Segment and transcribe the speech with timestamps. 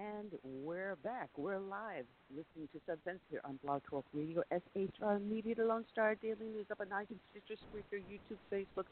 [0.00, 0.30] And
[0.64, 1.28] we're back.
[1.36, 5.84] We're live listening to Southern Sense here on Blog Talk Radio, SHR Media, the Lone
[5.92, 8.84] Star Daily News up on iTunes, Stitcher, Spreaker, YouTube, Facebook.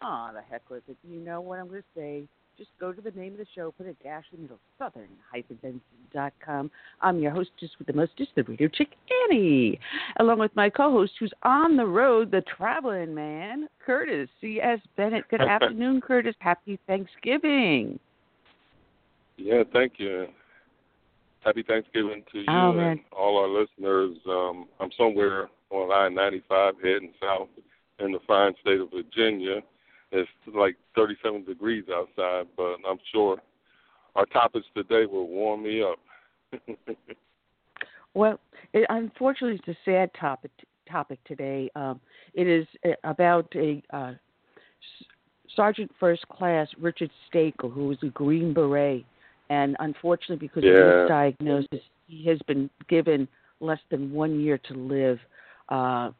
[0.00, 0.96] Ah, the heck with it.
[1.06, 2.22] You know what I'm going to say.
[2.56, 6.70] Just go to the name of the show, put a dash in the middle, southern-sense.com.
[7.02, 8.88] I'm your hostess with the mostest, the radio chick,
[9.28, 9.78] Annie,
[10.20, 14.80] along with my co-host who's on the road, the traveling man, Curtis C.S.
[14.96, 15.28] Bennett.
[15.28, 16.34] Good afternoon, Curtis.
[16.38, 17.98] Happy Thanksgiving.
[19.36, 20.28] Yeah, thank you.
[21.46, 24.16] Happy Thanksgiving to you oh, and all our listeners.
[24.28, 27.46] Um, I'm somewhere on I 95 heading south
[28.00, 29.60] in the fine state of Virginia.
[30.10, 33.38] It's like 37 degrees outside, but I'm sure
[34.16, 36.00] our topics today will warm me up.
[38.14, 38.40] well,
[38.72, 40.50] it, unfortunately, it's a sad topic
[40.90, 41.70] topic today.
[41.76, 42.00] Um,
[42.34, 42.66] it is
[43.04, 44.14] about a uh,
[45.54, 49.04] Sergeant First Class Richard Stayskal, who was a Green Beret
[49.50, 50.72] and unfortunately, because yeah.
[50.72, 53.28] of his diagnosis, he has been given
[53.60, 55.18] less than one year to live.
[55.68, 56.10] Uh,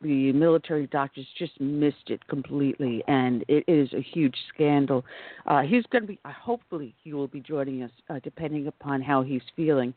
[0.00, 5.04] the military doctors just missed it completely, and it is a huge scandal.
[5.46, 9.00] Uh, he's going to be, uh, hopefully, he will be joining us, uh, depending upon
[9.00, 9.94] how he's feeling.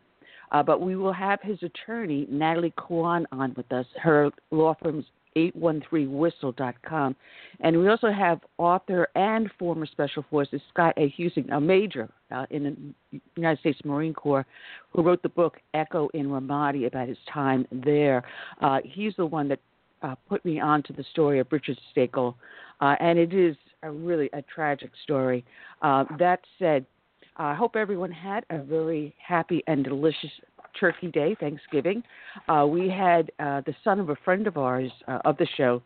[0.52, 3.86] Uh, but we will have his attorney, Natalie Khawan, on with us.
[4.00, 5.06] Her law firm's
[5.36, 7.16] 813whistle.com.
[7.60, 11.14] And we also have author and former Special Forces Scott A.
[11.18, 14.46] Huesing, a major uh, in the United States Marine Corps,
[14.92, 18.24] who wrote the book Echo in Ramadi about his time there.
[18.62, 19.60] Uh, he's the one that
[20.02, 22.36] uh, put me onto the story of Richard Stayskal,
[22.82, 25.46] uh, and it is a really a tragic story.
[25.82, 26.86] Uh, that said,
[27.38, 30.32] I hope everyone had a very happy and delicious
[30.80, 32.04] Turkey Day, Thanksgiving.
[32.48, 35.82] Uh, we had uh, the son of a friend of ours uh, of the show,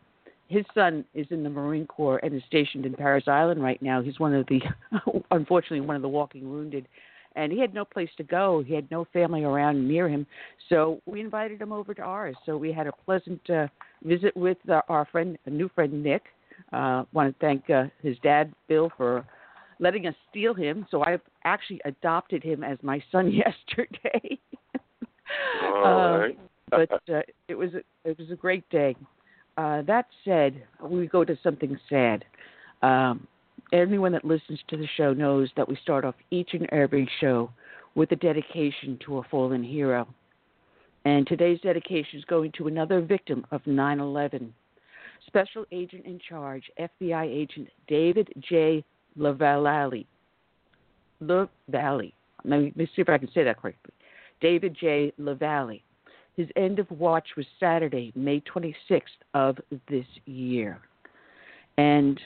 [0.50, 4.02] his son is in the Marine Corps and is stationed in Parris Island right now.
[4.02, 4.60] He's one of the,
[5.30, 6.88] unfortunately, one of the walking wounded,
[7.36, 8.60] and he had no place to go.
[8.66, 10.26] He had no family around near him,
[10.68, 12.34] so we invited him over to ours.
[12.44, 13.68] So we had a pleasant uh,
[14.02, 16.24] visit with uh, our friend, a new friend Nick.
[16.72, 19.24] Uh, want to thank uh, his dad Bill for
[19.78, 20.84] letting us steal him.
[20.90, 24.36] So I've actually adopted him as my son yesterday.
[25.62, 26.38] All uh, right.
[26.70, 28.96] but uh, it was a, it was a great day.
[29.56, 32.24] Uh, that said, we go to something sad.
[32.82, 33.26] Um,
[33.72, 37.50] anyone that listens to the show knows that we start off each and every show
[37.94, 40.06] with a dedication to a fallen hero.
[41.04, 44.52] And today's dedication is going to another victim of 9 11.
[45.26, 48.84] Special Agent in Charge, FBI Agent David J.
[49.18, 50.06] LeValley.
[51.22, 52.12] LeValley.
[52.44, 53.92] Let me see if I can say that correctly.
[54.40, 55.12] David J.
[55.20, 55.82] LeValley.
[56.36, 59.02] His end of watch was Saturday, May 26th
[59.34, 59.58] of
[59.88, 60.78] this year.
[61.76, 62.20] And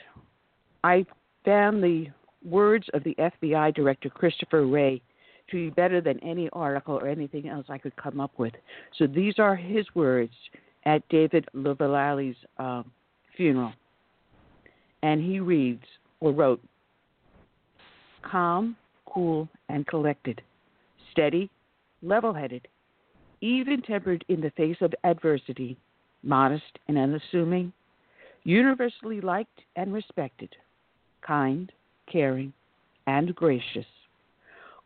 [0.83, 1.05] I
[1.43, 2.07] found the
[2.43, 5.01] words of the FBI Director Christopher Wray
[5.49, 8.53] to be better than any article or anything else I could come up with.
[8.97, 10.33] So these are his words
[10.85, 12.91] at David LeValley's um,
[13.35, 13.73] funeral.
[15.03, 15.83] And he reads,
[16.19, 16.61] or wrote,
[18.23, 18.75] calm,
[19.05, 20.41] cool, and collected,
[21.11, 21.49] steady,
[22.01, 22.67] level headed,
[23.41, 25.77] even tempered in the face of adversity,
[26.23, 27.71] modest and unassuming,
[28.43, 30.49] universally liked and respected,
[31.25, 31.71] kind,
[32.11, 32.53] caring,
[33.07, 33.85] and gracious.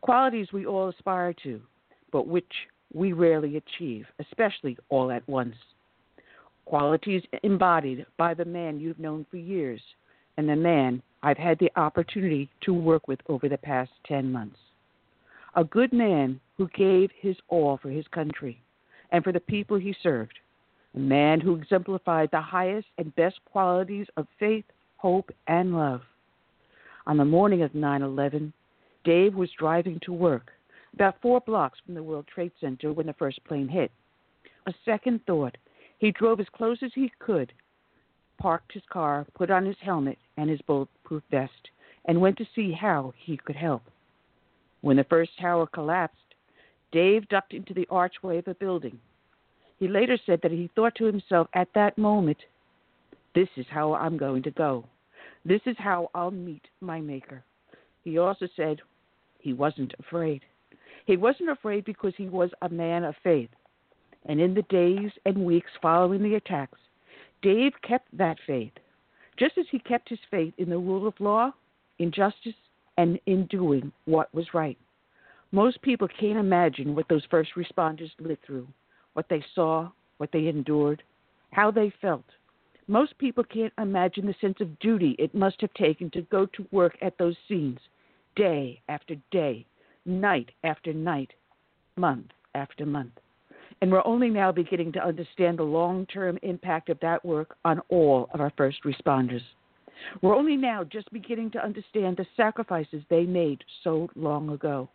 [0.00, 1.60] Qualities we all aspire to,
[2.12, 2.52] but which
[2.92, 5.54] we rarely achieve, especially all at once.
[6.64, 9.80] Qualities embodied by the man you've known for years
[10.36, 14.56] and the man I've had the opportunity to work with over the past 10 months.
[15.54, 18.60] A good man who gave his all for his country
[19.10, 20.38] and for the people he served.
[20.94, 24.64] A man who exemplified the highest and best qualities of faith,
[24.96, 26.02] hope, and love.
[27.06, 28.52] On the morning of 9 11,
[29.04, 30.50] Dave was driving to work
[30.94, 33.90] about four blocks from the World Trade Center when the first plane hit.
[34.66, 35.56] A second thought,
[35.98, 37.52] he drove as close as he could
[38.40, 41.68] parked his car, put on his helmet and his bulletproof vest,
[42.06, 43.82] and went to see how he could help.
[44.80, 46.16] When the first tower collapsed,
[46.92, 48.98] Dave ducked into the archway of a building.
[49.78, 52.38] He later said that he thought to himself at that moment,
[53.34, 54.84] This is how I'm going to go.
[55.44, 57.42] This is how I'll meet my Maker.
[58.04, 58.80] He also said
[59.38, 60.42] he wasn't afraid.
[61.06, 63.50] He wasn't afraid because he was a man of faith.
[64.26, 66.78] And in the days and weeks following the attacks,
[67.42, 68.72] Dave kept that faith,
[69.38, 71.52] just as he kept his faith in the rule of law,
[71.98, 72.54] in justice,
[73.00, 74.76] and in doing what was right.
[75.52, 78.68] Most people can't imagine what those first responders lived through,
[79.14, 81.02] what they saw, what they endured,
[81.50, 82.26] how they felt.
[82.88, 86.66] Most people can't imagine the sense of duty it must have taken to go to
[86.72, 87.78] work at those scenes,
[88.36, 89.64] day after day,
[90.04, 91.30] night after night,
[91.96, 93.12] month after month
[93.80, 97.80] and we're only now beginning to understand the long term impact of that work on
[97.88, 99.40] all of our first responders.
[100.22, 104.88] We're only now just beginning to understand the sacrifices they made so long ago.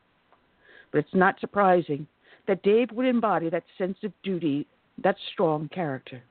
[0.92, 2.08] But it's not surprising
[2.48, 4.68] that Dave would embody that sense of duty,
[5.04, 6.22] that strong character.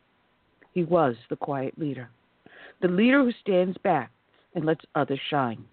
[0.73, 2.09] He was the quiet leader,
[2.83, 4.11] the leader who stands back
[4.55, 5.65] and lets others shine.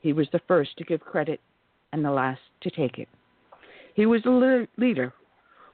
[0.00, 1.40] He was the first to give credit
[1.92, 3.08] and the last to take it.
[3.94, 5.12] He was the leader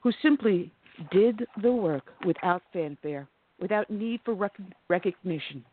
[0.00, 0.73] who simply
[1.11, 3.26] did the work without fanfare,
[3.61, 5.64] without need for rec- recognition.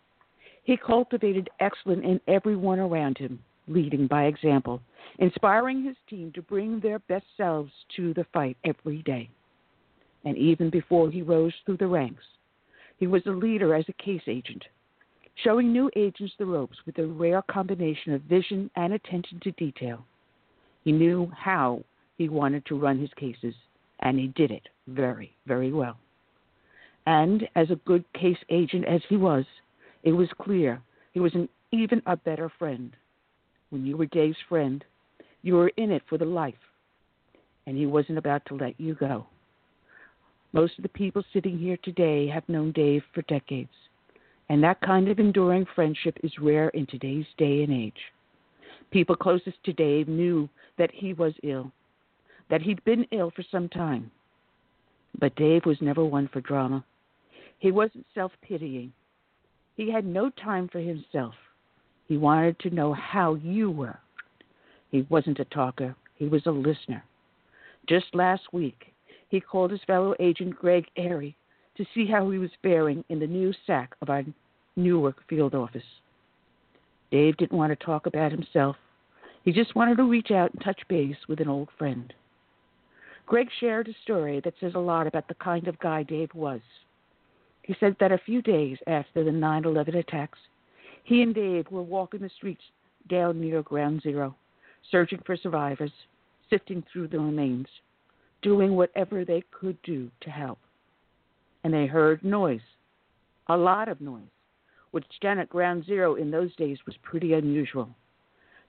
[0.64, 4.82] He cultivated excellence in everyone around him, leading by example,
[5.18, 9.30] inspiring his team to bring their best selves to the fight every day.
[10.24, 12.24] And even before he rose through the ranks,
[12.98, 14.64] he was a leader as a case agent,
[15.44, 20.06] showing new agents the ropes with a rare combination of vision and attention to detail.
[20.84, 21.84] He knew how
[22.18, 23.56] he wanted to run his cases
[24.02, 25.98] and he did it very, very well.
[27.08, 29.46] And as a good case agent as he was,
[30.04, 30.82] it was clear
[31.12, 32.92] he was an even a better friend.
[33.70, 34.84] When you were Dave's friend,
[35.42, 36.54] you were in it for the life,
[37.66, 39.26] and he wasn't about to let you go.
[40.54, 43.70] Most of the people sitting here today have known Dave for decades,
[44.50, 47.94] and that kind of enduring friendship is rare in today's day and age.
[48.92, 51.72] People closest to Dave knew that he was ill,
[52.50, 54.12] that he'd been ill for some time.
[55.20, 56.84] But Dave was never one for drama.
[57.60, 58.92] He wasn't self pitying.
[59.76, 61.34] He had no time for himself.
[62.08, 64.00] He wanted to know how you were.
[64.90, 67.04] He wasn't a talker, he was a listener.
[67.88, 68.94] Just last week,
[69.30, 71.36] he called his fellow agent Greg Ehrie
[71.78, 74.24] to see how he was faring in the new SAC of our
[74.76, 75.84] Newark field office.
[77.12, 78.76] Dave didn't want to talk about himself.
[79.44, 82.14] He just wanted to reach out and touch base with an old friend.
[83.26, 86.62] Greg shared a story that says a lot about the kind of guy Dave was.
[87.64, 90.40] He said that a few days after the 9 11 attacks,
[91.04, 92.64] he and Dave were walking the streets
[93.08, 94.36] down near Ground Zero,
[94.90, 95.92] searching for survivors,
[96.50, 97.68] sifting through the remains,
[98.42, 100.60] doing whatever they could do to help.
[101.64, 102.62] And they heard noise,
[103.48, 104.22] a lot of noise,
[104.92, 107.90] which down at Ground Zero in those days was pretty unusual.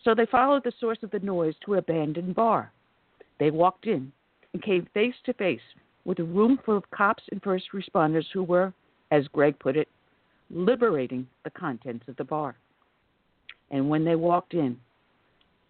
[0.05, 2.73] So they followed the source of the noise to an abandoned bar.
[3.39, 4.13] They walked in
[4.53, 5.61] and came face to face
[6.05, 8.73] with a room full of cops and first responders who were,
[9.13, 9.89] as Greg put it,
[10.51, 12.57] liberating the contents of the bar.
[13.71, 14.79] And when they walked in,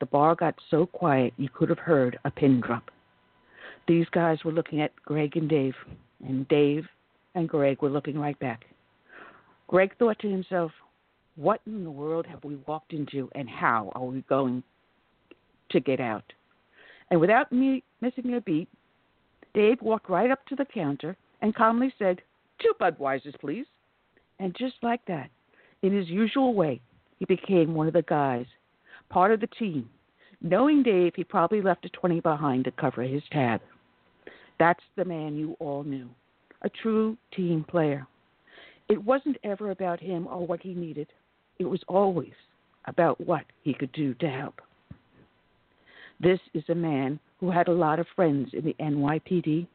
[0.01, 2.91] the bar got so quiet you could have heard a pin drop.
[3.89, 5.75] These guys were looking at Greg and Dave,
[6.25, 6.87] and Dave
[7.35, 8.65] and Greg were looking right back.
[9.67, 10.71] Greg thought to himself,
[11.35, 14.63] What in the world have we walked into, and how are we going
[15.71, 16.33] to get out?
[17.11, 18.69] And without me missing a beat,
[19.53, 22.23] Dave walked right up to the counter and calmly said,
[22.63, 23.67] Two Budweisers, please.
[24.39, 25.31] And just like that,
[25.83, 26.81] in his usual way,
[27.19, 28.47] he became one of the guys,
[29.11, 29.89] part of the team.
[30.41, 33.61] Knowing Dave, he probably left a 20 behind to cover his tab.
[34.59, 36.09] That's the man you all knew,
[36.63, 38.07] a true team player.
[38.89, 41.09] It wasn't ever about him or what he needed,
[41.59, 42.33] it was always
[42.87, 44.61] about what he could do to help.
[46.21, 49.67] This is a man who had a lot of friends in the NYPD.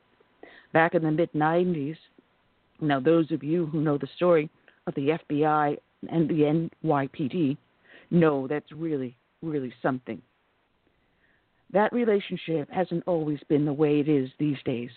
[0.73, 1.97] Back in the mid 90s,
[2.79, 4.49] now, those of you who know the story
[4.85, 5.77] of the FBI
[6.09, 7.57] and the NYPD
[8.11, 10.21] know that's really, really something.
[11.73, 14.91] That relationship hasn't always been the way it is these days.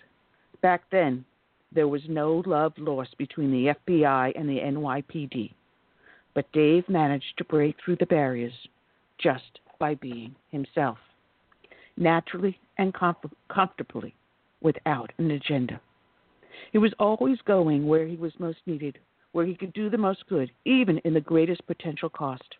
[0.61, 1.25] Back then,
[1.73, 5.53] there was no love lost between the FBI and the NYPD.
[6.33, 8.53] But Dave managed to break through the barriers
[9.17, 10.97] just by being himself,
[11.97, 12.93] naturally and
[13.49, 14.13] comfortably,
[14.61, 15.81] without an agenda.
[16.71, 18.99] He was always going where he was most needed,
[19.31, 22.55] where he could do the most good, even in the greatest potential cost.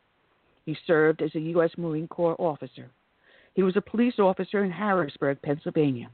[0.66, 1.72] He served as a U.S.
[1.78, 2.90] Marine Corps officer.
[3.54, 6.10] He was a police officer in Harrisburg, Pennsylvania.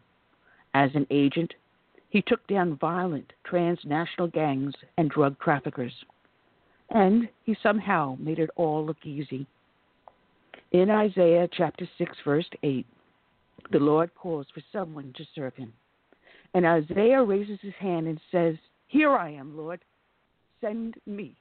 [0.74, 1.53] As an agent,
[2.10, 5.93] he took down violent transnational gangs and drug traffickers.
[6.89, 9.46] And he somehow made it all look easy.
[10.72, 12.86] In Isaiah chapter 6, verse 8,
[13.72, 15.74] the Lord calls for someone to serve him.
[16.54, 18.56] And Isaiah raises his hand and says,
[18.88, 19.80] Here I am, Lord,
[20.62, 21.36] send me.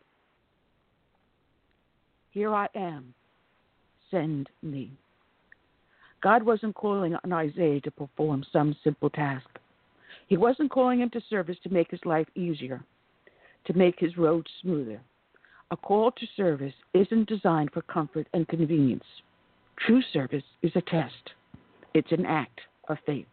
[2.31, 3.15] Here I am,
[4.11, 4.91] send me.
[6.23, 9.47] God wasn't calling on Isaiah to perform some simple task.
[10.29, 12.83] He wasn't calling him to service to make his life easier,
[13.67, 15.01] to make his road smoother.
[15.71, 19.05] A call to service isn't designed for comfort and convenience.
[19.79, 21.31] True service is a test,
[21.95, 23.27] it's an act of faith.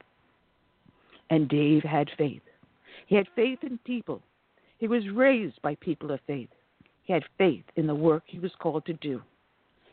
[1.33, 2.43] And Dave had faith.
[3.07, 4.21] He had faith in people.
[4.77, 6.51] He was raised by people of faith.
[7.01, 9.19] He had faith in the work he was called to do.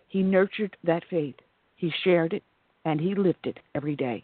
[0.09, 1.37] He nurtured that faith.
[1.77, 2.43] He shared it,
[2.85, 4.23] and he lived it every day.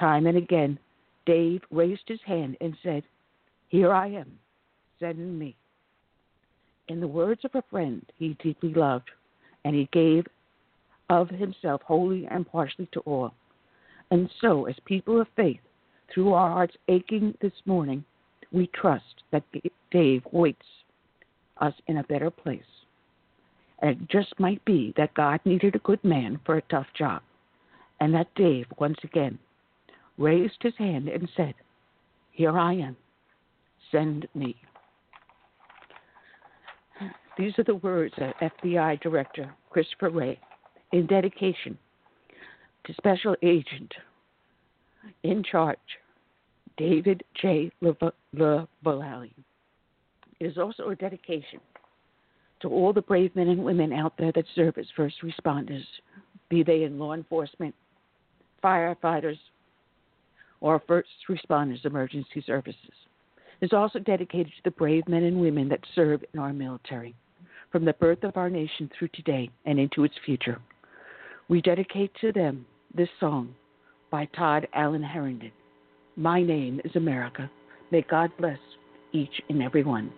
[0.00, 0.80] Time and again,
[1.26, 3.04] Dave raised his hand and said,
[3.68, 4.32] Here I am,
[4.98, 5.54] send me.
[6.88, 9.10] In the words of a friend he deeply loved,
[9.64, 10.26] and he gave
[11.08, 13.32] of himself wholly and partially to all.
[14.10, 15.60] And so, as people of faith,
[16.12, 18.04] through our hearts aching this morning,
[18.52, 19.44] we trust that
[19.90, 20.66] Dave waits
[21.60, 22.62] us in a better place.
[23.80, 27.22] And it just might be that God needed a good man for a tough job,
[28.00, 29.38] and that Dave once again
[30.18, 31.54] raised his hand and said,
[32.32, 32.96] Here I am,
[33.90, 34.56] send me.
[37.38, 40.38] These are the words of FBI Director Christopher Wray
[40.92, 41.78] in dedication
[42.84, 43.94] to Special Agent
[45.22, 45.78] in charge,
[46.76, 47.70] David J.
[47.82, 49.32] LeValley.
[50.38, 51.60] It is also a dedication
[52.60, 55.84] to all the brave men and women out there that serve as first responders,
[56.48, 57.74] be they in law enforcement,
[58.62, 59.38] firefighters,
[60.60, 62.76] or first responders emergency services.
[63.60, 67.14] It is also dedicated to the brave men and women that serve in our military,
[67.72, 70.60] from the birth of our nation through today and into its future.
[71.48, 73.54] We dedicate to them this song
[74.10, 75.52] by Todd Allen Herendeen.
[76.16, 77.50] My name is America.
[77.90, 78.58] May God bless
[79.12, 80.12] each and every one.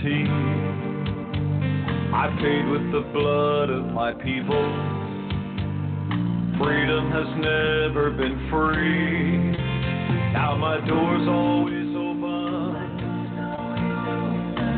[0.00, 0.04] I
[2.40, 4.54] paid with the blood of my people.
[6.62, 9.56] Freedom has never been free.
[10.32, 12.74] Now my door's always open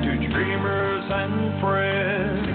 [0.05, 2.50] to dreamers and friends.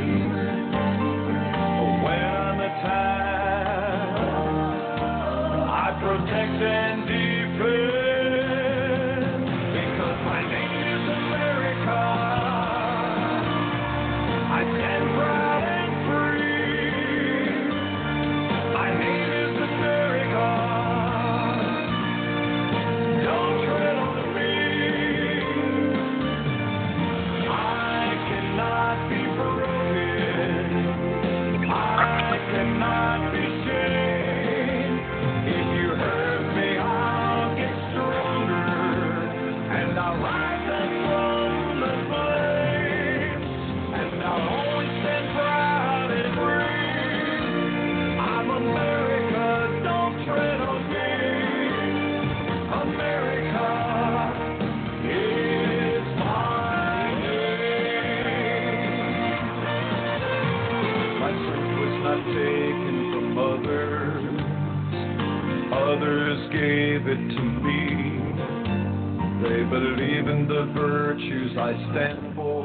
[71.66, 72.64] I stand for,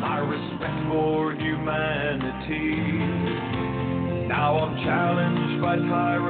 [0.00, 2.76] my respect for humanity.
[4.26, 6.29] Now I'm challenged by tyrants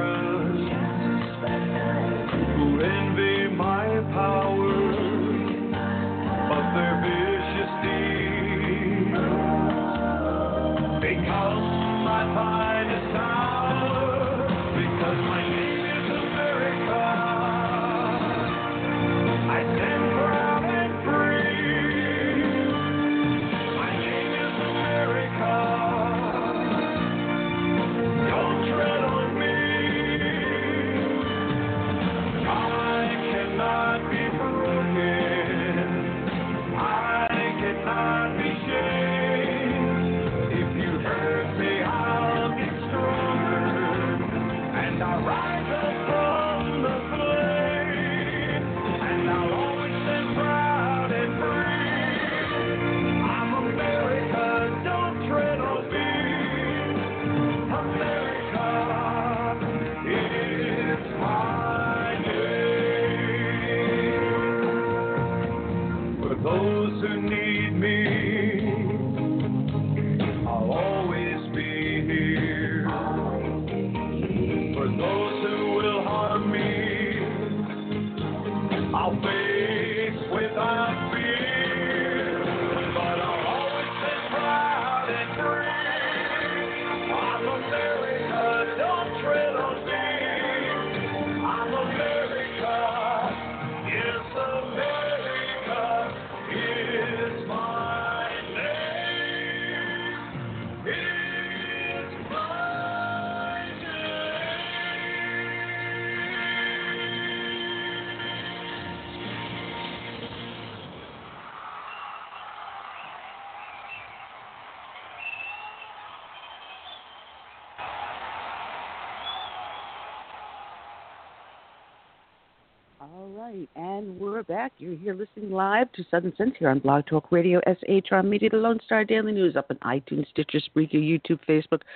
[123.01, 124.73] All right, and we're back.
[124.77, 128.57] You're here listening live to Southern Sense here on Blog Talk Radio, SHR Media, the
[128.57, 131.81] Lone Star Daily News up on iTunes, Stitcher, Spreaker, YouTube, Facebook.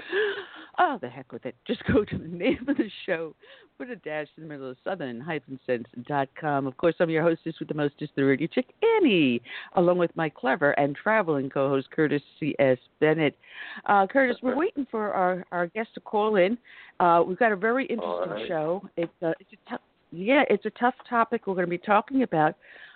[0.77, 1.55] Oh, the heck with it.
[1.65, 3.33] Just go to the name of the show,
[3.77, 6.67] put a dash in the middle of southern-sense.com.
[6.67, 8.65] Of course, I'm your hostess with the mostest, the radio chick,
[8.97, 9.41] Annie,
[9.77, 12.77] along with my clever and traveling co-host, Curtis C.S.
[12.99, 13.37] Bennett.
[13.85, 16.57] Uh, Curtis, we're waiting for our, our guest to call in.
[16.99, 18.47] Uh, we've got a very interesting right.
[18.49, 18.83] show.
[18.97, 19.81] It's a, it's a tough
[20.17, 22.55] yeah, it's a tough topic we're going to be talking about,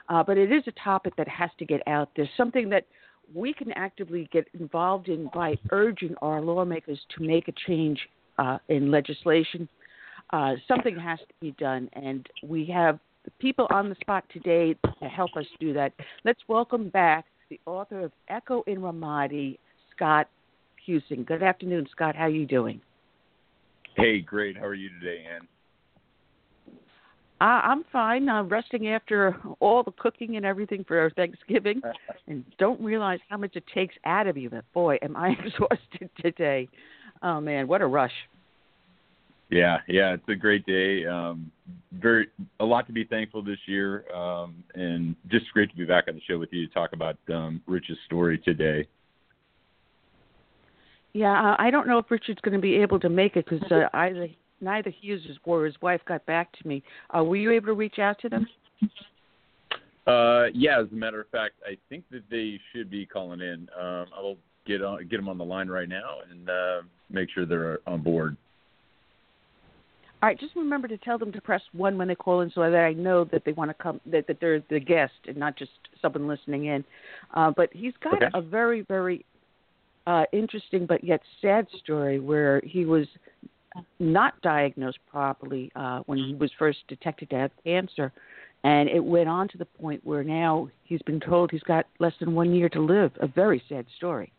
[0.10, 2.30] uh, but it is a topic that has to get out there.
[2.38, 2.86] Something that
[3.34, 8.00] we can actively get involved in by urging our lawmakers to make a change
[8.38, 9.68] uh, in legislation.
[10.32, 13.00] Uh, something has to be done, and we have
[13.40, 15.94] people on the spot today to help us do that.
[16.24, 19.58] Let's welcome back the author of Echo in Ramadi,
[19.96, 20.28] Scott
[20.88, 21.26] Huesing.
[21.26, 22.16] Good afternoon, Scott.
[22.16, 22.82] How are you doing?
[23.96, 24.56] Hey, great.
[24.56, 25.48] How are you today, Ann?
[27.42, 28.28] Uh, I'm fine.
[28.28, 31.82] I'm resting after all the cooking and everything for Thanksgiving,
[32.28, 34.50] and don't realize how much it takes out of you.
[34.50, 36.68] But boy, am I exhausted today.
[37.22, 38.12] Oh man, what a rush!
[39.50, 41.06] Yeah, yeah, it's a great day.
[41.06, 41.52] Um,
[41.94, 42.28] very
[42.60, 46.16] a lot to be thankful this year, um, and just great to be back on
[46.16, 48.88] the show with you to talk about um, Rich's story today.
[51.14, 53.90] Yeah, I don't know if Richard's going to be able to make it because uh,
[53.94, 54.28] either
[54.62, 56.84] neither he or his wife got back to me.
[57.16, 58.48] Uh, were you able to reach out to them?
[60.08, 63.70] Uh, yeah, as a matter of fact, I think that they should be calling in.
[63.80, 67.30] Um, I will get on get them on the line right now and uh, make
[67.30, 68.36] sure they're on board.
[70.22, 72.62] All right, just remember to tell them to press one when they call in, so
[72.62, 75.58] that I know that they want to come, that, that they're the guest and not
[75.58, 76.84] just someone listening in.
[77.34, 78.30] Uh, but he's got Okay.
[78.34, 79.26] a very, very
[80.08, 83.08] uh, interesting but yet sad story where he was
[84.00, 88.12] not diagnosed properly uh, when he was first detected to have cancer,
[88.64, 92.14] and it went on to the point where now he's been told he's got less
[92.20, 93.12] than one year to live.
[93.22, 94.32] A very sad story.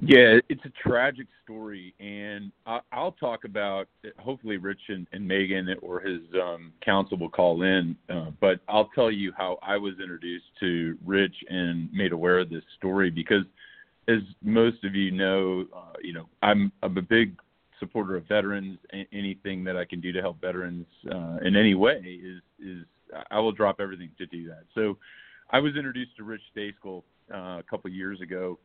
[0.00, 2.52] Yeah, it's a tragic story, and
[2.92, 3.88] I'll talk about.
[4.20, 7.96] Hopefully, Rich and, and Megan or his um, counsel will call in.
[8.08, 12.48] Uh, but I'll tell you how I was introduced to Rich and made aware of
[12.48, 13.42] this story because,
[14.06, 17.34] as most of you know, uh, you know I'm, I'm a big
[17.78, 18.78] supporter of veterans.
[19.12, 22.84] Anything that I can do to help veterans uh, in any way is is
[23.30, 24.64] I will drop everything to do that.
[24.74, 24.98] So,
[25.50, 28.58] I was introduced to Rich Stayskal uh, a couple years ago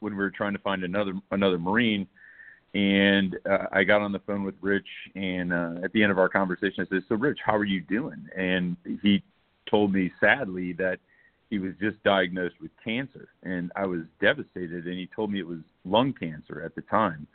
[0.00, 2.06] when we were trying to find another another Marine.
[2.74, 6.18] And uh, I got on the phone with Rich, and uh, at the end of
[6.18, 9.22] our conversation, I said, "So, Rich, how are you doing?" And he
[9.70, 10.98] told me sadly that
[11.50, 14.86] he was just diagnosed with cancer, and I was devastated.
[14.86, 17.28] And he told me it was lung cancer at the time.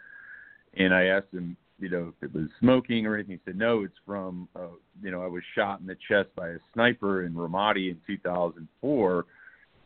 [0.75, 3.39] And I asked him, you know, if it was smoking or anything.
[3.43, 4.67] He said, "No, it's from, uh,
[5.01, 9.25] you know, I was shot in the chest by a sniper in Ramadi in 2004."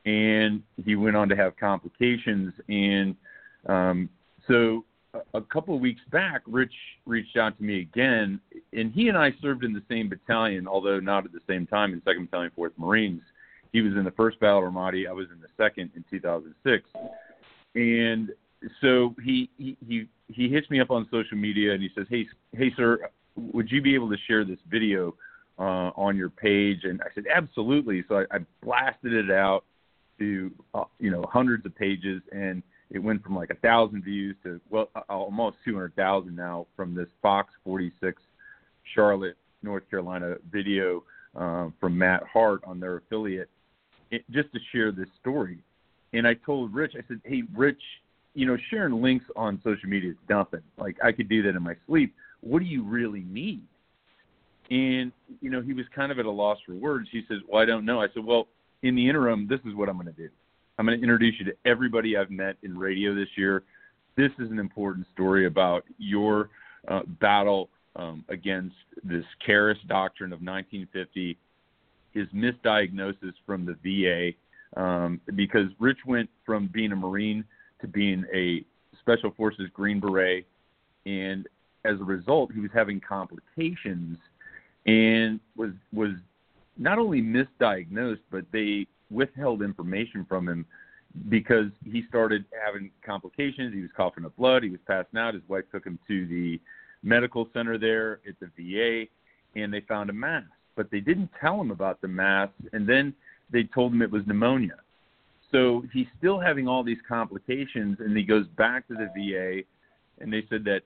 [0.05, 2.53] and he went on to have complications.
[2.67, 3.15] And
[3.67, 4.09] um,
[4.47, 4.85] so
[5.33, 6.73] a, couple of weeks back, Rich
[7.05, 8.39] reached out to me again,
[8.73, 11.93] and he and I served in the same battalion, although not at the same time
[11.93, 13.21] in Second Battalion, Fourth Marines.
[13.71, 15.07] He was in the first Battle of Ramadi.
[15.07, 16.89] I was in the second in 2006,
[17.75, 18.29] and
[18.81, 22.25] so he he he, he hits me up on social media and he says, "Hey,
[22.53, 25.15] hey, sir, would you be able to share this video?"
[25.59, 28.03] Uh, on your page, and I said absolutely.
[28.09, 29.63] So I, I blasted it out
[30.17, 34.35] to uh, you know hundreds of pages, and it went from like a thousand views
[34.43, 38.21] to well almost two hundred thousand now from this Fox 46
[38.95, 41.03] Charlotte, North Carolina video
[41.35, 43.49] uh, from Matt Hart on their affiliate,
[44.11, 45.59] it, just to share this story.
[46.13, 47.81] And I told Rich, I said, "Hey, Rich,
[48.33, 50.61] you know sharing links on social media is nothing.
[50.77, 52.15] Like I could do that in my sleep.
[52.41, 53.63] What do you really need?"
[54.69, 57.07] And you know he was kind of at a loss for words.
[57.11, 58.47] He says, "Well, I don't know." I said, "Well."
[58.83, 60.29] in the interim, this is what I'm going to do.
[60.77, 63.63] I'm going to introduce you to everybody I've met in radio this year.
[64.15, 66.49] This is an important story about your
[66.87, 71.37] uh, battle um, against this Feres doctrine of 1950,
[72.11, 77.45] his misdiagnosis from the VA, um, because Rich went from being a Marine
[77.83, 78.65] to being a
[78.99, 80.47] Special Forces Green Beret,
[81.05, 81.47] and
[81.85, 84.17] as a result, he was having complications
[84.85, 86.11] and was was
[86.77, 90.65] not only misdiagnosed, but they withheld information from him
[91.29, 93.73] because he started having complications.
[93.73, 94.63] He was coughing up blood.
[94.63, 95.35] He was passing out.
[95.35, 96.59] His wife took him to the
[97.03, 100.43] medical center there at the VA, and they found a mass.
[100.75, 103.13] But they didn't tell him about the mass, and then
[103.51, 104.77] they told him it was pneumonia.
[105.53, 109.61] So he's still having all these complications, and he goes back to the VA,
[110.19, 110.81] and they said that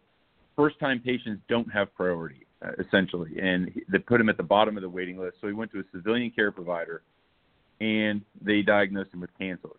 [0.56, 4.82] first-time patients don't have priority uh, essentially, and they put him at the bottom of
[4.82, 5.38] the waiting list.
[5.40, 7.02] So he went to a civilian care provider,
[7.80, 9.70] and they diagnosed him with cancer,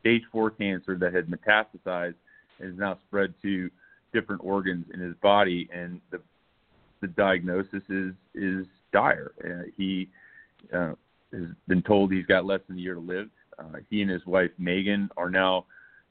[0.00, 2.14] stage four cancer that had metastasized
[2.58, 3.70] and is now spread to
[4.12, 6.20] different organs in his body, and the
[7.00, 9.32] the diagnosis is is dire.
[9.44, 10.08] Uh, he
[10.72, 10.94] uh,
[11.32, 13.28] has been told he's got less than a year to live.
[13.58, 15.66] Uh, he and his wife Megan are now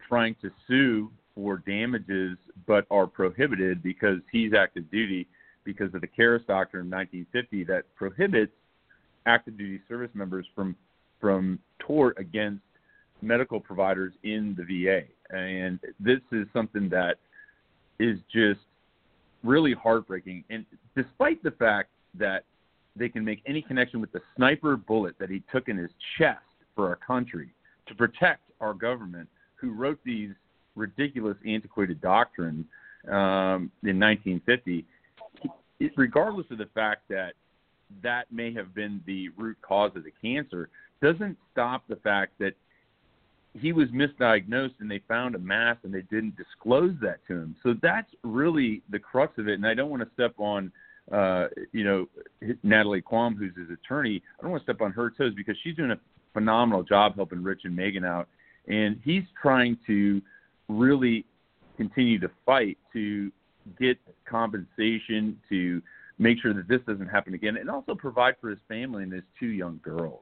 [0.08, 5.28] trying to sue for damages, but are prohibited because he's active duty
[5.64, 8.52] because of the Feres Doctrine of 1950 that prohibits
[9.26, 10.76] active duty service members from
[11.20, 12.64] from tort against
[13.22, 15.04] medical providers in the VA.
[15.36, 17.18] And this is something that
[18.00, 18.60] is just
[19.44, 20.44] really heartbreaking.
[20.50, 22.46] And despite the fact that
[22.96, 26.40] they can make any connection with the sniper bullet that he took in his chest
[26.76, 27.50] for our country
[27.88, 30.32] to protect our government, who wrote these
[30.76, 32.66] ridiculous, antiquated doctrines
[33.08, 34.86] um, in 1950,
[35.80, 37.34] it, regardless of the fact that
[38.04, 40.70] that may have been the root cause of the cancer,
[41.02, 42.54] doesn't stop the fact that
[43.60, 47.56] he was misdiagnosed and they found a mass and they didn't disclose that to him.
[47.64, 49.56] So that's really the crux of it.
[49.56, 50.72] And I don't want to step on,
[51.12, 52.08] uh, you know,
[52.64, 54.22] Natalie Khawan, who's his attorney.
[54.40, 56.00] I don't want to step on her toes because she's doing a
[56.34, 58.28] phenomenal job helping Rich and Megan out.
[58.67, 60.22] And he's trying to
[60.67, 61.26] really
[61.78, 63.32] continue to fight to
[63.80, 65.82] get compensation to
[66.20, 69.24] make sure that this doesn't happen again and also provide for his family and his
[69.39, 70.22] two young girls.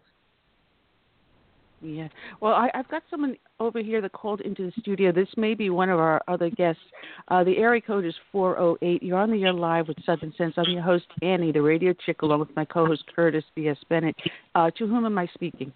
[1.82, 2.10] Yeah.
[2.42, 5.12] Well, I, I've got someone over here that called into the studio.
[5.12, 6.82] This may be one of our other guests.
[7.30, 9.02] Uh, the area code is 408.
[9.02, 10.56] You're on the air live with Southern Sense.
[10.58, 13.78] I'm your host, Annie, the radio chick, along with my co host, Curtis B.S.
[13.90, 14.16] Bennett.
[14.56, 15.72] Uh, to whom am I speaking?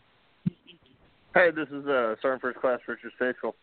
[1.34, 3.56] Hey, this is uh, Sergeant First Class Richard Faithful.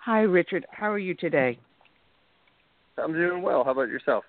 [0.00, 0.66] Hi, Richard.
[0.70, 1.58] How are you today?
[2.98, 3.64] I'm doing well.
[3.64, 4.24] How about yourself?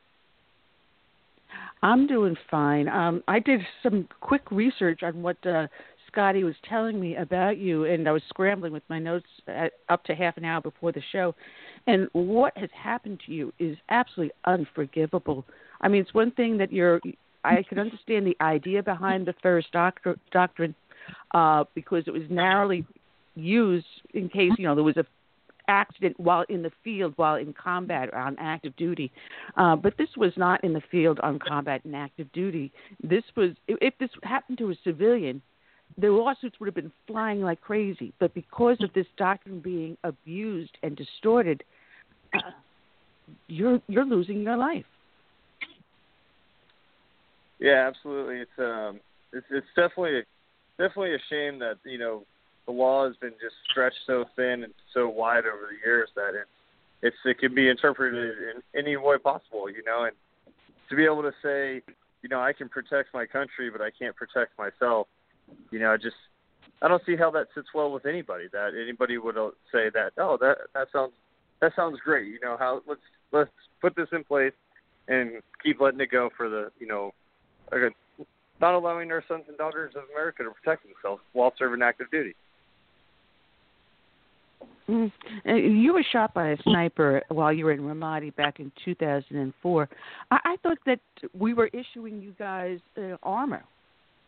[1.82, 2.88] I'm doing fine.
[2.88, 5.67] Um, I did some quick research on what uh,
[6.08, 10.06] Scotty was telling me about you, and I was scrambling with my notes at, up
[10.06, 11.36] to half an hour before the show.
[11.88, 15.43] And what has happened to you is absolutely unforgivable.
[15.82, 17.01] I mean, it's one thing that you're.
[17.43, 20.73] I can understand the idea behind the Feres doctor, doctrine
[21.34, 22.86] uh, because it was narrowly
[23.36, 25.06] used in case you know there was a
[25.68, 29.12] accident while in the field, while in combat or on active duty.
[29.58, 32.72] Uh, but this was not in the field on combat and active duty.
[33.02, 35.42] This was if this happened to a civilian,
[35.98, 38.13] the lawsuits would have been flying like crazy.
[38.20, 41.63] But because of this doctrine being abused and distorted,
[42.34, 42.52] uh,
[43.48, 44.86] you're you're losing your life.
[47.60, 48.39] Yeah, absolutely.
[48.39, 49.00] It's um,
[49.32, 50.24] it's it's definitely
[50.77, 52.23] definitely a shame that you know
[52.65, 56.29] the law has been just stretched so thin and so wide over the years that
[56.29, 56.47] it
[57.01, 60.15] it's it can be interpreted in any way possible, you know, and
[60.89, 61.81] to be able to say,
[62.21, 65.07] you know, I can protect my country, but I can't protect myself,
[65.69, 66.15] you know, I just
[66.81, 68.47] I don't see how that sits well with anybody.
[68.51, 71.13] That anybody would uh, say that, oh, that that sounds
[71.62, 72.27] that sounds great.
[72.27, 74.53] You know, how let's let's put this in place
[75.07, 77.13] and keep letting it go for the you know,
[77.71, 77.81] like
[78.63, 82.34] not allowing our sons and daughters of America to protect themselves while serving active duty.
[84.88, 85.12] Mm.
[85.45, 89.89] You were shot by a sniper while you were in Ramadi back in 2004.
[90.32, 91.02] I, I thought that
[91.38, 93.65] we were issuing you guys uh, armor.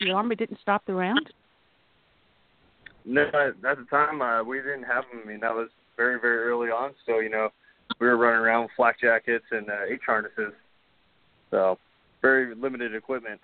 [0.01, 1.31] The armor didn't stop the round.
[3.05, 5.21] No, at the time uh, we didn't have them.
[5.23, 6.91] I mean, that was very, very early on.
[7.05, 7.49] So you know,
[8.01, 10.51] we were running around with flak jackets and uh, H harnesses.
[11.51, 11.77] So
[12.21, 13.39] very limited equipment.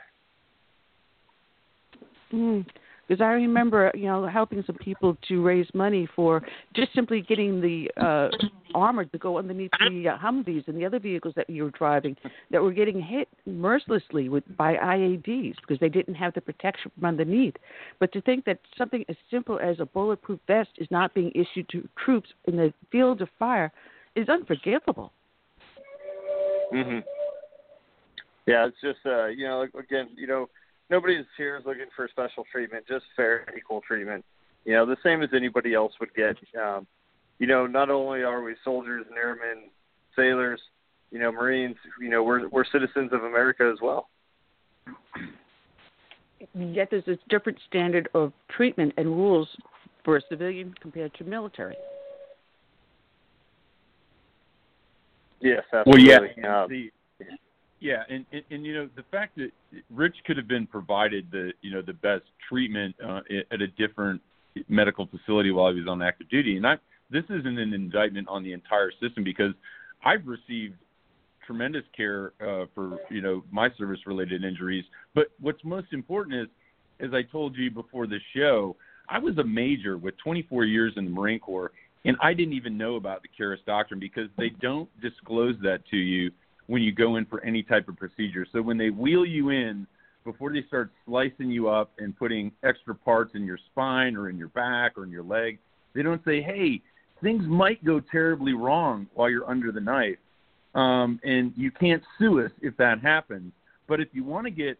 [2.34, 2.65] Mm.
[3.08, 6.41] Because I remember, you know, helping some people to raise money for
[6.74, 8.30] just simply getting the uh,
[8.74, 12.15] armor to go underneath the uh, Humvees and the other vehicles that you were driving
[12.52, 17.06] that were getting hit mercilessly with by IEDs because they didn't have the protection from
[17.06, 17.56] underneath.
[18.00, 21.67] But to think that something as simple as a bulletproof vest is not being issued
[21.70, 23.72] to troops in the field of fire
[24.15, 25.12] is unforgivable.
[26.72, 27.04] Mhm.
[28.46, 30.50] Yeah, it's just uh, you know, again, you know,
[30.91, 34.23] nobody's here is looking for special treatment, just fair, equal treatment.
[34.65, 36.36] You know, the same as anybody else would get.
[36.62, 36.86] Um,
[37.39, 39.69] you know, not only are we soldiers and airmen,
[40.15, 40.62] sailors,
[41.12, 44.10] you know, Marines, you know, we're we're citizens of America as well.
[46.54, 49.47] Yet there's a different standard of treatment and rules
[50.04, 51.75] for a civilian compared to military.
[55.39, 56.30] Yes, Well, absolutely.
[56.38, 56.91] yeah, Um, the,
[57.82, 59.52] yeah, and, and and you know the fact that
[59.89, 64.22] Rich could have been provided the you know the best treatment uh, at a different
[64.70, 66.76] medical facility while he was on active duty, and I
[67.10, 69.54] this isn't an indictment on the entire system because
[70.06, 70.76] I've received
[71.46, 76.48] tremendous care uh, for you know my service related injuries, but what's most important is,
[77.06, 78.76] as I told you before the show,
[79.10, 81.72] I was a major with 24 years in the Marine Corps,
[82.06, 85.98] and I didn't even know about the Feres Doctrine because they don't disclose that to
[85.98, 86.30] you
[86.67, 88.45] when you go in for any type of procedure.
[88.52, 89.88] So when they wheel you in,
[90.24, 94.38] before they start slicing you up and putting extra parts in your spine or in
[94.38, 95.58] your back or in your leg,
[95.93, 96.82] they don't say, hey,
[97.21, 100.17] things might go terribly wrong while you're under the knife.
[100.74, 103.52] Um, and you can't sue us if that happens.
[103.88, 104.78] But if you want to get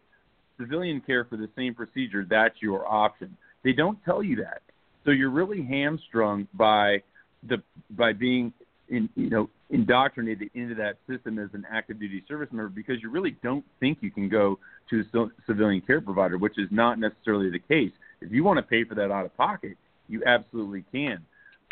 [0.58, 3.36] civilian care for the same procedure, that's your option.
[3.62, 4.62] They don't tell you that.
[5.04, 7.02] So you're really hamstrung by
[7.48, 8.52] the by being
[8.92, 13.10] in, you know indoctrinated into that system as an active duty service member because you
[13.10, 14.58] really don't think you can go
[14.90, 17.90] to a civilian care provider, which is not necessarily the case.
[18.20, 19.76] If you want to pay for that out of pocket,
[20.08, 21.24] you absolutely can.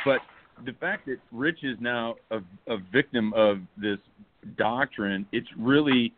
[0.05, 0.21] But
[0.65, 3.99] the fact that Rich is now a, a victim of this
[4.57, 6.15] doctrine, it's really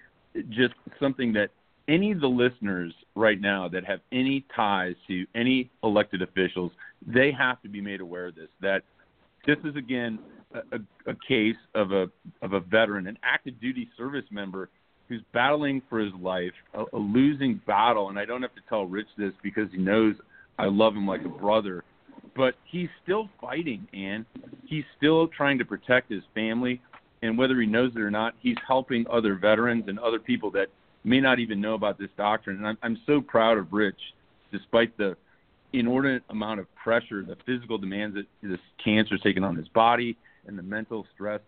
[0.51, 1.51] just something that
[1.89, 6.71] any of the listeners right now that have any ties to any elected officials,
[7.05, 8.49] they have to be made aware of this.
[8.61, 8.83] That
[9.47, 10.21] this is again
[10.55, 12.09] a, a, case of a
[12.43, 14.69] of a veteran, an active duty service member
[15.09, 18.09] who's battling for his life, a, a losing battle.
[18.09, 20.15] And I don't have to tell Rich this because he knows
[20.59, 21.85] I love him like a brother.
[22.35, 24.25] But he's still fighting, and
[24.67, 26.81] he's still trying to protect his family.
[27.21, 30.69] And whether he knows it or not, he's helping other veterans and other people that
[31.05, 32.57] may not even know about this doctrine.
[32.57, 34.01] And I'm, I'm so proud of Rich,
[34.51, 35.17] despite the
[35.73, 40.17] inordinate amount of pressure, the physical demands that this cancer is taking on his body,
[40.47, 41.41] and the mental stress.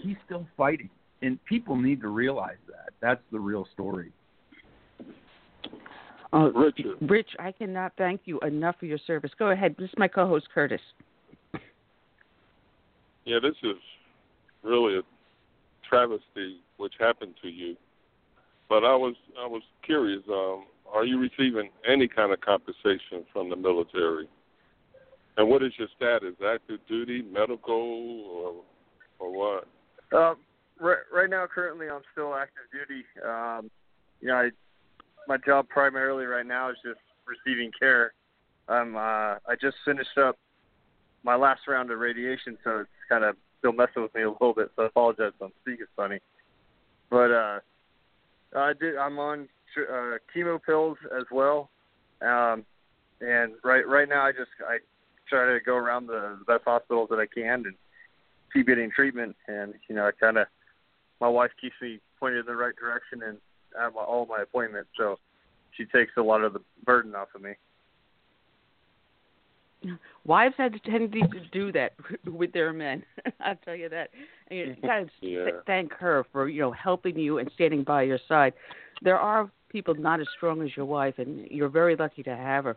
[0.00, 0.90] He's still fighting,
[1.22, 2.90] and people need to realize that.
[3.00, 4.12] That's the real story.
[6.32, 6.96] Oh, Richard.
[7.00, 9.32] Rich, I cannot thank you enough for your service.
[9.38, 9.74] Go ahead.
[9.78, 10.80] This is my co-host Curtis.
[13.24, 13.76] Yeah, this is
[14.62, 15.02] really a
[15.88, 17.76] travesty which happened to you.
[18.68, 20.22] But I was I was curious.
[20.28, 24.28] Um, are you receiving any kind of compensation from the military?
[25.40, 26.34] And what is your status?
[26.46, 28.54] Active duty, medical, or
[29.18, 29.66] or what?
[30.14, 30.36] Um,
[30.78, 33.04] right, right now, currently, I'm still active duty.
[33.26, 33.70] Um,
[34.20, 34.50] you know, I,
[35.26, 38.12] my job primarily right now is just receiving care.
[38.68, 39.00] I'm, uh,
[39.48, 40.36] I just finished up
[41.22, 44.52] my last round of radiation, so it's kind of still messing with me a little
[44.52, 44.70] bit.
[44.76, 46.18] So I apologize if I'm speaking funny.
[47.08, 47.60] But uh,
[48.54, 48.98] I did.
[48.98, 49.48] I'm on
[49.78, 51.70] uh, chemo pills as well,
[52.20, 52.66] um,
[53.22, 54.80] and right right now I just I
[55.30, 57.74] try to go around the, the best hospitals that I can and
[58.52, 59.36] keep getting treatment.
[59.48, 60.46] And you know, I kind of
[61.20, 63.38] my wife keeps me pointed in the right direction and
[63.80, 65.16] at my, all my appointments, so
[65.76, 67.52] she takes a lot of the burden off of me.
[70.24, 71.94] Wives have a tendency to do that
[72.26, 73.02] with their men.
[73.40, 74.10] I'll tell you that.
[74.48, 75.50] And you got to Yeah.
[75.66, 78.52] thank her for you know helping you and standing by your side.
[79.02, 82.64] There are people not as strong as your wife, and you're very lucky to have
[82.64, 82.76] her.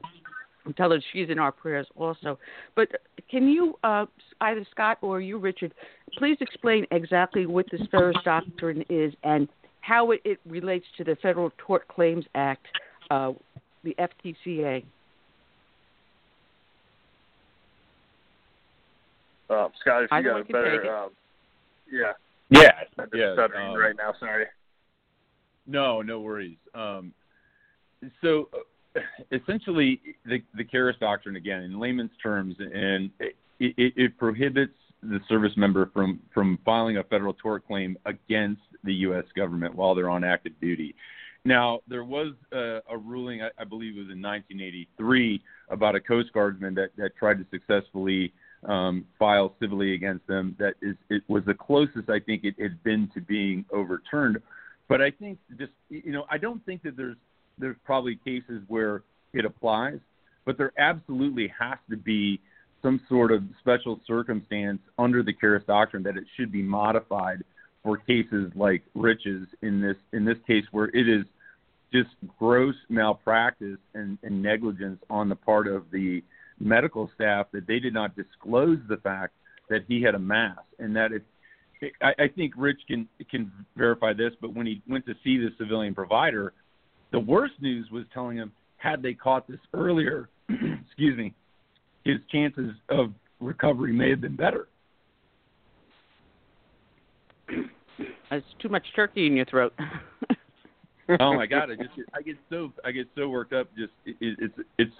[0.65, 2.39] And tell her she's in our prayers also.
[2.75, 2.87] But
[3.29, 4.05] can you, uh,
[4.41, 5.73] either Scott or you, Richard,
[6.17, 9.49] please explain exactly what this Feres Doctrine is and
[9.81, 12.65] how it, it relates to the Federal Tort Claims Act,
[13.11, 13.33] uh,
[13.83, 14.83] the FTCA?
[19.49, 20.81] Um, Scott, if you Either got a can take it.
[20.83, 21.09] better, um,
[21.91, 22.13] yeah,
[22.49, 23.33] Yeah, I'm just yeah.
[23.33, 24.13] stuttering um, right now.
[24.19, 24.45] Sorry.
[25.67, 26.57] No, no worries.
[26.73, 27.13] Um,
[28.21, 28.59] so uh,
[29.31, 35.53] essentially, the the doctrine, again, in layman's terms, and it, it, it prohibits the service
[35.57, 39.25] member from from filing a federal tort claim against the U.S.
[39.35, 40.95] government while they're on active duty.
[41.45, 45.99] Now, there was a, a ruling, I, I believe it was in 1983, about a
[45.99, 48.31] Coast Guardsman that, that tried to successfully
[48.65, 50.55] um, file civilly against them.
[50.57, 54.37] That is, it was the closest I think it had been to being overturned.
[54.87, 57.17] But I think just you know, I don't think that there's
[57.57, 59.99] there's probably cases where it applies,
[60.45, 62.39] but there absolutely has to be
[62.81, 67.43] some sort of special circumstance under the Feres doctrine that it should be modified
[67.81, 71.25] for cases like Rich's in this in this case where it is
[71.93, 76.23] just gross malpractice and, and negligence on the part of the
[76.59, 79.33] medical staff that they did not disclose the fact
[79.69, 81.21] that he had a mass and that if
[82.01, 85.49] I, I think Rich can can verify this, but when he went to see the
[85.57, 86.53] civilian provider,
[87.13, 91.33] the worst news was telling him had they caught this earlier, excuse me,
[92.03, 94.67] his chances of recovery may have been better.
[98.29, 99.73] There's too much turkey in your throat.
[101.19, 103.67] oh my god, I just I get so I get so worked up.
[103.77, 104.91] Just it, it's it's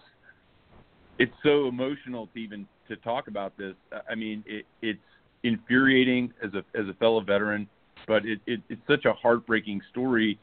[1.18, 3.74] it's so emotional to even to talk about this.
[4.10, 5.00] I mean, it, it's
[5.44, 7.70] infuriating as a as a fellow veteran,
[8.06, 10.38] but it, it it's such a heartbreaking story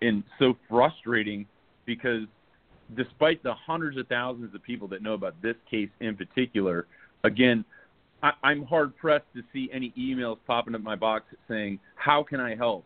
[0.00, 1.46] and so frustrating
[1.86, 2.24] because
[2.96, 6.86] despite the hundreds of thousands of people that know about this case in particular,
[7.24, 7.64] again,
[8.22, 12.40] I, I'm hard pressed to see any emails popping up my box saying, "How can
[12.40, 12.84] I help?"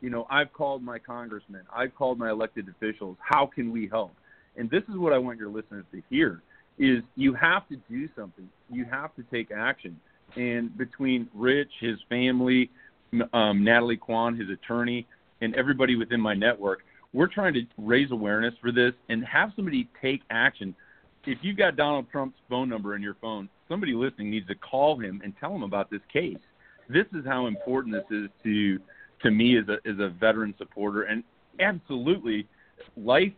[0.00, 3.16] You know, I've called my congressman, I've called my elected officials.
[3.20, 4.12] How can we help?
[4.56, 6.42] And this is what I want your listeners to hear:
[6.78, 8.48] is you have to do something.
[8.70, 9.98] You have to take action.
[10.36, 12.70] And between Rich, his family,
[13.32, 15.06] um, Natalie Khawan, his attorney,
[15.40, 16.80] and everybody within my network,
[17.12, 20.74] we're trying to raise awareness for this and have somebody take action.
[21.24, 24.98] If you've got Donald Trump's phone number in your phone, somebody listening needs to call
[24.98, 26.38] him and tell him about this case.
[26.88, 28.78] This is how important this is to
[29.22, 31.24] to me as a as a veteran supporter and
[31.58, 32.46] absolutely
[32.96, 33.32] life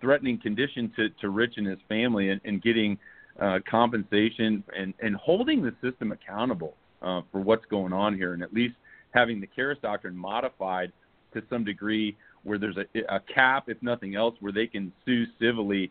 [0.00, 2.98] threatening condition to, to Rich and his family and, and getting
[3.40, 8.42] uh, compensation and, and holding the system accountable uh, for what's going on here and
[8.42, 8.74] at least
[9.10, 10.90] having the Feres doctrine modified
[11.34, 15.24] to some degree, where there's a, a cap, if nothing else, where they can sue
[15.38, 15.90] civilly.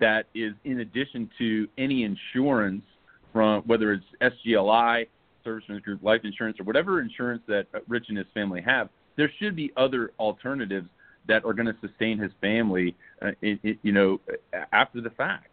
[0.00, 2.82] That is in addition to any insurance
[3.32, 4.04] from whether it's
[4.46, 5.06] SGLI,
[5.44, 8.88] Servicemen's Group Life Insurance, or whatever insurance that Rich and his family have.
[9.16, 10.88] There should be other alternatives
[11.28, 14.20] that are going to sustain his family, uh, it, it, you know,
[14.72, 15.48] after the fact.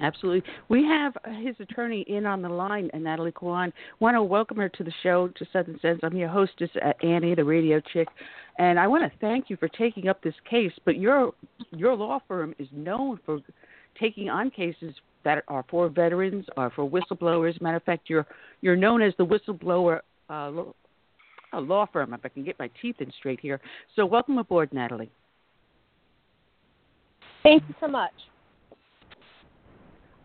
[0.00, 0.50] Absolutely.
[0.68, 3.72] We have his attorney in on the line, Natalie Khawan.
[4.00, 6.00] Want to welcome her to the show, to Southern Sense.
[6.02, 8.08] I'm your hostess, uh, Annie, the radio chick,
[8.58, 10.72] and I want to thank you for taking up this case.
[10.84, 11.32] But your
[11.72, 13.40] your law firm is known for
[13.98, 14.94] taking on cases
[15.24, 17.60] that are for veterans or for whistleblowers.
[17.60, 18.26] Matter of fact, you're
[18.62, 20.50] you're known as the whistleblower uh,
[21.60, 22.14] law firm.
[22.14, 23.60] If I can get my teeth in straight here.
[23.96, 25.10] So, welcome aboard, Natalie.
[27.42, 28.12] Thank you so much.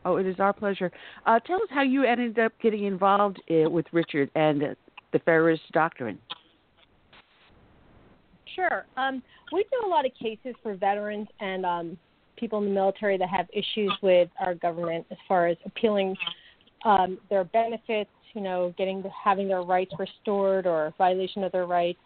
[0.06, 0.92] Oh, it is our pleasure.
[1.26, 4.68] Uh, tell us how you ended up getting involved uh, with Richard and uh,
[5.12, 6.20] the Feres Doctrine.
[8.56, 8.86] Sure.
[8.96, 11.98] Um, we do a lot of cases for veterans and um,
[12.38, 16.16] people in the military that have issues with our government as far as appealing
[16.86, 22.00] um, their benefits, you know, getting having their rights restored or violation of their rights.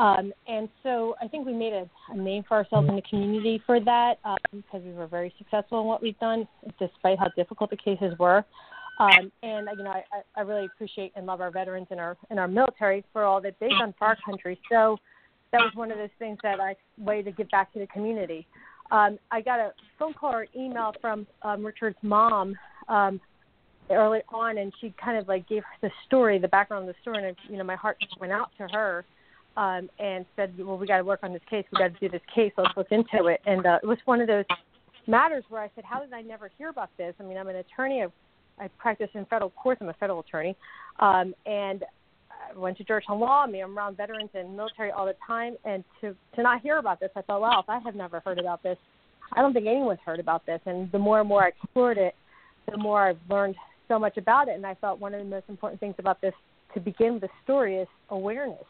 [0.00, 3.62] Um, and so I think we made a, a name for ourselves in the community
[3.66, 6.48] for that um, because we were very successful in what we've done,
[6.78, 8.42] despite how difficult the cases were.
[8.98, 10.02] Um, and you know, I,
[10.36, 13.56] I really appreciate and love our veterans and our and our military for all that
[13.60, 14.58] they've done for our country.
[14.70, 14.96] So
[15.52, 18.46] that was one of those things that I way to give back to the community.
[18.90, 22.56] Um, I got a phone call or email from um, Richard's mom
[22.88, 23.20] um,
[23.90, 27.28] early on, and she kind of like gave the story, the background of the story,
[27.28, 29.04] and you know, my heart went out to her
[29.56, 31.64] um, and said, "Well, we got to work on this case.
[31.72, 32.52] We got to do this case.
[32.56, 34.44] Let's look into it." And uh, it was one of those
[35.06, 37.56] matters where I said, "How did I never hear about this?" I mean, I'm an
[37.56, 38.02] attorney.
[38.02, 39.80] I, I practice in federal courts.
[39.80, 40.56] I'm a federal attorney,
[41.00, 41.84] um, and
[42.30, 43.44] I went to Georgetown Law.
[43.44, 46.78] I mean, I'm around veterans and military all the time, and to to not hear
[46.78, 48.78] about this, I thought, "Wow, if I have never heard about this,
[49.32, 52.14] I don't think anyone's heard about this." And the more and more I explored it,
[52.70, 53.56] the more I've learned
[53.88, 54.54] so much about it.
[54.54, 56.34] And I thought one of the most important things about this
[56.74, 58.64] to begin with the story is awareness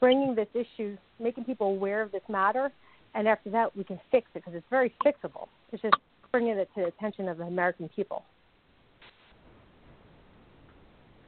[0.00, 2.70] bringing this issue, making people aware of this matter,
[3.14, 5.48] and after that we can fix it because it's very fixable.
[5.72, 5.94] It's just
[6.32, 8.24] bringing it to the attention of the American people.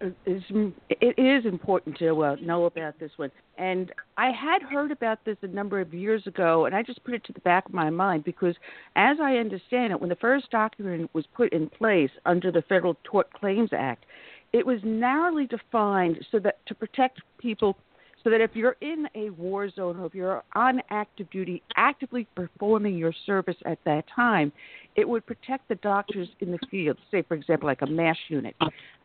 [0.01, 3.31] it is important to uh, know about this one.
[3.57, 7.15] And I had heard about this a number of years ago, and I just put
[7.15, 8.55] it to the back of my mind because,
[8.97, 12.97] as I understand it, when the first document was put in place under the Federal
[13.05, 14.05] Tort Claims Act,
[14.53, 17.77] it was narrowly defined so that to protect people
[18.25, 22.27] so that if you're in a war zone or if you're on active duty, actively
[22.35, 24.53] performing your service at that time,
[24.97, 28.57] it would protect the doctors in the field, say, for example, like a MASH unit.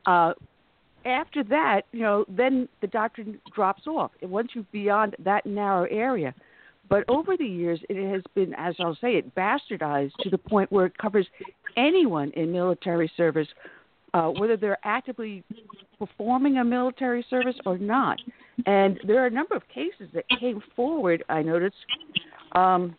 [0.06, 0.34] Uh,
[1.06, 4.12] after that, you know, then the doctrine drops off.
[4.22, 6.34] Once you're beyond that narrow area,
[6.90, 10.72] but over the years, it has been, as I'll say it, bastardized to the point
[10.72, 11.28] where it covers
[11.78, 13.48] anyone in military service,
[14.14, 15.44] uh, whether they're actively
[15.98, 18.20] performing a military service or not.
[18.66, 21.76] And there are a number of cases that came forward, I noticed.
[22.54, 22.96] Um,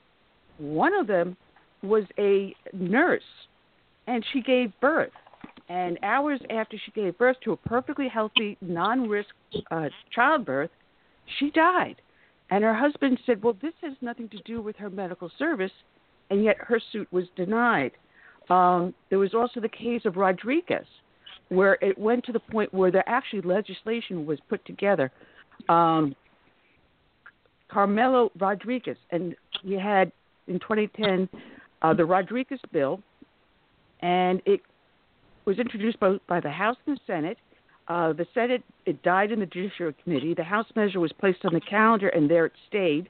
[0.58, 1.36] one of them
[1.82, 3.22] was a nurse,
[4.06, 5.12] and she gave birth.
[5.68, 9.30] And hours after she gave birth to a perfectly healthy, non risk
[9.70, 10.70] uh, childbirth,
[11.38, 11.96] she died.
[12.50, 15.72] And her husband said, Well, this has nothing to do with her medical service,
[16.30, 17.92] and yet her suit was denied.
[18.50, 20.86] Um, there was also the case of Rodriguez,
[21.48, 25.10] where it went to the point where there actually legislation was put together.
[25.68, 26.14] Um,
[27.68, 29.34] Carmelo Rodriguez, and
[29.64, 30.12] we had
[30.46, 31.28] in 2010
[31.82, 33.00] uh, the Rodriguez bill,
[34.00, 34.60] and it
[35.44, 37.38] was introduced both by the House and the Senate.
[37.88, 40.34] Uh, the Senate it died in the Judiciary Committee.
[40.34, 43.08] The House measure was placed on the calendar, and there it stayed.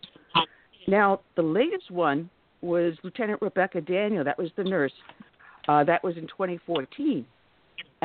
[0.86, 2.28] Now the latest one
[2.60, 4.24] was Lieutenant Rebecca Daniel.
[4.24, 4.92] That was the nurse.
[5.68, 7.24] Uh, that was in 2014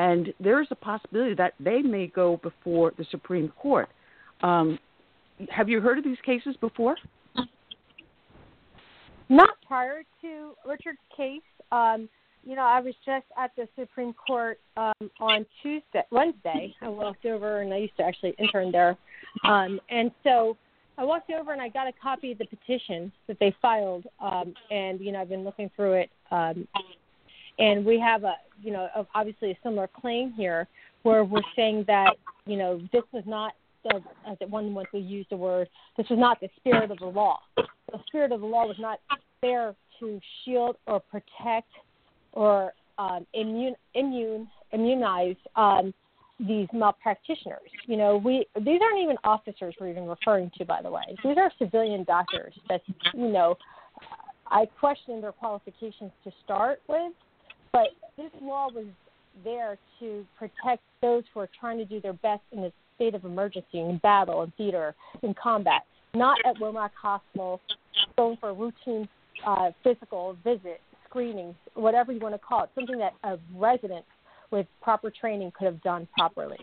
[0.00, 3.88] and there is a possibility that they may go before the Supreme Court.
[4.40, 4.78] Um,
[5.50, 6.96] have you heard of these cases before?
[9.28, 11.42] Not prior to Richard's case.
[11.70, 12.08] Um,
[12.44, 16.74] you know, I was just at the Supreme Court um, on Tuesday, Wednesday.
[16.80, 18.96] I walked over, and I used to actually intern there,
[19.44, 20.56] um, and so
[20.96, 24.54] I walked over and I got a copy of the petition that they filed, um,
[24.70, 26.66] and you know, I've been looking through it, um,
[27.60, 30.66] and we have a you know obviously a similar claim here
[31.02, 33.52] where we're saying that you know this was not
[33.84, 36.98] the as it one once we used the word this was not the spirit of
[36.98, 37.40] the law.
[37.56, 39.00] The spirit of the law was not
[39.42, 41.68] there to shield or protect
[42.32, 45.92] or um, immune immune immunize um,
[46.38, 47.68] these malpractitioners.
[47.86, 51.02] You know, we these aren't even officers we're even referring to, by the way.
[51.22, 52.82] These are civilian doctors that
[53.14, 53.56] you know.
[54.52, 57.12] I question their qualifications to start with,
[57.72, 58.86] but this law was
[59.44, 63.24] there to protect those who are trying to do their best in a state of
[63.24, 65.82] emergency, in battle, in theater, in combat,
[66.14, 67.60] not at Womack Hospital
[68.16, 69.08] going for a routine
[69.46, 74.04] uh, physical visit, screenings, whatever you want to call it, something that a resident
[74.50, 76.58] with proper training could have done properly.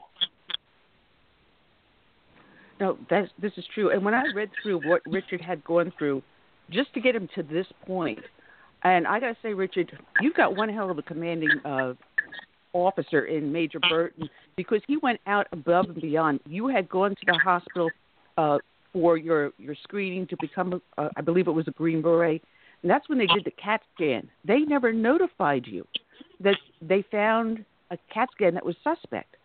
[2.79, 3.89] No, that's, this is true.
[3.91, 6.21] And when I read through what Richard had gone through,
[6.69, 8.19] just to get him to this point,
[8.83, 11.93] and I got to say, Richard, you've got one hell of a commanding uh,
[12.73, 16.39] officer in Major Burton because he went out above and beyond.
[16.45, 17.89] You had gone to the hospital
[18.37, 18.59] uh,
[18.93, 22.43] for your your screening to become, a, I believe it was a Green Beret,
[22.81, 24.29] and that's when they did the CAT scan.
[24.45, 25.85] They never notified you
[26.39, 29.35] that they found a CAT scan that was suspect.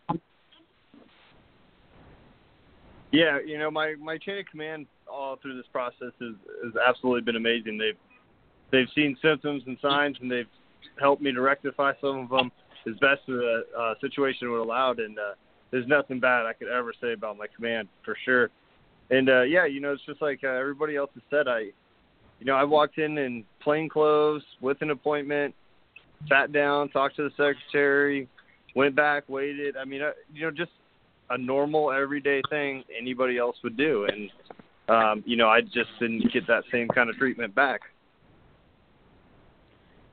[3.11, 7.21] Yeah, you know, my my chain of command all through this process has has absolutely
[7.21, 7.77] been amazing.
[7.77, 7.97] They've
[8.73, 10.49] they've seen symptoms and signs, and they've
[10.99, 12.51] helped me to rectify some of them
[12.85, 14.91] as best as the uh, situation would allow.
[14.91, 15.35] And uh,
[15.71, 18.49] there's nothing bad I could ever say about my command for sure.
[19.09, 21.47] And uh, yeah, you know, it's just like uh, everybody else has said.
[21.47, 21.69] I,
[22.39, 25.53] you know, I walked in in plain clothes with an appointment,
[26.27, 28.27] sat down, talked to the secretary,
[28.75, 29.77] went back, waited.
[29.77, 30.71] I mean, uh, you know, just
[31.29, 34.07] a normal everyday thing anybody else would do.
[34.11, 34.29] And
[34.89, 37.81] um, you know, I just didn't get that same kind of treatment back.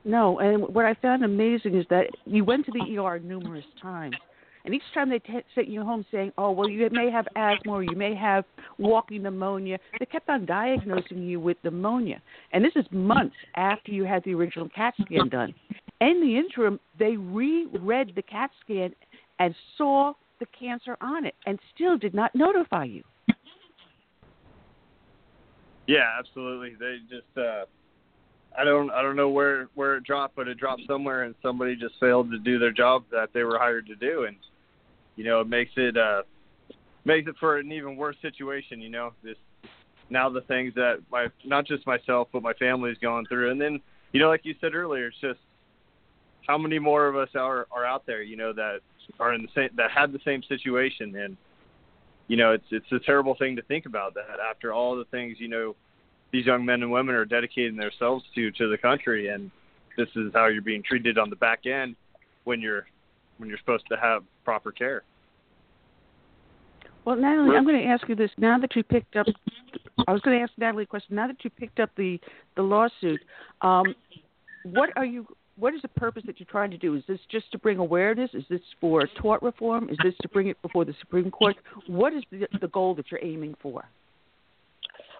[0.03, 4.15] No, and what I found amazing is that you went to the ER numerous times,
[4.65, 7.73] and each time they t- sent you home saying, "Oh, well, you may have asthma
[7.73, 8.45] or you may have
[8.79, 12.21] walking pneumonia," they kept on diagnosing you with pneumonia,
[12.51, 15.53] and this is months after you had the original CAT scan done.
[15.99, 18.95] In the interim, they reread the CAT scan
[19.37, 23.03] and saw the cancer on it, and still did not notify you.
[25.85, 26.75] Yeah, absolutely.
[26.79, 27.65] They just uh
[28.57, 31.75] I don't I don't know where where it dropped, but it dropped somewhere and somebody
[31.75, 34.35] just failed to do their job that they were hired to do and
[35.15, 36.23] you know, it makes it uh
[37.05, 39.13] makes it for an even worse situation, you know.
[39.23, 39.37] This
[40.11, 43.79] now the things that my not just myself but my family's going through and then
[44.11, 45.39] you know like you said earlier it's just
[46.45, 48.79] how many more of us are are out there you know that
[49.19, 51.37] are in the same that had the same situation and
[52.27, 55.37] you know it's it's a terrible thing to think about that after all the things
[55.39, 55.75] you know
[56.31, 59.51] these young men and women are dedicating themselves to to the country and
[59.97, 61.95] this is how you're being treated on the back end
[62.45, 62.85] when you're
[63.37, 65.03] when you're supposed to have proper care
[67.05, 68.29] Well, Natalie, I'm going to ask you this.
[68.37, 69.25] Now that you picked up,
[70.07, 71.15] I was going to ask Natalie a question.
[71.15, 72.19] Now that you picked up the
[72.55, 73.21] the lawsuit,
[73.61, 73.95] um,
[74.63, 75.25] what are you?
[75.57, 76.95] What is the purpose that you're trying to do?
[76.95, 78.31] Is this just to bring awareness?
[78.33, 79.89] Is this for tort reform?
[79.89, 81.55] Is this to bring it before the Supreme Court?
[81.87, 83.83] What is the, the goal that you're aiming for?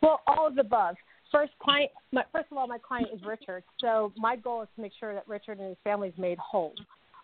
[0.01, 0.95] Well, all of the above.
[1.31, 1.91] First, client.
[2.11, 5.13] My, first of all, my client is Richard, so my goal is to make sure
[5.13, 6.73] that Richard and his family is made whole.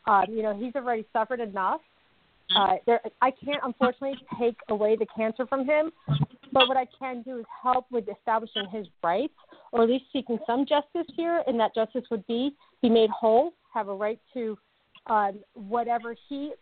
[0.07, 1.81] Um, you know, he's already suffered enough.
[2.55, 5.91] Uh, there, I can't unfortunately take away the cancer from him,
[6.53, 9.33] but what I can do is help with establishing his rights,
[9.73, 13.51] or at least seeking some justice here, and that justice would be be made whole,
[13.73, 14.57] have a right to
[15.07, 16.53] um, whatever he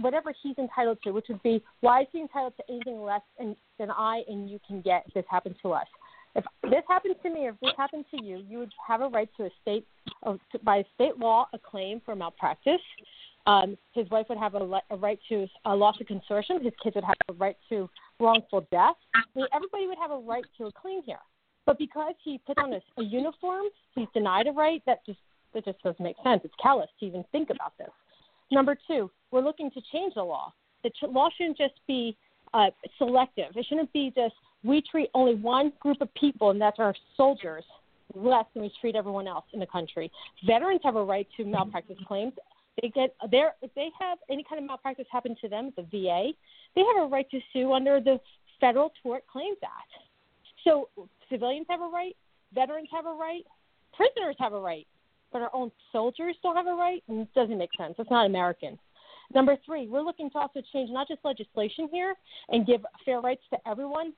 [0.00, 3.56] whatever he's entitled to, which would be why is he entitled to anything less than,
[3.78, 5.86] than I and you can get if this happened to us?
[6.34, 9.08] If this happened to me, or if this happened to you, you would have a
[9.08, 9.86] right to a state,
[10.22, 12.80] of, to, by state law, a claim for malpractice.
[13.46, 16.62] Um, his wife would have a, a right to a loss of consortium.
[16.62, 17.88] His kids would have a right to
[18.20, 18.96] wrongful death.
[19.14, 21.20] I mean, everybody would have a right to a claim here.
[21.64, 24.82] But because he put on a, a uniform, he's denied a right.
[24.86, 25.18] That just
[25.54, 26.42] that just doesn't make sense.
[26.44, 27.88] It's callous to even think about this.
[28.50, 30.52] Number two, we're looking to change the law.
[30.82, 32.16] The ch- law shouldn't just be
[32.54, 33.56] uh, selective.
[33.56, 34.34] It shouldn't be just
[34.64, 37.64] we treat only one group of people, and that's our soldiers,
[38.14, 40.10] less than we treat everyone else in the country.
[40.46, 42.32] Veterans have a right to malpractice claims.
[42.80, 45.82] They get their if they have any kind of malpractice happen to them, at the
[45.82, 46.30] VA,
[46.74, 48.20] they have a right to sue under the
[48.60, 49.92] Federal Tort Claims Act.
[50.64, 50.88] So
[51.30, 52.16] civilians have a right,
[52.54, 53.44] veterans have a right,
[53.94, 54.86] prisoners have a right,
[55.32, 57.02] but our own soldiers don't have a right.
[57.08, 57.94] And it doesn't make sense.
[57.98, 58.78] It's not American.
[59.34, 62.14] Number three, we're looking to also change not just legislation here
[62.48, 64.12] and give fair rights to everyone,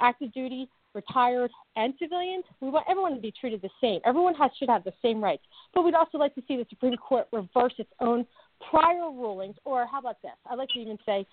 [0.00, 2.44] active duty, retired, and civilians.
[2.60, 4.00] We want everyone to be treated the same.
[4.04, 5.42] Everyone has, should have the same rights.
[5.74, 8.26] But we'd also like to see the Supreme Court reverse its own
[8.70, 10.32] prior rulings, or how about this?
[10.50, 11.26] I'd like to even say,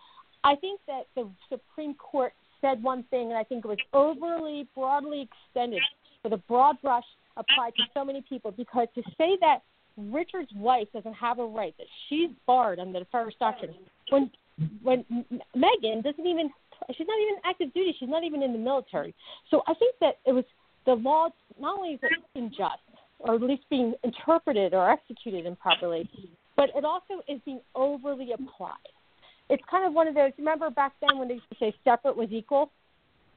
[0.43, 4.67] I think that the Supreme Court said one thing, and I think it was overly
[4.75, 5.81] broadly extended
[6.23, 7.05] with a broad brush
[7.37, 9.59] applied to so many people because to say that
[9.97, 13.73] Richard's wife doesn't have a right that she's barred under the Feres Doctrine
[14.09, 14.29] when
[14.83, 15.05] when
[15.55, 16.49] Megan doesn't even
[16.95, 19.13] she's not even active duty she's not even in the military.
[19.51, 20.43] So I think that it was
[20.85, 21.29] the law
[21.59, 22.79] not only is it unjust
[23.19, 26.09] or at least being interpreted or executed improperly
[26.57, 28.75] but it also is being overly applied.
[29.49, 32.17] It's kind of one of those remember back then when they used to say separate
[32.17, 32.69] was equal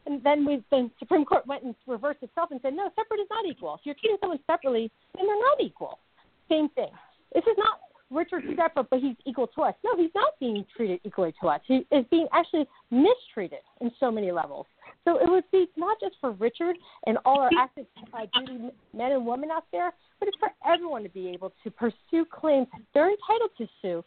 [0.07, 3.28] and then we the Supreme Court went and reversed itself and said no separate is
[3.30, 5.99] not equal if you're treating someone separately then they're not equal
[6.49, 6.90] same thing.
[7.34, 7.80] This is not
[8.11, 9.74] Richard separate, but he's equal to us.
[9.84, 11.61] No, he's not being treated equally to us.
[11.66, 14.66] He is being actually mistreated in so many levels.
[15.05, 16.76] So it would be not just for Richard
[17.07, 21.03] and all our active uh, duty men and women out there, but it's for everyone
[21.03, 24.05] to be able to pursue claims they're entitled to sue.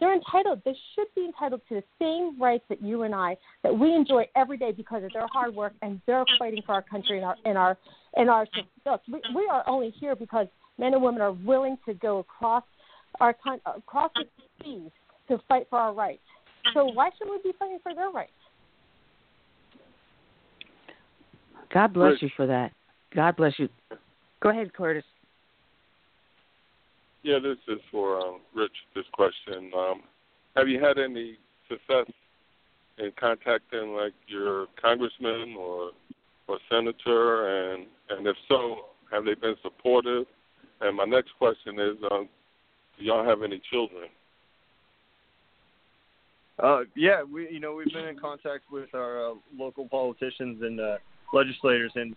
[0.00, 0.62] They're entitled.
[0.64, 4.26] They should be entitled to the same rights that you and I that we enjoy
[4.36, 7.36] every day because of their hard work and they're fighting for our country and our
[7.44, 7.76] and our
[8.16, 8.46] and our.
[8.86, 10.46] Look, we, we are only here because
[10.78, 12.64] men and women are willing to go across
[13.20, 14.24] our con- across the
[14.64, 14.90] seas
[15.28, 16.22] to fight for our rights.
[16.74, 18.30] So why should we be fighting for their rights?
[21.72, 22.72] God bless you for that.
[23.14, 23.68] God bless you.
[24.40, 25.04] Go ahead, Curtis.
[27.22, 28.72] Yeah, this is for um, Rich.
[28.94, 30.02] This question: um,
[30.56, 32.12] Have you had any success
[32.98, 35.90] in contacting like your congressman or
[36.48, 40.24] or senator, and and if so, have they been supportive?
[40.80, 42.28] And my next question is: um,
[42.98, 44.08] Do y'all have any children?
[46.58, 50.80] Uh, yeah, we you know we've been in contact with our uh, local politicians and
[50.80, 50.96] uh,
[51.32, 52.14] legislators, and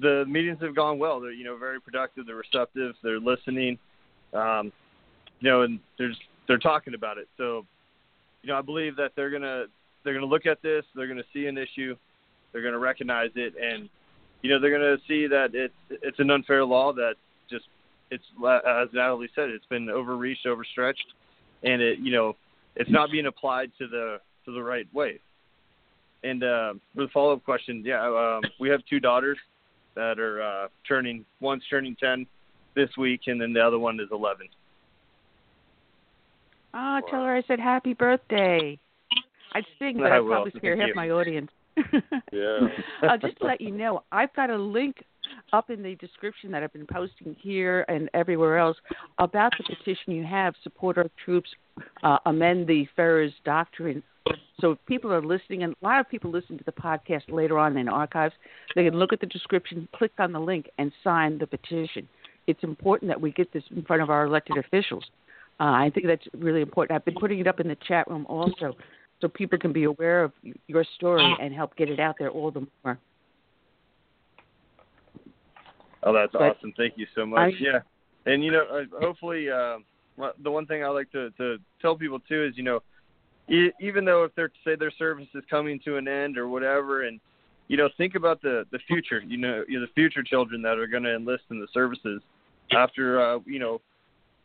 [0.00, 1.20] the meetings have gone well.
[1.20, 2.26] They're you know very productive.
[2.26, 2.94] They're receptive.
[3.02, 3.78] They're listening.
[4.34, 4.72] Um,
[5.40, 6.12] you know, and they're
[6.46, 7.28] they're talking about it.
[7.36, 7.64] So,
[8.42, 9.66] you know, I believe that they're gonna
[10.02, 10.84] they're gonna look at this.
[10.94, 11.96] They're gonna see an issue.
[12.52, 13.88] They're gonna recognize it, and
[14.42, 17.14] you know they're gonna see that it's it's an unfair law that
[17.50, 17.64] just
[18.10, 18.24] it's
[18.66, 21.06] as Natalie said, it's been overreached, overstretched,
[21.62, 22.36] and it you know
[22.76, 25.18] it's not being applied to the to the right way.
[26.22, 29.38] And uh, for the follow up question, yeah, um, we have two daughters
[29.94, 32.26] that are uh, turning one's turning ten
[32.74, 34.48] this week, and then the other one is eleven.
[36.72, 38.78] Ah, tell her I said happy birthday.
[39.54, 41.50] I'd sing, but I I'd probably scare half my audience.
[42.32, 42.68] Yeah.
[43.02, 45.04] uh, just to let you know, I've got a link
[45.52, 48.76] up in the description that I've been posting here and everywhere else
[49.18, 50.54] about the petition you have.
[50.62, 51.50] Support our troops,
[52.02, 54.02] uh, amend the Feres Doctrine.
[54.60, 57.58] So if people are listening, and a lot of people listen to the podcast later
[57.58, 58.34] on in archives,
[58.74, 62.08] they can look at the description, click on the link, and sign the petition.
[62.46, 65.04] It's important that we get this in front of our elected officials.
[65.60, 66.96] Uh, I think that's really important.
[66.96, 68.76] I've been putting it up in the chat room also,
[69.20, 70.32] so people can be aware of
[70.66, 72.98] your story and help get it out there all the more.
[76.02, 76.74] Oh, that's But awesome!
[76.76, 77.54] Thank you so much.
[77.54, 77.80] I- yeah,
[78.26, 79.78] and you know, uh, hopefully, uh,
[80.42, 82.80] the one thing I like to to tell people too is, you know,
[83.80, 87.20] even though if they're say their service is coming to an end or whatever, and
[87.68, 89.22] you know, think about the the future.
[89.26, 92.20] You know, you know, the future children that are going to enlist in the services
[92.72, 93.80] after uh, you know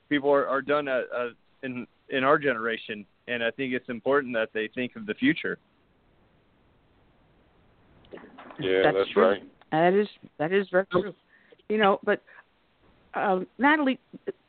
[0.10, 1.30] people are, are done at, uh,
[1.64, 5.58] in in our generation, and I think it's important that they think of the future.
[8.60, 9.30] Yeah, That's that's, true.
[9.30, 9.44] right.
[9.72, 10.08] That is
[10.38, 11.14] that is very true.
[11.70, 12.22] You know, but
[13.14, 14.00] um, Natalie,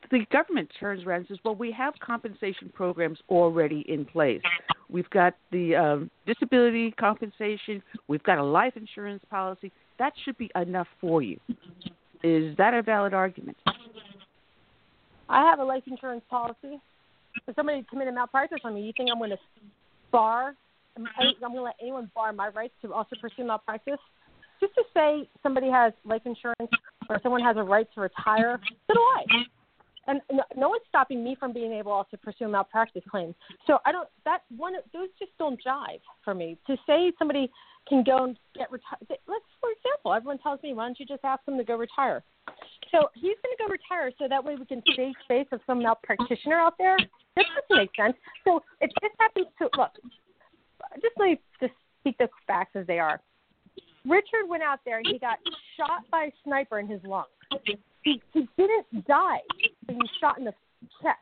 [0.09, 4.41] the government turns around and says, "Well, we have compensation programs already in place.
[4.89, 7.81] We've got the um, disability compensation.
[8.07, 9.71] We've got a life insurance policy.
[9.99, 11.39] That should be enough for you."
[12.23, 13.57] Is that a valid argument?
[15.29, 16.79] I have a life insurance policy.
[17.47, 19.39] If somebody committed malpractice on me, you think I'm going to
[20.11, 20.55] bar?
[20.97, 21.07] I'm
[21.39, 23.99] going to let anyone bar my rights to also pursue malpractice?
[24.59, 26.71] Just to say somebody has life insurance
[27.09, 29.23] or someone has a right to retire, so do I.
[30.07, 30.21] And
[30.55, 33.35] no, one's stopping me from being able also to pursue malpractice claims.
[33.67, 34.09] So I don't.
[34.25, 36.57] That one, those just don't jive for me.
[36.67, 37.49] To say somebody
[37.87, 39.07] can go and get retired.
[40.01, 42.23] Example, everyone tells me, why don't you just ask him to go retire?
[42.91, 45.79] So he's going to go retire, so that way we can save space of some
[45.79, 46.97] malpractitioner out there.
[47.35, 48.17] That doesn't make sense.
[48.43, 49.91] So if this happens to look,
[50.95, 53.21] just let me just speak the facts as they are.
[54.05, 55.37] Richard went out there and he got
[55.77, 57.25] shot by a sniper in his lung.
[57.63, 59.41] He he didn't die,
[59.85, 60.53] but he was shot in the
[61.01, 61.19] chest.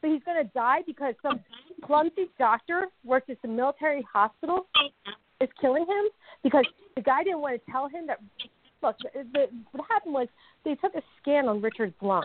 [0.00, 1.40] But he's going to die because some
[1.84, 4.68] clumsy doctor works at the military hospital
[5.40, 6.04] is killing him
[6.42, 6.64] because
[6.96, 8.18] the guy didn't want to tell him that.
[8.82, 10.28] Look, the, the, what happened was
[10.64, 12.24] they took a scan on Richard's lung.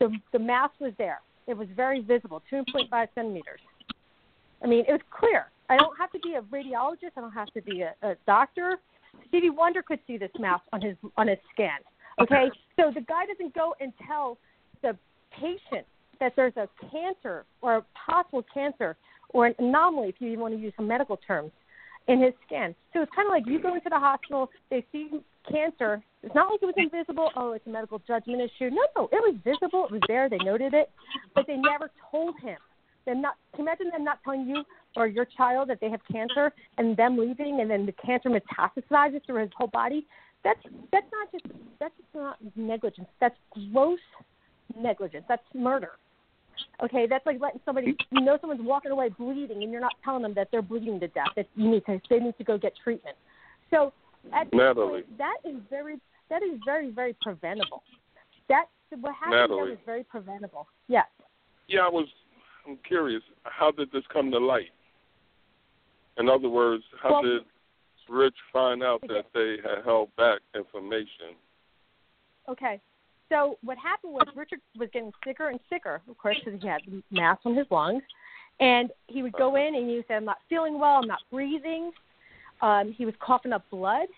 [0.00, 1.20] The the mass was there.
[1.46, 3.60] It was very visible, 2.5 centimeters.
[4.62, 5.46] I mean, it was clear.
[5.68, 7.12] I don't have to be a radiologist.
[7.16, 8.78] I don't have to be a, a doctor.
[9.28, 11.78] Stevie Wonder could see this mass on his on his scan.
[12.20, 14.38] Okay, so the guy doesn't go and tell
[14.82, 14.96] the
[15.32, 15.86] patient
[16.20, 18.96] that there's a cancer or a possible cancer
[19.30, 21.50] or an anomaly, if you even want to use some medical terms,
[22.08, 22.74] in his skin.
[22.92, 25.08] So it's kind of like you go into the hospital, they see
[25.50, 26.02] cancer.
[26.22, 27.30] It's not like it was invisible.
[27.36, 28.70] Oh, it's a medical judgment issue.
[28.70, 29.86] No, no, it was visible.
[29.86, 30.28] It was there.
[30.28, 30.90] They noted it,
[31.34, 32.56] but they never told him.
[33.06, 33.34] Them not.
[33.54, 34.64] Can you imagine them not telling you
[34.96, 39.24] or your child that they have cancer and them leaving, and then the cancer metastasizes
[39.26, 40.06] through his whole body.
[40.42, 40.60] That's
[40.92, 41.44] that's not just
[41.80, 43.08] that's just not negligence.
[43.20, 43.36] That's
[43.72, 43.98] gross
[44.76, 45.24] negligence.
[45.28, 45.92] That's murder.
[46.82, 50.22] Okay, that's like letting somebody you know someone's walking away bleeding and you're not telling
[50.22, 51.28] them that they're bleeding to death.
[51.36, 53.16] That you need to they need to go get treatment.
[53.70, 53.92] So
[54.32, 55.02] at Natalie.
[55.02, 56.00] point, that is very
[56.30, 57.82] that is very very preventable.
[58.48, 58.66] That
[59.00, 59.70] what happened there Natalie.
[59.70, 60.66] was very preventable.
[60.88, 61.06] Yes.
[61.68, 62.06] Yeah, I was.
[62.66, 63.22] I'm curious.
[63.44, 64.70] How did this come to light?
[66.18, 67.44] In other words, how Well- did
[68.08, 71.34] Rich find out that they had held back information?
[72.48, 72.80] Okay.
[73.30, 76.82] So what happened was Richard was getting sicker and sicker, of course, because he had
[77.10, 78.02] mass on his lungs,
[78.60, 80.96] and he would go in and he would say, "I'm not feeling well.
[80.96, 81.92] I'm not breathing."
[82.60, 84.08] Um, he was coughing up blood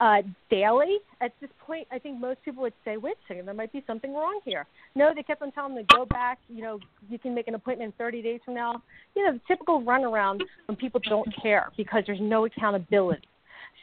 [0.00, 0.98] uh, daily.
[1.20, 3.82] At this point, I think most people would say, "Wait a second, there might be
[3.86, 6.38] something wrong here." No, they kept on telling him to go back.
[6.48, 6.78] You know,
[7.10, 8.82] you can make an appointment 30 days from now.
[9.14, 13.28] You know, the typical runaround when people don't care because there's no accountability.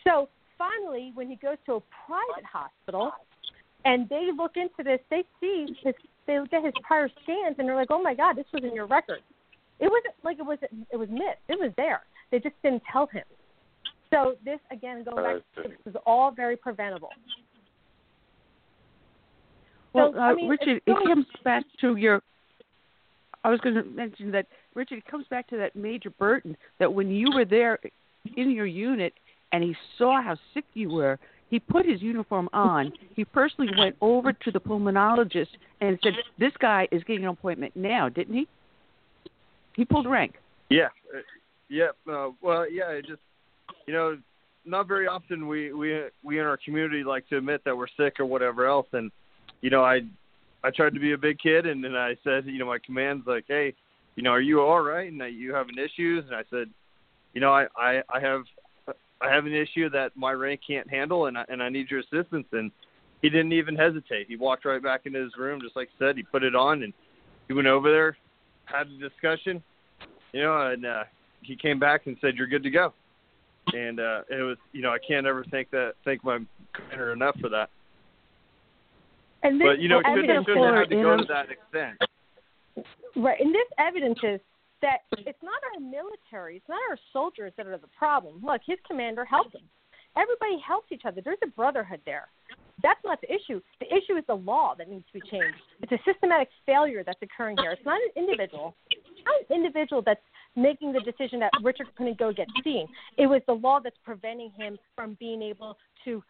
[0.03, 3.11] So finally, when he goes to a private hospital
[3.86, 5.93] and they look into this, they see his,
[6.27, 8.73] they look at his prior scans and they're like, "Oh my God, this was in
[8.73, 9.19] your record."
[9.79, 10.57] It wasn't like it was
[10.91, 11.45] it was missed.
[11.47, 12.01] It was there.
[12.31, 13.23] They just didn't tell him.
[14.11, 17.09] So this again, going back, this was all very preventable.
[19.93, 22.21] Well, So, uh, I mean, Richard, it comes back to your.
[23.43, 24.97] I was going to mention that Richard.
[24.97, 26.57] It comes back to that Major Burton.
[26.79, 27.79] That when you were there
[28.36, 29.13] in your unit
[29.51, 31.19] and he saw how sick you were,
[31.49, 32.91] he put his uniform on.
[33.15, 35.47] He personally went over to the pulmonologist
[35.81, 38.47] and said, "This guy is getting an appointment now," didn't he?
[39.75, 40.35] He pulled rank.
[40.69, 40.89] Yeah,
[41.69, 41.89] yeah.
[42.09, 42.89] Uh, well, yeah.
[42.89, 43.21] It just
[43.85, 44.17] you know,
[44.65, 48.19] not very often we we we in our community like to admit that we're sick
[48.19, 48.87] or whatever else.
[48.93, 49.11] And
[49.61, 50.01] you know, I
[50.63, 53.27] I tried to be a big kid, and then I said, you know, my command's
[53.27, 53.73] like, hey,
[54.15, 55.11] you know, are you all right?
[55.11, 56.25] And you having issues?
[56.25, 56.69] And I said,
[57.33, 58.41] you know, I I I have
[59.22, 62.01] I have an issue that my rank can't handle, and I, and I need your
[62.01, 62.47] assistance.
[62.51, 62.72] And
[63.22, 64.28] he didn't even hesitate.
[64.28, 66.18] He walked right back into his room, just like I said.
[66.18, 66.93] He put it on, and
[67.47, 68.18] he went over there,
[68.66, 69.63] had a discussion,
[70.34, 71.03] you know, and uh,
[71.41, 72.93] he came back and said, "You're good to go."
[73.74, 76.39] And uh, it was, you know, I can't ever thank that thank my
[76.74, 77.70] commander enough for that.
[79.43, 81.97] And this But you know, it shouldn't, shouldn't have to go to that extent.
[83.16, 84.41] Right, and this evidence is
[84.86, 88.41] that it's not our military, it's not our soldiers that are the problem.
[88.45, 89.63] Look, his commander helped him.
[90.15, 91.21] Everybody helps each other.
[91.25, 92.27] There's a brotherhood there.
[92.83, 93.61] That's not the issue.
[93.79, 95.57] The issue is the law that needs to be changed.
[95.81, 97.71] It's a systematic failure that's occurring here.
[97.71, 98.75] It's not an individual.
[98.91, 100.21] It's not an individual that's
[100.55, 102.88] making the decision that Richard couldn't go get seen.
[103.17, 106.23] It was the law that's preventing him from being able to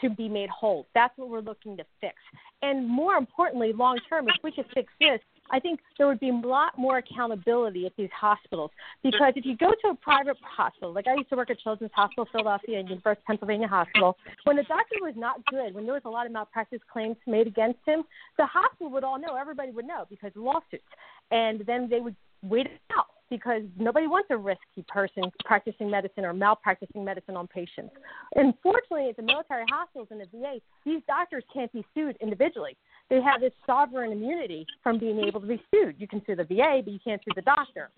[0.00, 0.86] to be made whole.
[0.94, 2.14] That's what we're looking to fix.
[2.62, 5.20] And more importantly, long term, if we could fix this,
[5.50, 8.70] I think there would be a lot more accountability at these hospitals.
[9.02, 11.92] Because if you go to a private hospital, like I used to work at Children's
[11.94, 16.02] Hospital Philadelphia and University Pennsylvania Hospital, when the doctor was not good, when there was
[16.04, 18.02] a lot of malpractice claims made against him,
[18.38, 20.84] the hospital would all know, everybody would know because of lawsuits.
[21.30, 26.24] And then they would wait it out because nobody wants a risky person practicing medicine
[26.24, 27.94] or malpracticing medicine on patients.
[28.34, 32.76] Unfortunately, at the military hospitals and the VA, these doctors can't be sued individually.
[33.10, 35.96] They have this sovereign immunity from being able to be sued.
[35.98, 37.90] You can sue the VA, but you can't sue the doctor.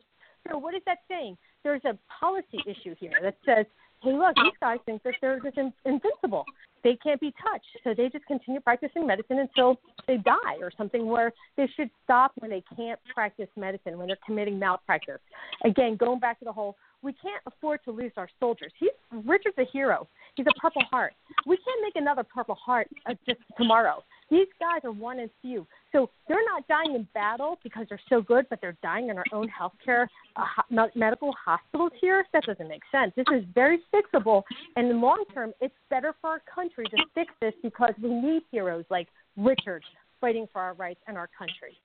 [0.50, 1.36] So what is that saying?
[1.62, 3.66] There's a policy issue here that says,
[4.02, 6.44] hey, look, these guys think that they're just in- invincible.
[6.82, 7.66] They can't be touched.
[7.84, 12.32] So they just continue practicing medicine until they die or something where they should stop
[12.38, 15.20] when they can't practice medicine, when they're committing malpractice.
[15.64, 18.72] Again, going back to the whole, we can't afford to lose our soldiers.
[18.78, 18.90] He's
[19.24, 20.08] Richard's a hero.
[20.34, 21.14] He's a Purple Heart.
[21.46, 24.02] We can't make another Purple Heart uh, just tomorrow.
[24.30, 25.66] These guys are one and few.
[25.92, 29.24] So they're not dying in battle because they're so good, but they're dying in our
[29.32, 30.06] own healthcare
[30.36, 32.24] uh, medical hospitals here.
[32.32, 33.12] That doesn't make sense.
[33.14, 34.42] This is very fixable,
[34.76, 38.08] and in the long term, it's better for our country to fix this because we
[38.08, 39.84] need heroes like Richard
[40.20, 41.76] fighting for our rights and our country.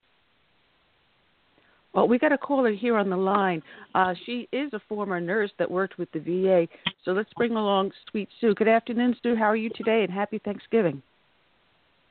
[1.93, 3.63] Well, we got a caller here on the line.
[3.95, 6.67] Uh, she is a former nurse that worked with the VA.
[7.03, 8.53] So let's bring along Sweet Sue.
[8.53, 9.35] Good afternoon, Sue.
[9.35, 10.03] How are you today?
[10.03, 11.01] And happy Thanksgiving.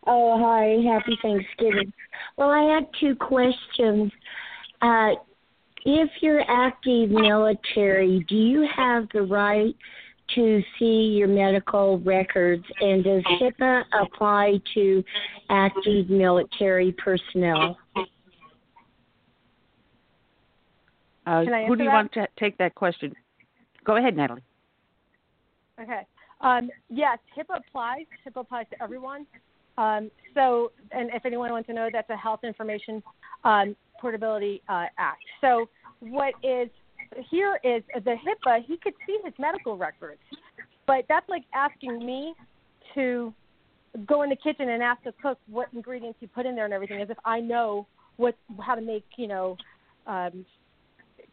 [0.06, 0.76] Oh, hi.
[0.88, 1.92] Happy Thanksgiving.
[2.36, 4.12] Well, I had two questions.
[4.80, 5.12] Uh,
[5.84, 9.74] if you're active military, do you have the right
[10.34, 15.04] to see your medical records, and does HIPAA apply to
[15.50, 17.78] active military personnel?
[21.26, 21.94] Uh, who do you that?
[21.94, 23.12] want to take that question?
[23.84, 24.42] Go ahead, Natalie.
[25.80, 26.02] Okay.
[26.40, 28.06] Um, yes, HIPAA applies.
[28.26, 29.26] HIPAA applies to everyone.
[29.78, 33.02] Um, so, and if anyone wants to know, that's a Health Information
[33.44, 35.22] um, Portability uh, Act.
[35.40, 35.68] So,
[36.00, 36.68] what is
[37.30, 38.64] here is the HIPAA.
[38.66, 40.20] He could see his medical records,
[40.86, 42.34] but that's like asking me
[42.94, 43.32] to
[44.06, 46.74] go in the kitchen and ask the cook what ingredients you put in there and
[46.74, 49.56] everything, as if I know what how to make you know,
[50.06, 50.44] um,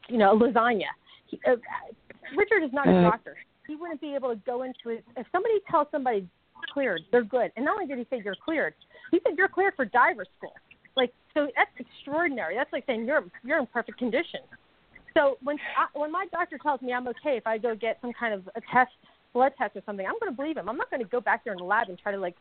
[0.09, 0.83] you know, lasagna.
[1.27, 1.55] He, uh,
[2.37, 3.37] Richard is not a Uh, doctor.
[3.67, 5.03] He wouldn't be able to go into it.
[5.17, 6.27] If somebody tells somebody
[6.73, 7.51] cleared, they're good.
[7.55, 8.73] And not only did he say you're cleared,
[9.11, 10.53] he said you're cleared for diver school.
[10.95, 12.55] Like so, that's extraordinary.
[12.55, 14.41] That's like saying you're you're in perfect condition.
[15.13, 18.13] So when I, when my doctor tells me I'm okay if I go get some
[18.13, 18.91] kind of a test,
[19.33, 20.67] blood test or something, I'm going to believe him.
[20.69, 22.35] I'm not going to go back there in the lab and try to like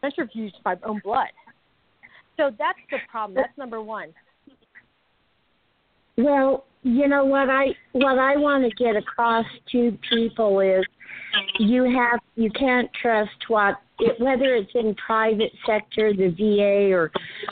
[0.00, 1.28] centrifuge my own blood.
[2.36, 3.36] So that's the problem.
[3.36, 4.12] That's number one.
[6.18, 10.84] Well, you know what I what I want to get across to people is
[11.58, 17.10] you have you can't trust what it, whether it's in private sector, the VA or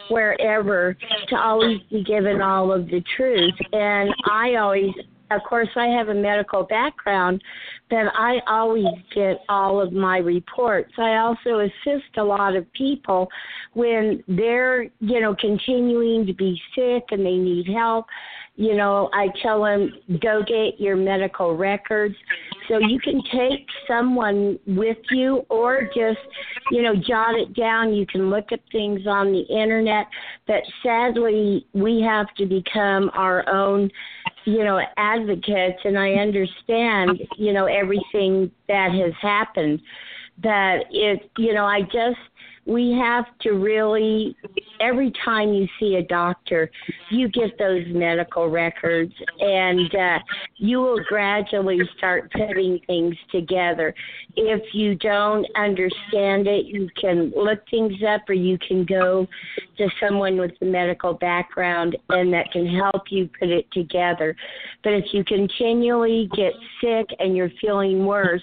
[0.09, 0.97] wherever
[1.29, 3.55] to always be given all of the truth.
[3.73, 4.93] And I always
[5.31, 7.43] of course I have a medical background,
[7.91, 10.93] but I always get all of my reports.
[10.99, 13.29] I also assist a lot of people
[13.73, 18.07] when they're, you know, continuing to be sick and they need help
[18.57, 19.93] you know, I tell them
[20.23, 22.15] go get your medical records.
[22.69, 26.21] So you can take someone with you or just,
[26.71, 27.93] you know, jot it down.
[27.93, 30.07] You can look at things on the internet.
[30.47, 33.91] But sadly, we have to become our own,
[34.45, 35.81] you know, advocates.
[35.85, 39.81] And I understand, you know, everything that has happened.
[40.43, 42.19] But it, you know, I just,
[42.67, 44.37] we have to really
[44.81, 46.71] every time you see a doctor
[47.11, 50.19] you get those medical records and uh,
[50.57, 53.95] you will gradually start putting things together.
[54.37, 59.27] If you don't understand it you can look things up or you can go
[59.77, 64.35] to someone with a medical background and that can help you put it together.
[64.83, 68.43] But if you continually get sick and you're feeling worse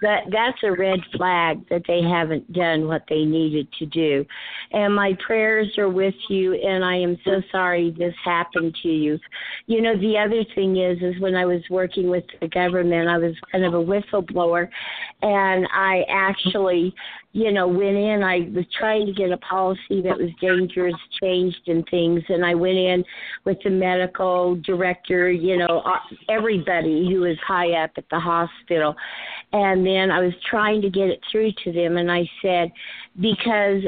[0.00, 4.24] that that's a red flag that they haven't done what they needed to do.
[4.72, 9.18] And my prayers are with you and I am so sorry this happened to you.
[9.66, 13.18] You know, the other thing is is when I was working with the government, I
[13.18, 14.68] was kind of a whistleblower
[15.22, 16.94] and I actually
[17.32, 18.22] you know, went in.
[18.22, 22.54] I was trying to get a policy that was dangerous changed and things, and I
[22.54, 23.04] went in
[23.44, 25.98] with the medical director, you know, uh,
[26.28, 28.94] everybody who was high up at the hospital,
[29.52, 32.72] and then I was trying to get it through to them, and I said,
[33.20, 33.82] because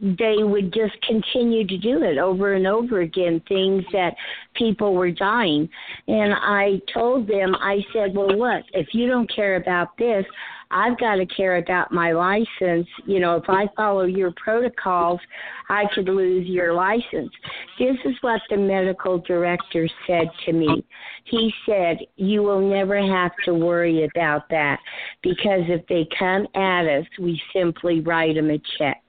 [0.00, 4.14] they would just continue to do it over and over again, things that
[4.54, 5.68] people were dying.
[6.06, 10.24] And I told them, I said, well, look, if you don't care about this,
[10.70, 12.86] I've got to care about my license.
[13.06, 15.20] You know, if I follow your protocols,
[15.68, 17.30] I could lose your license.
[17.78, 20.84] This is what the medical director said to me.
[21.24, 24.78] He said, You will never have to worry about that
[25.22, 29.02] because if they come at us, we simply write them a check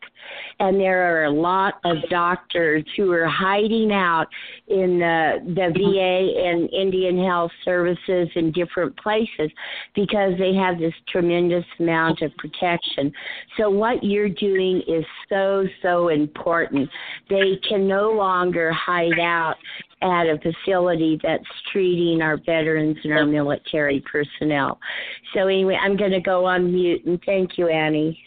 [0.59, 4.27] and there are a lot of doctors who are hiding out
[4.67, 9.51] in the, the VA and Indian Health Services in different places
[9.95, 13.11] because they have this tremendous amount of protection.
[13.57, 16.89] So what you're doing is so so important.
[17.29, 19.55] They can no longer hide out
[20.01, 24.79] at a facility that's treating our veterans and our military personnel.
[25.33, 28.19] So anyway, I'm going to go on mute and thank you, Annie.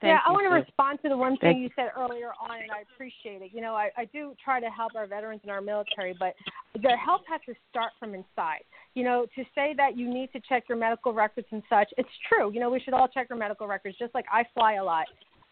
[0.00, 0.66] Thank yeah, I want to sis.
[0.68, 3.50] respond to the one Thank- thing you said earlier on, and I appreciate it.
[3.52, 6.34] You know, I, I do try to help our veterans and our military, but
[6.74, 8.62] the help has to start from inside.
[8.94, 12.08] You know, to say that you need to check your medical records and such, it's
[12.28, 12.52] true.
[12.52, 15.06] You know, we should all check our medical records, just like I fly a lot.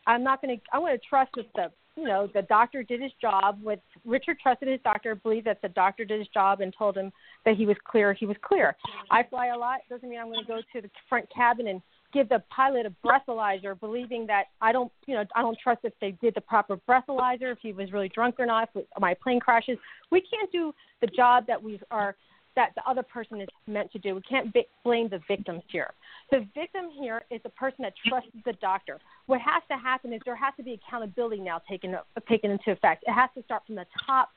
[0.06, 0.62] I'm not going to.
[0.72, 3.58] I want to trust that the you know the doctor did his job.
[3.62, 7.10] With Richard trusted his doctor, believed that the doctor did his job and told him
[7.44, 8.12] that he was clear.
[8.12, 8.76] He was clear.
[9.10, 11.82] I fly a lot doesn't mean I'm going to go to the front cabin and
[12.12, 15.92] give the pilot a breathalyzer, believing that I don't, you know, I don't trust if
[16.00, 19.40] they did the proper breathalyzer, if he was really drunk or not, if my plane
[19.40, 19.78] crashes.
[20.10, 22.16] We can't do the job that we are
[22.56, 24.14] that the other person is meant to do.
[24.14, 25.92] We can't bi- blame the victims here.
[26.30, 28.98] The victim here is the person that trusts the doctor.
[29.26, 31.94] What has to happen is there has to be accountability now taken
[32.28, 33.04] taken into effect.
[33.06, 34.30] It has to start from the top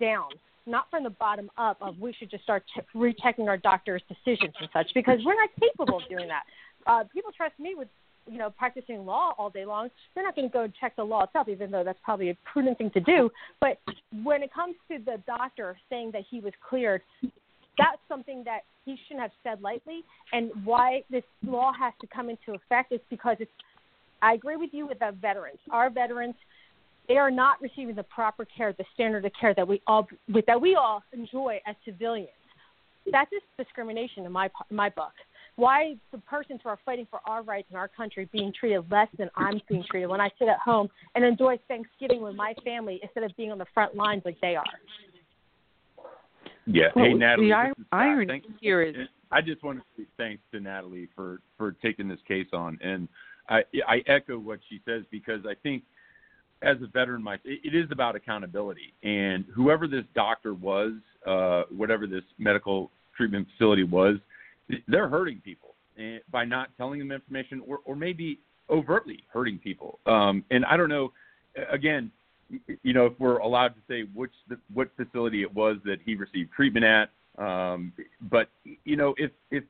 [0.00, 0.30] down,
[0.66, 1.76] not from the bottom up.
[1.80, 5.50] Of we should just start ch- rechecking our doctor's decisions and such because we're not
[5.60, 6.44] capable of doing that.
[6.86, 7.88] Uh, people trust me with
[8.28, 9.88] you know practicing law all day long.
[10.14, 12.78] They're not going to go check the law itself, even though that's probably a prudent
[12.78, 13.30] thing to do.
[13.60, 13.78] But
[14.22, 17.02] when it comes to the doctor saying that he was cleared,
[17.78, 20.02] that's something that he shouldn't have said lightly.
[20.32, 23.50] And why this law has to come into effect is because it's.
[24.22, 25.58] I agree with you with the veterans.
[25.70, 26.36] Our veterans,
[27.06, 30.08] they are not receiving the proper care, the standard of care that we all
[30.46, 32.30] that we all enjoy as civilians.
[33.12, 35.12] That's just discrimination in my my book.
[35.56, 39.08] Why the persons who are fighting for our rights in our country being treated less
[39.18, 43.00] than I'm being treated when I sit at home and enjoy Thanksgiving with my family
[43.02, 44.64] instead of being on the front lines like they are.
[46.66, 46.88] Yeah.
[46.94, 47.48] Well, hey, Natalie.
[47.48, 48.96] the ir- irony Thank- here is
[49.30, 53.08] I just want to say thanks to Natalie for for taking this case on, and
[53.48, 55.84] I I echo what she says because I think
[56.62, 60.92] as a veteran myself, it, it is about accountability, and whoever this doctor was,
[61.26, 64.16] uh, whatever this medical treatment facility was,
[64.88, 65.74] they're hurting people
[66.30, 68.38] by not telling them information, or or maybe
[68.70, 69.98] overtly hurting people.
[70.06, 71.12] Um, and I don't know.
[71.70, 72.10] Again,
[72.82, 74.32] you know, if we're allowed to say which
[74.72, 77.10] what facility it was that he received treatment at.
[77.38, 77.92] Um,
[78.30, 78.48] but
[78.84, 79.64] you know, if if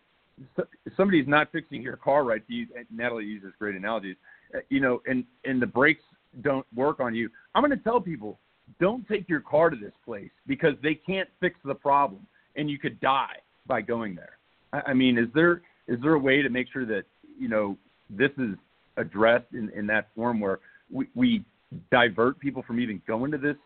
[0.56, 2.42] so- if somebody's not fixing your car right,
[2.90, 4.16] Natalie uses great analogies.
[4.54, 6.04] uh, You know, and and the brakes
[6.42, 7.30] don't work on you.
[7.54, 8.38] I'm going to tell people,
[8.80, 12.26] don't take your car to this place because they can't fix the problem,
[12.56, 13.36] and you could die
[13.66, 14.35] by going there.
[14.76, 17.04] I, I mean, is there is there a way to make sure that
[17.38, 17.76] you know
[18.10, 18.56] this is
[18.96, 20.58] addressed in, in that form where
[20.90, 21.44] we, we
[21.90, 23.56] divert people from even going to this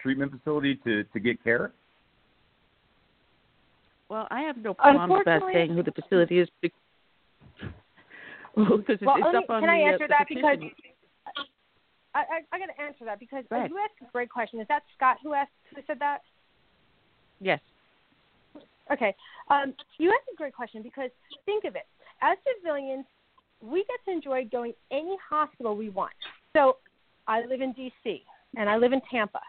[0.00, 1.72] treatment facility to to get care?
[4.08, 6.72] Well, I have no problems about Unfortunately- saying who the facility is be-
[8.56, 10.26] because it's, Well, it's let me- up on can the, I uh, answer the that
[10.28, 10.58] because.
[12.14, 14.60] I, I, I got to answer that because Go you asked a great question.
[14.60, 16.22] Is that Scott who asked who said that?
[17.38, 17.60] Yes.
[18.92, 19.14] Okay.
[19.50, 21.10] Um, you asked a great question because
[21.46, 21.86] think of it.
[22.22, 23.04] As civilians,
[23.62, 26.12] we get to enjoy going any hospital we want.
[26.54, 26.76] So
[27.26, 28.22] I live in D.C.
[28.56, 29.40] and I live in Tampa,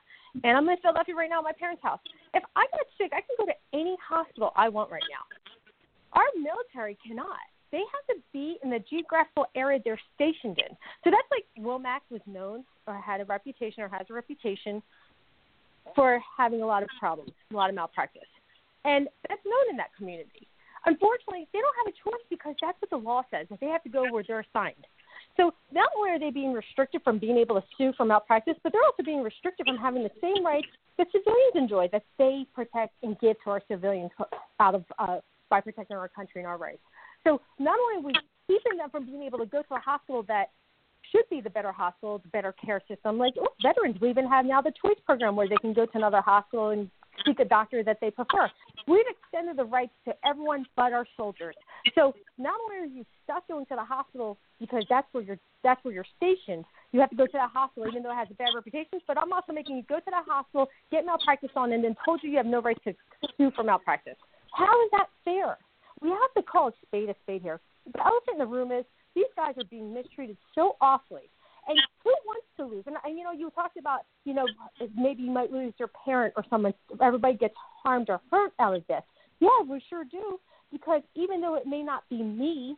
[0.43, 1.99] and I'm in Philadelphia right now at my parents' house.
[2.33, 5.25] If I get sick, I can go to any hospital I want right now.
[6.13, 7.37] Our military cannot.
[7.71, 10.75] They have to be in the geographical area they're stationed in.
[11.03, 14.81] So that's like Womack was known or had a reputation or has a reputation
[15.95, 18.23] for having a lot of problems, a lot of malpractice.
[18.85, 20.47] And that's known in that community.
[20.85, 23.83] Unfortunately, they don't have a choice because that's what the law says, that they have
[23.83, 24.87] to go where they're assigned.
[25.35, 28.71] So not only are they being restricted from being able to sue for malpractice, but
[28.71, 30.67] they're also being restricted from having the same rights
[30.97, 34.11] that civilians enjoy, that they protect and give to our civilians
[34.59, 35.19] out of uh,
[35.49, 36.81] by protecting our country and our rights.
[37.23, 38.13] So not only are we
[38.47, 40.49] keeping them from being able to go to a hospital that
[41.11, 43.17] should be the better hospital, the better care system.
[43.17, 45.91] Like oh, veterans, we even have now the choice program where they can go to
[45.97, 46.89] another hospital and
[47.25, 48.49] seek a doctor that they prefer.
[48.87, 51.55] We've extended the rights to everyone but our soldiers.
[51.95, 55.83] So not only are you stuck going to the hospital because that's where you're that's
[55.83, 58.35] where you're stationed, you have to go to that hospital even though it has a
[58.35, 58.99] bad reputation.
[59.07, 62.21] But I'm also making you go to that hospital, get malpractice on, and then told
[62.23, 62.93] you you have no right to
[63.37, 64.17] sue for malpractice.
[64.53, 65.57] How is that fair?
[66.01, 67.59] We have to call a spade a spade here.
[67.91, 71.29] The elephant in the room is these guys are being mistreated so awfully.
[71.69, 72.83] And who wants to lose?
[72.87, 74.45] And, and you know, you talked about, you know,
[74.97, 76.73] maybe you might lose your parent or someone.
[77.01, 77.53] Everybody gets
[77.83, 79.03] harmed or hurt out of this.
[79.39, 80.39] Yeah, we sure do.
[80.71, 82.75] Because even though it may not be me,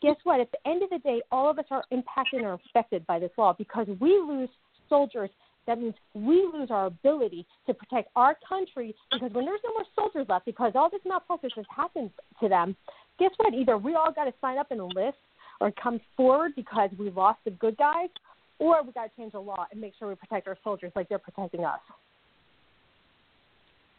[0.00, 0.40] guess what?
[0.40, 3.30] At the end of the day, all of us are impacted or affected by this
[3.38, 4.48] law because we lose
[4.88, 5.30] soldiers.
[5.66, 9.84] That means we lose our ability to protect our country because when there's no more
[9.94, 12.76] soldiers left, because all this malpractice has happened to them,
[13.20, 13.54] guess what?
[13.54, 15.18] Either we all got to sign up and enlist
[15.60, 18.08] or come forward because we lost the good guys,
[18.62, 21.08] or we got to change the law and make sure we protect our soldiers like
[21.08, 21.80] they're protecting us.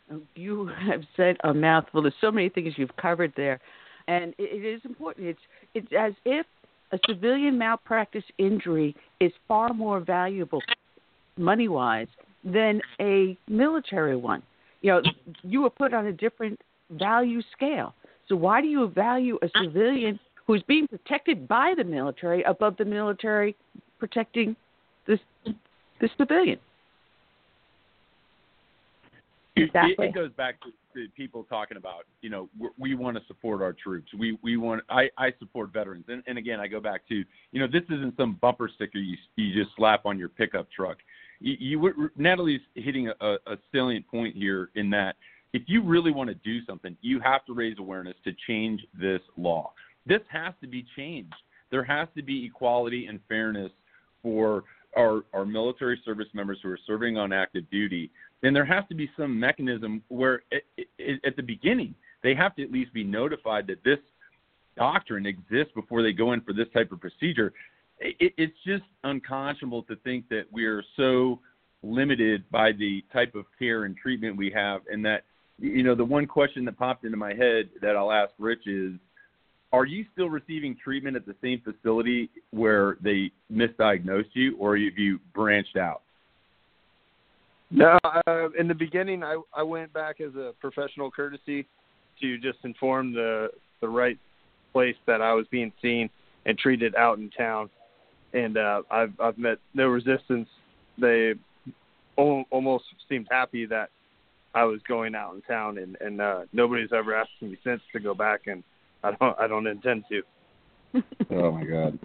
[0.09, 2.01] Um, you have said a mouthful.
[2.01, 3.59] There's so many things you've covered there,
[4.07, 5.27] and it, it is important.
[5.27, 5.39] It's
[5.73, 6.45] it's as if
[6.91, 10.61] a civilian malpractice injury is far more valuable,
[11.37, 12.07] money wise,
[12.43, 14.43] than a military one.
[14.81, 15.01] You know,
[15.43, 16.59] you were put on a different
[16.91, 17.95] value scale.
[18.27, 22.85] So why do you value a civilian who's being protected by the military above the
[22.85, 23.55] military
[24.03, 24.53] protecting
[25.07, 25.19] this
[26.01, 26.59] the civilian?
[29.55, 30.07] It- Exactly.
[30.07, 33.23] It, it goes back to, to people talking about, you know, we, we want to
[33.27, 34.11] support our troops.
[34.17, 34.81] We we want.
[34.89, 37.15] I I support veterans, and and again, I go back to,
[37.51, 40.97] you know, this isn't some bumper sticker you you just slap on your pickup truck.
[41.39, 45.15] You, you Natalie's hitting a, a salient point here in that
[45.53, 49.21] if you really want to do something, you have to raise awareness to change this
[49.37, 49.71] law.
[50.05, 51.35] This has to be changed.
[51.69, 53.71] There has to be equality and fairness
[54.23, 54.63] for
[54.97, 58.09] our, our military service members who are serving on active duty
[58.41, 60.63] then there has to be some mechanism where it,
[60.97, 63.99] it, at the beginning they have to at least be notified that this
[64.75, 67.53] doctrine exists before they go in for this type of procedure.
[67.99, 71.39] It, it's just unconscionable to think that we're so
[71.83, 75.23] limited by the type of care and treatment we have, and that
[75.59, 78.93] you know the one question that popped into my head that I'll ask Rich is,
[79.73, 84.97] are you still receiving treatment at the same facility where they misdiagnosed you, or have
[84.97, 86.03] you branched out?
[87.71, 91.65] No, uh, in the beginning, I I went back as a professional courtesy
[92.21, 93.49] to just inform the
[93.81, 94.19] the right
[94.71, 96.09] place that I was being seen
[96.45, 97.71] and treated out in town,
[98.33, 100.47] and uh, I've I've met no resistance.
[101.01, 101.33] They
[102.19, 103.89] al- almost seemed happy that
[104.53, 107.99] I was going out in town, and and uh, nobody's ever asked me since to
[107.99, 108.63] go back, and
[109.03, 110.21] I don't I don't intend to.
[111.31, 111.99] oh my God.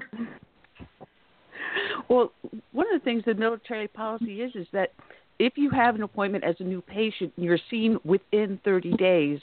[2.09, 2.33] Well,
[2.73, 4.93] one of the things the military policy is is that
[5.39, 9.39] if you have an appointment as a new patient, and you're seen within 30 days.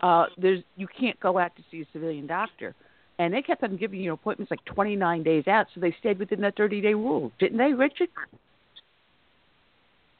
[0.00, 2.74] Uh, there's you can't go out to see a civilian doctor,
[3.18, 6.40] and they kept on giving you appointments like 29 days out, so they stayed within
[6.40, 8.08] that 30 day rule, didn't they, Richard?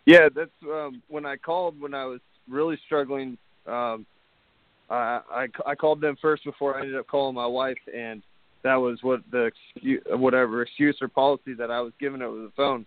[0.06, 3.38] Yeah, that's um, when I called when I was really struggling.
[3.66, 4.06] Um,
[4.90, 8.22] I, I I called them first before I ended up calling my wife, and
[8.62, 12.52] that was what the excuse, whatever excuse or policy that I was given over the
[12.56, 12.84] phone.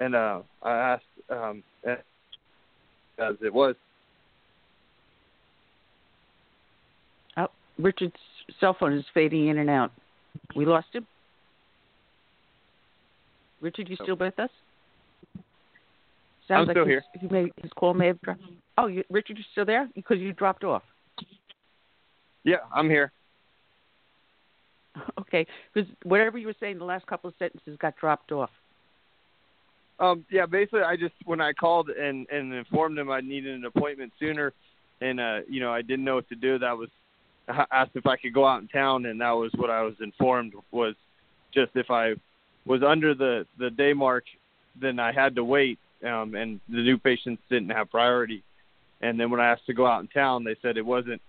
[0.00, 3.76] And uh, I asked um, as it was.
[7.36, 8.14] Oh, Richard's
[8.58, 9.92] cell phone is fading in and out.
[10.56, 11.06] We lost him.
[13.60, 14.50] Richard, you still with us?
[16.48, 17.04] Sounds I'm like still his, here.
[17.20, 18.42] He may, his call may have dropped.
[18.76, 19.88] Oh, you, Richard, you still there?
[19.94, 20.82] Because you dropped off.
[22.44, 23.12] Yeah, I'm here.
[25.18, 28.50] Okay, because whatever you were saying, the last couple of sentences got dropped off.
[29.98, 33.64] Um, yeah, basically, I just when I called and and informed them I needed an
[33.64, 34.52] appointment sooner,
[35.00, 36.58] and uh, you know I didn't know what to do.
[36.58, 36.90] That was
[37.48, 39.94] I asked if I could go out in town, and that was what I was
[40.00, 40.94] informed was
[41.52, 42.14] just if I
[42.64, 44.24] was under the the day mark,
[44.80, 48.42] then I had to wait, um, and the new patients didn't have priority.
[49.00, 51.20] And then when I asked to go out in town, they said it wasn't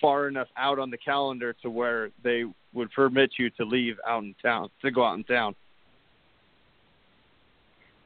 [0.00, 4.22] far enough out on the calendar to where they would permit you to leave out
[4.22, 5.54] in town to go out in town.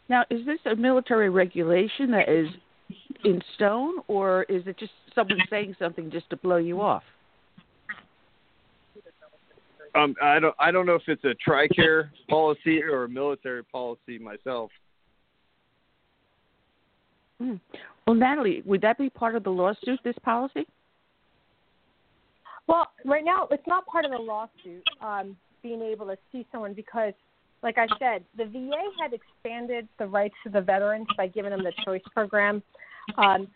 [0.08, 2.48] Now, is this a military regulation that is
[3.24, 7.02] in stone, or is it just someone saying something just to blow you off?
[9.94, 14.18] Um, I don't I don't know if it's a TRICARE policy or a military policy
[14.18, 14.70] myself.
[17.38, 17.54] Hmm.
[18.06, 20.00] Well, Natalie, would that be part of the lawsuit?
[20.04, 20.66] This policy?
[22.68, 24.84] Well, right now it's not part of the lawsuit.
[25.00, 27.14] Um, being able to see someone because,
[27.62, 31.64] like I said, the VA had expanded the rights to the veterans by giving them
[31.64, 32.62] the choice program.
[33.16, 33.48] Um,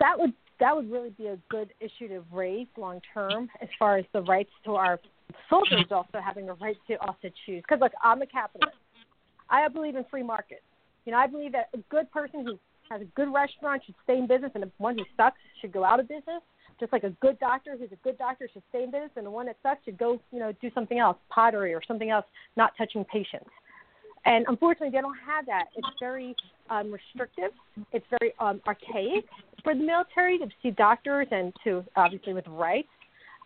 [0.00, 3.98] that would that would really be a good issue to raise long term as far
[3.98, 4.98] as the rights to our
[5.48, 7.62] soldiers also having a right to also choose.
[7.62, 8.76] Because look, I'm a capitalist.
[9.50, 10.62] I believe in free markets.
[11.04, 12.58] You know, I believe that a good person who
[12.90, 15.84] has a good restaurant should stay in business, and the one who sucks should go
[15.84, 16.42] out of business.
[16.82, 19.30] Just like a good doctor who's a good doctor should stay in business, and the
[19.30, 22.24] one that sucks should go, you know, do something else, pottery or something else,
[22.56, 23.50] not touching patients.
[24.24, 25.66] And unfortunately, they don't have that.
[25.76, 26.34] It's very
[26.70, 27.52] um, restrictive.
[27.92, 29.26] It's very um, archaic
[29.62, 32.88] for the military to see doctors and to obviously with rights.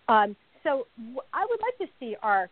[0.08, 0.86] Um, so
[1.34, 2.48] I would like to see our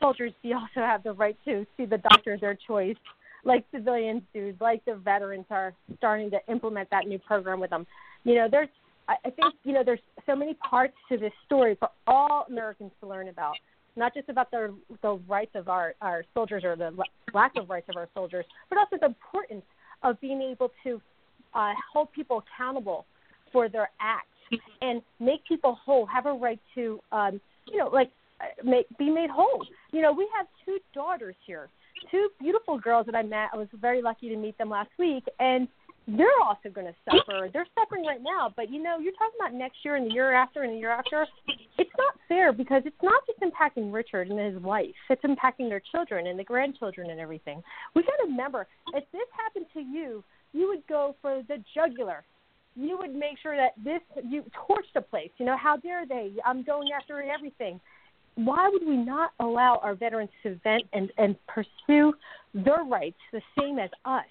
[0.00, 2.96] soldiers be also have the right to see the doctor of their choice,
[3.44, 7.86] like civilians do, like the veterans are starting to implement that new program with them.
[8.24, 8.68] You know, there's
[9.08, 12.92] I, I think you know there's so many parts to this story for all Americans
[13.00, 13.54] to learn about
[13.96, 16.92] not just about the the rights of our our soldiers or the
[17.32, 19.64] lack of rights of our soldiers, but also the importance
[20.02, 21.00] of being able to
[21.54, 23.06] uh, hold people accountable
[23.52, 24.28] for their acts
[24.82, 28.10] and make people whole, have a right to, um, you know, like
[28.40, 29.64] uh, make be made whole.
[29.92, 31.68] You know, we have two daughters here,
[32.10, 33.48] two beautiful girls that I met.
[33.52, 35.68] I was very lucky to meet them last week, and
[36.06, 37.48] they're also going to suffer.
[37.52, 40.32] They're suffering right now, but you know, you're talking about next year and the year
[40.32, 41.26] after and the year after.
[41.78, 44.94] It's not fair because it's not just impacting Richard and his wife.
[45.10, 47.62] It's impacting their children and the grandchildren and everything.
[47.94, 50.22] We got to remember, if this happened to you,
[50.52, 52.24] you would go for the jugular.
[52.76, 55.30] You would make sure that this you torch the place.
[55.38, 56.32] You know, how dare they?
[56.44, 57.80] I'm going after everything.
[58.36, 62.12] Why would we not allow our veterans to vent and and pursue
[62.54, 64.24] their rights the same as us?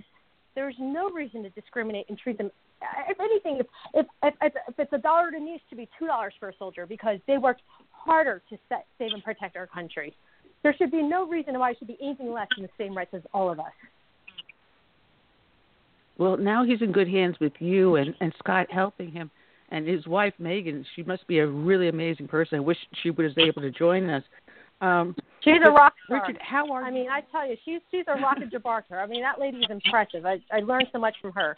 [0.55, 2.49] There's no reason to discriminate and treat them.
[3.09, 4.05] If anything, if if
[4.41, 6.85] if, if it's a dollar, to it needs to be two dollars for a soldier
[6.85, 7.61] because they worked
[7.91, 10.15] harder to set, save and protect our country.
[10.63, 13.13] There should be no reason why it should be anything less than the same rights
[13.13, 13.73] as all of us.
[16.17, 19.29] Well, now he's in good hands with you and and Scott helping him,
[19.69, 20.85] and his wife Megan.
[20.95, 22.57] She must be a really amazing person.
[22.57, 24.23] I wish she was able to join us.
[24.81, 26.21] Um, She's a rock star.
[26.21, 28.99] Richard, how are I mean, I tell you, she's she's a rocket Gibraltar.
[28.99, 30.25] I mean, that lady is impressive.
[30.25, 31.55] I I learned so much from her.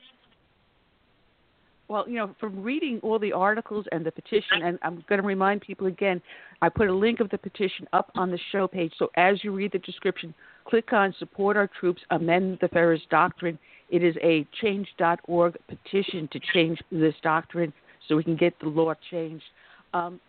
[1.88, 5.28] Well, you know, from reading all the articles and the petition, and I'm going to
[5.28, 6.22] remind people again,
[6.62, 8.92] I put a link of the petition up on the show page.
[9.00, 10.34] So as you read the description,
[10.66, 13.58] click on Support Our Troops, Amend the Feres Doctrine.
[13.90, 17.72] It is a change.org petition to change this doctrine
[18.08, 19.46] so we can get the law changed.
[19.94, 20.20] Um,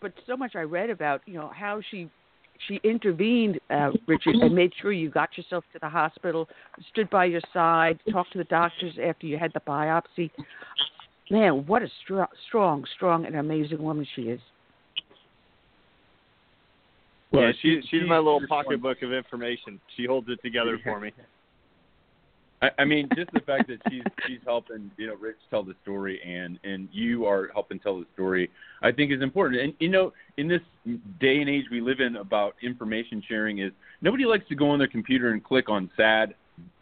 [0.00, 2.10] but so much I read about, you know, how she
[2.66, 6.48] she intervened, uh, Richard, and made sure you got yourself to the hospital,
[6.90, 10.30] stood by your side, talked to the doctors after you had the biopsy.
[11.30, 14.40] Man, what a strong, strong, strong, and amazing woman she is.
[17.32, 19.80] Well, she she- she's she- my little pocketbook of information.
[19.96, 21.12] She holds it together for me.
[22.62, 25.74] I, I mean, just the fact that she's she's helping you know Rich tell the
[25.82, 28.50] story, and and you are helping tell the story,
[28.82, 29.60] I think is important.
[29.60, 30.62] And you know, in this
[31.20, 34.78] day and age we live in about information sharing, is nobody likes to go on
[34.78, 36.34] their computer and click on sad,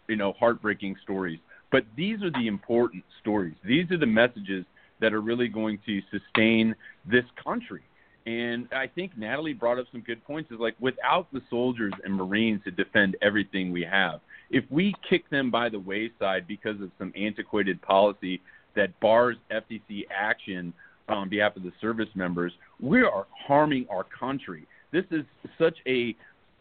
[0.08, 1.38] you know, heartbreaking stories.
[1.72, 3.54] But these are the important stories.
[3.64, 4.64] These are the messages
[5.00, 6.74] that are really going to sustain
[7.04, 7.82] this country.
[8.26, 10.50] And I think Natalie brought up some good points.
[10.50, 15.28] Is like without the soldiers and Marines to defend everything we have, if we kick
[15.30, 18.40] them by the wayside because of some antiquated policy
[18.76, 20.72] that bars FTC action
[21.08, 24.66] on behalf of the service members, we are harming our country.
[24.92, 25.24] This is
[25.58, 26.16] such a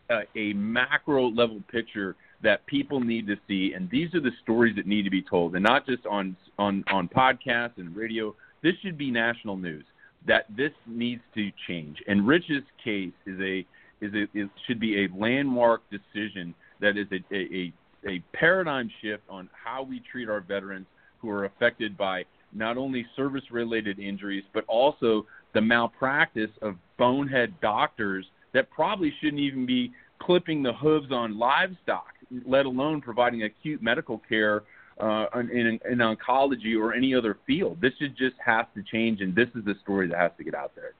[0.09, 4.75] a, a macro level picture that people need to see, and these are the stories
[4.75, 8.35] that need to be told, and not just on on on podcasts and radio.
[8.61, 9.85] This should be national news.
[10.27, 13.65] That this needs to change, and Rich's case is a
[14.01, 16.53] is a should be a landmark decision
[16.83, 17.73] that is a, a
[18.05, 20.85] a paradigm shift on how we treat our veterans
[21.19, 27.53] who are affected by not only service related injuries but also the malpractice of bonehead
[27.61, 32.13] doctors that probably shouldn't even be clipping the hooves on livestock,
[32.45, 34.63] let alone providing acute medical care
[34.99, 37.79] uh, in, in oncology or any other field.
[37.81, 40.55] This should just has to change, and this is the story that has to get
[40.55, 40.91] out there.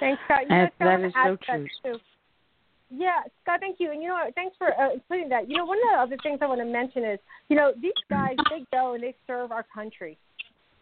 [0.00, 0.42] Thanks, Scott.
[0.48, 1.92] You And know, that Scott, so that true.
[1.92, 1.98] too.
[2.90, 3.92] Yeah, Scott, thank you.
[3.92, 5.48] And you know, thanks for uh, putting that.
[5.48, 7.92] You know, one of the other things I want to mention is, you know, these
[8.08, 10.18] guys they go and they serve our country,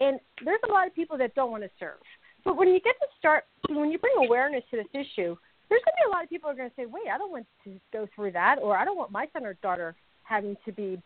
[0.01, 1.99] and there's a lot of people that don't want to serve.
[2.45, 5.37] But when you get to start, when you bring awareness to this issue,
[5.69, 7.19] there's going to be a lot of people who are going to say, "Wait, I
[7.19, 10.57] don't want to go through that," or "I don't want my son or daughter having
[10.65, 11.01] to be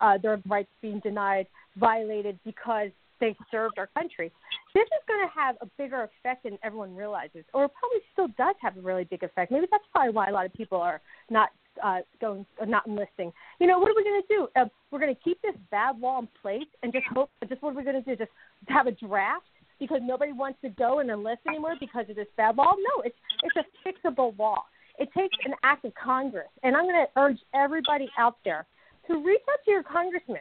[0.00, 1.46] uh, their rights being denied,
[1.76, 2.90] violated because
[3.20, 4.32] they served our country."
[4.74, 8.54] This is going to have a bigger effect than everyone realizes, or probably still does
[8.60, 9.50] have a really big effect.
[9.50, 11.50] Maybe that's probably why a lot of people are not
[11.82, 13.32] uh, going, uh, not enlisting.
[13.60, 14.48] You know, what are we going to do?
[14.56, 17.30] Uh, we're going to keep this bad law in place and just hope.
[17.48, 18.16] Just what are we going to do?
[18.16, 18.30] Just
[18.68, 19.46] have a draft
[19.78, 22.72] because nobody wants to go and enlist anymore because of this bad law?
[22.72, 24.64] No, it's it's a fixable law.
[24.98, 28.66] It takes an act of Congress, and I'm going to urge everybody out there
[29.08, 30.40] to reach out to your congressman.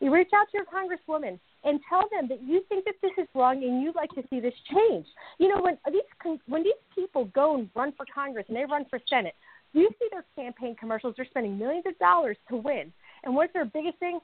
[0.00, 3.26] You reach out to your congresswoman and tell them that you think that this is
[3.34, 5.06] wrong and you'd like to see this change.
[5.38, 8.84] You know, when these when these people go and run for Congress and they run
[8.88, 9.34] for Senate,
[9.72, 11.14] you see their campaign commercials.
[11.16, 12.92] They're spending millions of dollars to win,
[13.24, 14.20] and what's their biggest thing?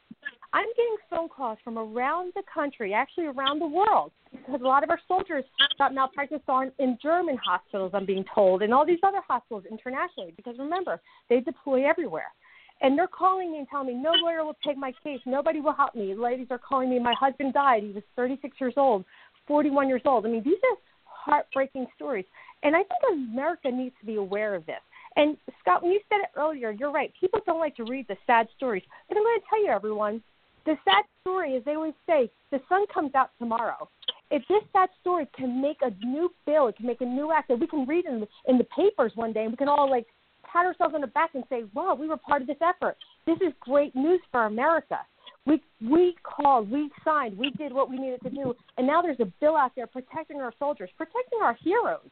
[0.52, 4.82] I'm getting phone calls from around the country, actually around the world, because a lot
[4.82, 5.44] of our soldiers
[5.76, 10.32] got malpractice on in German hospitals, I'm being told, and all these other hospitals internationally,
[10.36, 12.32] because remember, they deploy everywhere.
[12.80, 15.20] And they're calling me and telling me, no lawyer will take my case.
[15.26, 16.14] Nobody will help me.
[16.14, 17.82] Ladies are calling me, my husband died.
[17.82, 19.04] He was 36 years old,
[19.46, 20.26] 41 years old.
[20.26, 22.24] I mean, these are heartbreaking stories.
[22.62, 24.80] And I think America needs to be aware of this.
[25.16, 27.12] And Scott, when you said it earlier, you're right.
[27.20, 28.84] People don't like to read the sad stories.
[29.08, 30.22] But I'm going to tell you, everyone,
[30.64, 33.88] the sad story, is they always say, the sun comes out tomorrow.
[34.30, 37.48] If this sad story can make a new bill, it can make a new act
[37.48, 39.90] that we can read in the, in the papers one day, and we can all
[39.90, 40.06] like
[40.50, 42.96] pat ourselves on the back and say, "Wow, we were part of this effort.
[43.26, 44.98] This is great news for America."
[45.46, 49.20] We we called, we signed, we did what we needed to do, and now there's
[49.20, 52.10] a bill out there protecting our soldiers, protecting our heroes,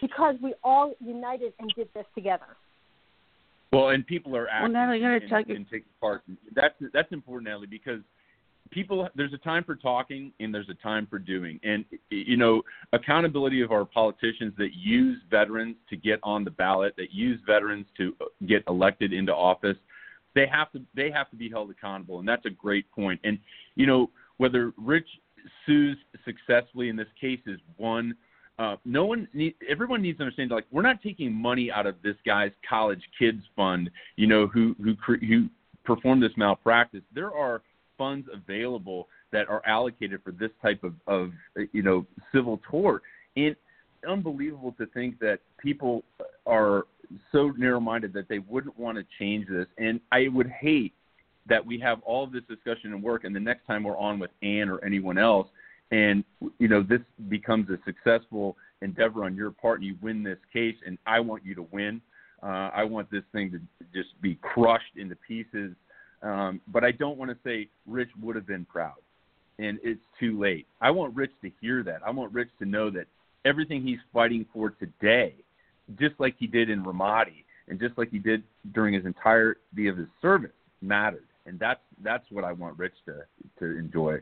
[0.00, 2.56] because we all united and did this together.
[3.72, 6.22] Well, and people are Well, active Natalie, I'm gonna and, and taking part.
[6.54, 8.00] That's that's important, Natalie, because
[8.72, 11.60] people there's a time for talking and there's a time for doing.
[11.62, 12.62] And you know,
[12.92, 17.86] accountability of our politicians that use veterans to get on the ballot, that use veterans
[17.98, 18.14] to
[18.46, 19.76] get elected into office,
[20.34, 23.20] they have to they have to be held accountable, and that's a great point.
[23.22, 23.38] And
[23.76, 25.08] you know, whether Rich
[25.66, 28.14] sues successfully in this case is one
[28.58, 31.96] uh, no one need, everyone needs to understand like we're not taking money out of
[32.02, 34.94] this guy's college kids fund you know who who
[35.26, 35.48] who
[35.84, 37.62] performed this malpractice there are
[37.98, 41.32] funds available that are allocated for this type of of
[41.72, 43.02] you know civil tort.
[43.36, 43.56] And
[44.08, 46.02] unbelievable to think that people
[46.46, 46.86] are
[47.30, 49.66] so narrow minded that they wouldn't want to change this.
[49.78, 50.92] And i would hate
[51.46, 54.18] that we have all of this discussion and work and the next time we're on
[54.18, 55.48] with Ann or anyone else
[55.90, 56.24] and
[56.58, 60.76] you know this becomes a successful endeavor on your part and you win this case
[60.86, 62.00] and i want you to win.
[62.42, 63.60] Uh, i want this thing to
[63.94, 65.74] just be crushed into pieces
[66.22, 68.94] um, but i don't want to say rich would have been proud
[69.58, 70.66] and it's too late.
[70.80, 72.00] I want rich to hear that.
[72.04, 73.06] I want rich to know that
[73.44, 75.34] everything he's fighting for today
[75.98, 78.42] just like he did in ramadi and just like he did
[78.72, 81.26] during his entirety of his service mattered.
[81.46, 83.22] And that's that's what i want rich to
[83.58, 84.18] to enjoy.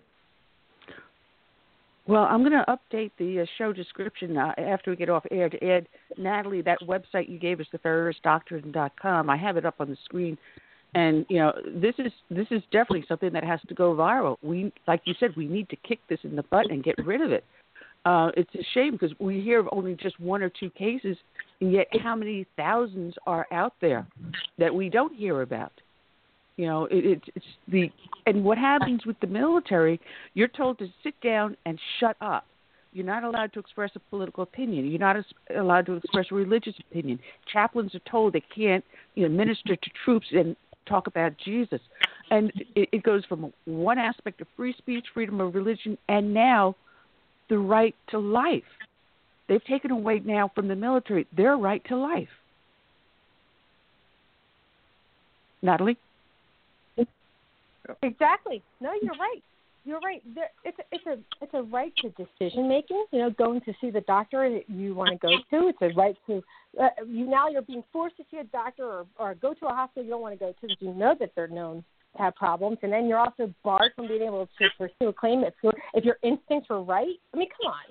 [2.06, 5.48] Well, I'm going to update the uh, show description uh, after we get off air
[5.48, 5.86] to add
[6.16, 9.30] Natalie that website you gave us, theferesdoctrine.com.
[9.30, 10.36] I have it up on the screen,
[10.94, 14.36] and you know this is this is definitely something that has to go viral.
[14.42, 17.20] We, like you said, we need to kick this in the butt and get rid
[17.20, 17.44] of it.
[18.04, 21.16] Uh, it's a shame because we hear of only just one or two cases,
[21.60, 24.06] and yet how many thousands are out there
[24.58, 25.72] that we don't hear about?
[26.56, 27.90] You know, it, it's it's the
[28.26, 30.00] and what happens with the military?
[30.34, 32.46] You're told to sit down and shut up.
[32.92, 34.90] You're not allowed to express a political opinion.
[34.90, 35.16] You're not
[35.56, 37.20] allowed to express a religious opinion.
[37.52, 38.84] Chaplains are told they can't,
[39.14, 40.56] you know, minister to troops and
[40.86, 41.80] talk about Jesus.
[42.30, 46.76] And it, it goes from one aspect of free speech, freedom of religion, and now
[47.48, 48.62] the right to life.
[49.48, 52.28] They've taken away now from the military their right to life.
[55.62, 55.98] Natalie?
[58.02, 58.62] Exactly.
[58.80, 59.42] No, you're right.
[59.84, 60.22] You're right.
[60.64, 63.04] It's a, it's a it's a right to decision making.
[63.12, 65.68] You know, going to see the doctor that you want to go to.
[65.68, 66.42] It's a right to
[66.80, 69.70] uh, you now you're being forced to see a doctor or, or go to a
[69.70, 71.82] hospital you don't want to go to because you know that they're known
[72.16, 75.44] to have problems, and then you're also barred from being able to pursue a claim
[75.44, 77.16] if your if your instincts were right.
[77.32, 77.84] I mean, come on,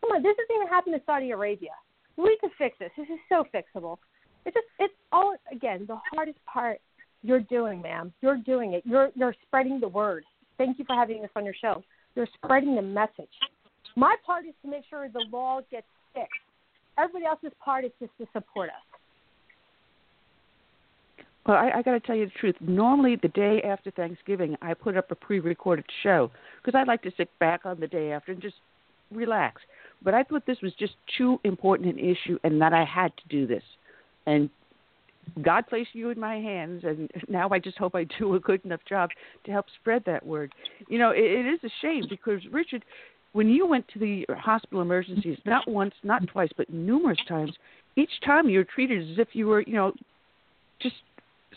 [0.00, 0.22] come on.
[0.22, 1.72] This doesn't even happen in Saudi Arabia.
[2.16, 2.90] We could fix this.
[2.96, 3.98] This is so fixable.
[4.44, 6.80] It's just it's all again the hardest part
[7.22, 8.12] you're doing, ma'am.
[8.20, 8.84] You're doing it.
[8.86, 10.24] You're you're spreading the word.
[10.58, 11.82] Thank you for having us on your show.
[12.14, 13.28] You're spreading the message.
[13.94, 16.30] My part is to make sure the law gets fixed.
[16.98, 18.96] Everybody else's part is just to support us.
[21.46, 22.56] Well, I, I got to tell you the truth.
[22.60, 26.30] Normally, the day after Thanksgiving, I put up a pre-recorded show
[26.62, 28.56] because I like to sit back on the day after and just
[29.12, 29.62] relax.
[30.02, 33.28] But I thought this was just too important an issue, and that I had to
[33.28, 33.62] do this.
[34.26, 34.50] And
[35.42, 38.64] God placed you in my hands, and now I just hope I do a good
[38.64, 39.10] enough job
[39.44, 40.52] to help spread that word.
[40.88, 42.84] You know, it, it is a shame because Richard,
[43.32, 47.52] when you went to the hospital emergencies, not once, not twice, but numerous times,
[47.96, 49.92] each time you were treated as if you were, you know,
[50.80, 50.96] just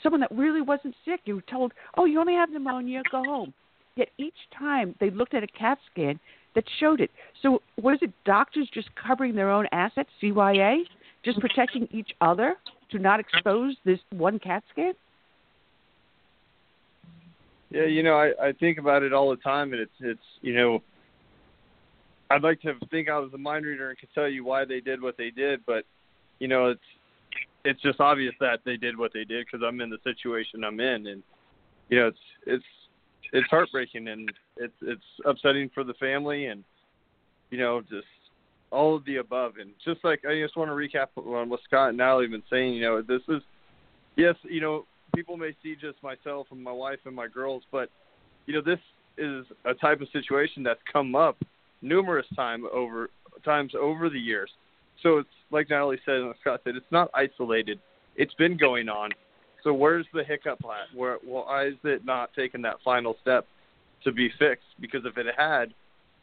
[0.02, 1.22] someone that really wasn't sick.
[1.26, 3.54] You were told, "Oh, you only have pneumonia, go home."
[3.96, 6.20] Yet each time they looked at a CAT scan
[6.56, 7.12] that showed it.
[7.41, 8.12] So what is it?
[8.26, 10.84] Doctors just covering their own assets, CYA,
[11.24, 12.56] just protecting each other
[12.91, 14.94] to not expose this one CAT scan?
[17.72, 20.53] Yeah, you know, I I think about it all the time, and it's it's you
[20.56, 20.82] know,
[22.30, 24.80] I'd like to think I was a mind reader and could tell you why they
[24.80, 25.84] did what they did, but
[26.40, 26.82] you know, it's
[27.66, 30.80] it's just obvious that they did what they did because I'm in the situation I'm
[30.80, 31.24] in, and
[31.90, 32.18] you know, it's
[32.48, 32.66] it's
[33.34, 36.64] it's heartbreaking and it's it's upsetting for the family, and
[37.52, 38.07] you know, just
[38.72, 41.90] all of the above, and just like I just want to recap on what Scott
[41.90, 42.74] and Natalie have been saying.
[42.74, 43.41] You know, this is
[44.16, 44.86] yes, you know,
[45.16, 47.90] people may see just myself and my wife and my girls, but
[48.46, 48.80] you know, this
[49.18, 51.38] is a type of situation that's come up
[51.82, 53.10] numerous time over
[53.44, 54.50] times over the years.
[55.02, 57.80] So it's like Natalie said and Scott said, it's not isolated
[58.20, 59.12] it's been going on.
[59.64, 60.96] So where's the hiccup at?
[60.96, 63.48] Where why is it not taking that final step
[64.04, 64.68] to be fixed?
[64.80, 65.74] Because if it had,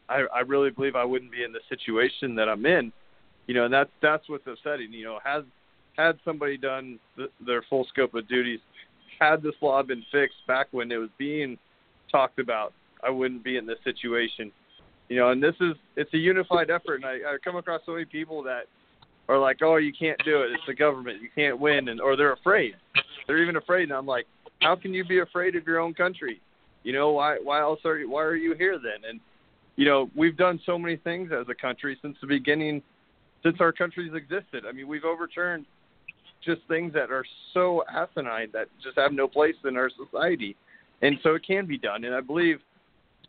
[0.08, 2.92] I, I really believe I wouldn't be in the situation that I'm in.
[3.46, 4.92] You know, and that's that's what's upsetting.
[4.92, 5.44] You know, has
[5.96, 8.60] had somebody done the, their full scope of duties,
[9.18, 11.56] had this law been fixed back when it was being
[12.10, 12.72] talked about,
[13.02, 14.52] I wouldn't be in this situation.
[15.08, 17.92] You know, and this is it's a unified effort, and I, I come across so
[17.92, 18.64] many people that
[19.28, 20.50] are like, "Oh, you can't do it.
[20.50, 21.22] It's the government.
[21.22, 22.74] You can't win," and or they're afraid.
[23.26, 24.26] They're even afraid, and I'm like,
[24.60, 26.40] "How can you be afraid of your own country?
[26.82, 29.20] You know, why why else are you why are you here then?" And
[29.76, 32.82] you know, we've done so many things as a country since the beginning,
[33.42, 34.64] since our country's existed.
[34.66, 35.66] I mean, we've overturned
[36.44, 40.56] just things that are so asinine that just have no place in our society,
[41.02, 42.04] and so it can be done.
[42.04, 42.60] And I believe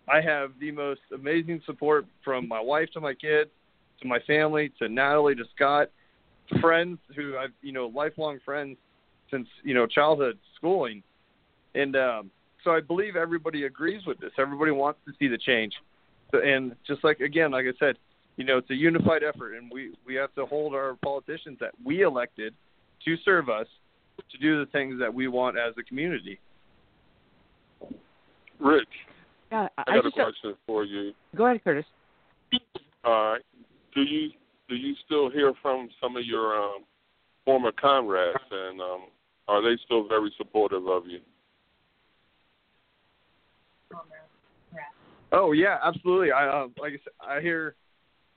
[0.07, 3.49] I have the most amazing support from my wife to my kids,
[4.01, 5.89] to my family, to Natalie, to Scott,
[6.49, 8.77] to friends who I've you know lifelong friends
[9.29, 11.03] since you know childhood schooling,
[11.75, 12.31] and um,
[12.63, 14.31] so I believe everybody agrees with this.
[14.37, 15.73] Everybody wants to see the change,
[16.31, 17.95] so, and just like again, like I said,
[18.35, 21.71] you know it's a unified effort, and we we have to hold our politicians that
[21.83, 22.53] we elected
[23.05, 23.67] to serve us
[24.31, 26.39] to do the things that we want as a community.
[28.59, 28.87] Rich,
[29.51, 31.13] Yeah, I, I got a just don't- question for you.
[31.35, 31.85] go ahead, Curtis.
[33.03, 33.41] All right.
[33.93, 34.29] Do you
[34.67, 36.83] do you still hear from some of your um,
[37.45, 39.01] former comrades, and um,
[39.47, 41.19] are they still very supportive of you?
[45.31, 46.31] Oh yeah, absolutely.
[46.31, 47.75] I uh, like I said, I hear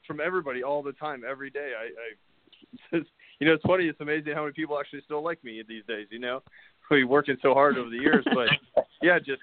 [0.07, 1.73] from everybody all the time, every day.
[1.79, 3.03] I, I
[3.39, 3.87] you know, it's funny.
[3.87, 6.07] It's amazing how many people actually still like me these days.
[6.11, 6.43] You know,
[6.91, 9.41] we working so hard over the years, but yeah, just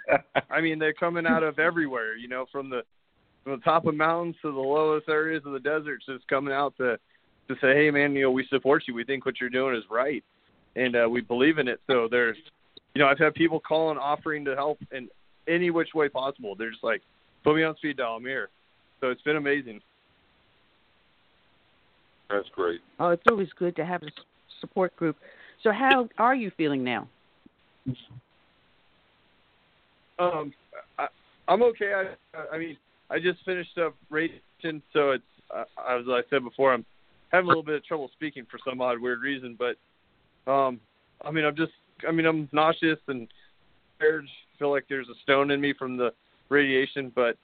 [0.50, 2.16] I mean, they're coming out of everywhere.
[2.16, 2.82] You know, from the
[3.44, 6.76] from the top of mountains to the lowest areas of the deserts, just coming out
[6.78, 7.00] to
[7.48, 8.94] to say, hey man, you know, we support you.
[8.94, 10.24] We think what you're doing is right,
[10.76, 11.80] and uh, we believe in it.
[11.88, 12.38] So there's,
[12.94, 15.08] you know, I've had people calling, offering to help in
[15.48, 16.56] any which way possible.
[16.56, 17.02] They're just like,
[17.48, 18.18] put me on speed dial.
[18.18, 18.50] I'm here.
[19.00, 19.80] So it's been amazing.
[22.30, 22.82] That's great.
[23.00, 24.08] Oh, it's always good to have a
[24.60, 25.16] support group.
[25.64, 27.08] So, how are you feeling now?
[30.20, 30.54] Um,
[31.00, 31.08] I,
[31.48, 31.94] I'm okay.
[31.94, 32.76] I, I mean,
[33.10, 35.24] I just finished up racing, so it's
[35.56, 36.86] uh, as I said before, I'm
[37.32, 39.58] having a little bit of trouble speaking for some odd weird reason.
[39.58, 40.82] But um,
[41.24, 41.72] I mean, I'm just,
[42.06, 43.26] I mean, I'm nauseous and
[43.98, 44.28] scared.
[44.60, 46.12] Feel like there's a stone in me from the
[46.50, 47.38] radiation, but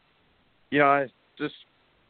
[0.71, 1.07] you know, I
[1.37, 1.53] just,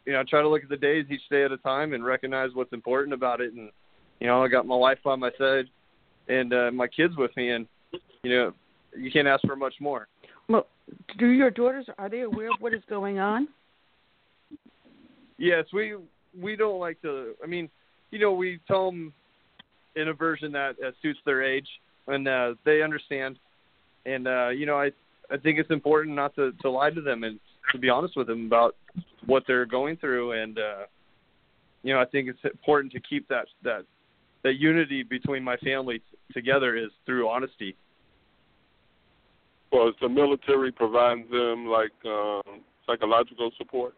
[0.05, 2.03] you know, I try to look at the days each day at a time and
[2.03, 3.53] recognize what's important about it.
[3.53, 3.69] And
[4.19, 5.65] you know, I got my wife by my side
[6.27, 7.67] and uh, my kids with me, and
[8.23, 8.53] you know,
[8.95, 10.07] you can't ask for much more.
[10.47, 10.67] Well,
[11.17, 13.47] do your daughters are they aware of what is going on?
[15.37, 15.95] Yes, we
[16.39, 17.33] we don't like to.
[17.43, 17.69] I mean,
[18.11, 19.13] you know, we tell them
[19.95, 21.67] in a version that uh, suits their age,
[22.07, 23.37] and uh, they understand.
[24.05, 24.91] And uh, you know, I
[25.31, 27.39] I think it's important not to to lie to them and
[27.71, 28.75] to be honest with them about
[29.25, 30.33] what they're going through.
[30.33, 30.85] And uh,
[31.83, 33.85] you know, I think it's important to keep that that
[34.43, 37.75] that unity between my family t- together is through honesty.
[39.71, 43.95] Well, is the military providing them like um, psychological support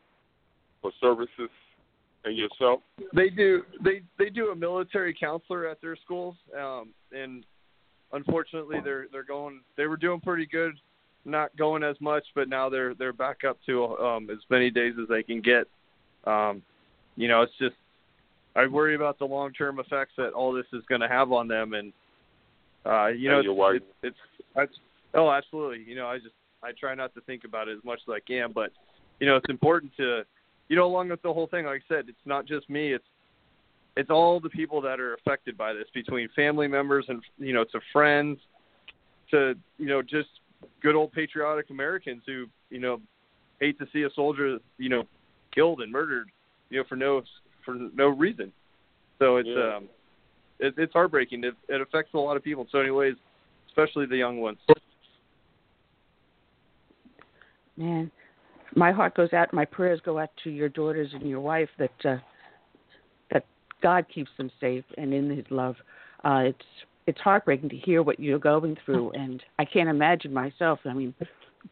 [0.84, 1.49] or services,
[2.23, 2.81] and yourself?
[3.14, 3.64] They do.
[3.84, 7.45] They they do a military counselor at their schools, um, and
[8.11, 9.61] unfortunately, they're they're going.
[9.77, 10.73] They were doing pretty good,
[11.26, 14.93] not going as much, but now they're they're back up to um, as many days
[15.02, 15.68] as they can get.
[16.26, 16.61] Um,
[17.15, 17.76] you know, it's just
[18.56, 21.47] I worry about the long term effects that all this is going to have on
[21.47, 21.93] them, and
[22.85, 24.18] uh, you know, your it's, it's,
[24.56, 24.76] it's
[25.14, 25.84] oh, absolutely.
[25.88, 28.19] You know, I just I try not to think about it as much as I
[28.19, 28.72] can, but
[29.19, 30.23] you know, it's important to
[30.68, 32.93] you know, along with the whole thing, like I said, it's not just me.
[32.93, 33.06] It's
[33.97, 37.64] it's all the people that are affected by this, between family members and you know,
[37.65, 38.39] to friends,
[39.31, 40.30] to you know, just
[40.81, 43.01] good old patriotic Americans who you know
[43.59, 45.03] hate to see a soldier you know
[45.53, 46.29] killed and murdered,
[46.69, 47.21] you know, for no
[47.63, 48.51] for no reason.
[49.19, 49.77] So it's Yeah.
[49.77, 49.89] um,
[50.59, 51.43] it, it's heartbreaking.
[51.43, 53.15] It, it affects a lot of people in so many ways,
[53.67, 54.57] especially the young ones.
[57.77, 58.09] Man,
[58.75, 59.53] my heart goes out.
[59.53, 62.17] My prayers go out to your daughters and your wife that uh,
[63.31, 63.45] that
[63.81, 65.75] God keeps them safe and in His love.
[66.23, 66.65] Uh, it's
[67.07, 70.80] it's heartbreaking to hear what you're going through, and I can't imagine myself.
[70.86, 71.14] I mean,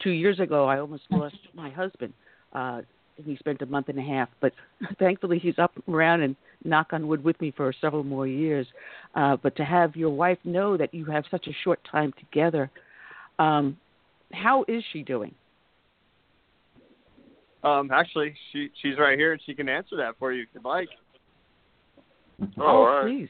[0.02, 2.14] two years ago, I almost lost my husband.
[2.54, 2.82] Uh,
[3.24, 4.54] he spent a month and a half, but
[5.00, 8.68] thankfully he's up and around and knock on wood with me for several more years.
[9.16, 12.70] Uh, but to have your wife know that you have such a short time together,
[13.40, 13.78] um,
[14.32, 15.34] how is she doing?
[17.64, 20.66] Um, actually, she she's right here and she can answer that for you if you'd
[20.66, 20.90] like.
[22.60, 23.06] Oh, all right.
[23.06, 23.30] please.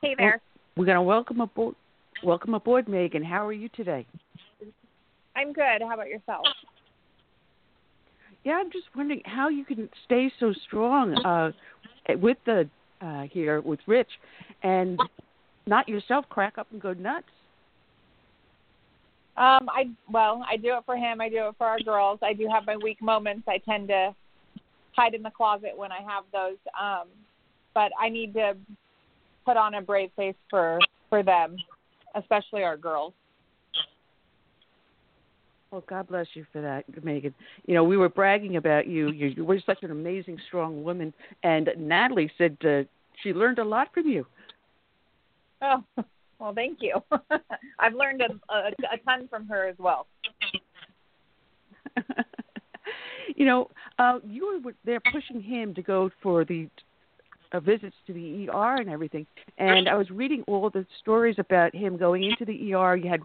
[0.00, 0.40] Hey there.
[0.76, 1.74] We're going to welcome aboard.
[2.22, 3.24] Welcome aboard, Megan.
[3.24, 4.06] How are you today?
[5.34, 5.80] I'm good.
[5.80, 6.46] How about yourself?
[8.44, 11.50] Yeah, I'm just wondering how you can stay so strong uh,
[12.16, 12.68] with the
[13.00, 14.08] uh, here with Rich,
[14.62, 15.00] and
[15.66, 17.26] not yourself crack up and go nuts.
[19.36, 21.20] Um, I well, I do it for him.
[21.20, 22.20] I do it for our girls.
[22.22, 23.46] I do have my weak moments.
[23.48, 24.14] I tend to
[24.92, 26.58] hide in the closet when I have those.
[26.80, 27.08] Um,
[27.74, 28.56] but I need to
[29.48, 31.56] put on a brave face for for them,
[32.14, 33.14] especially our girls.
[35.70, 37.34] Well, God bless you for that, Megan.
[37.66, 39.10] You know, we were bragging about you.
[39.10, 41.12] You, you were such an amazing, strong woman.
[41.42, 42.82] And Natalie said uh,
[43.22, 44.26] she learned a lot from you.
[45.60, 45.82] Oh,
[46.38, 47.02] well, thank you.
[47.78, 50.06] I've learned a, a, a ton from her as well.
[53.36, 56.68] you know, uh, you were there pushing him to go for the
[57.52, 59.26] uh, visits to the ER and everything.
[59.58, 62.96] And I was reading all the stories about him going into the ER.
[62.96, 63.20] You had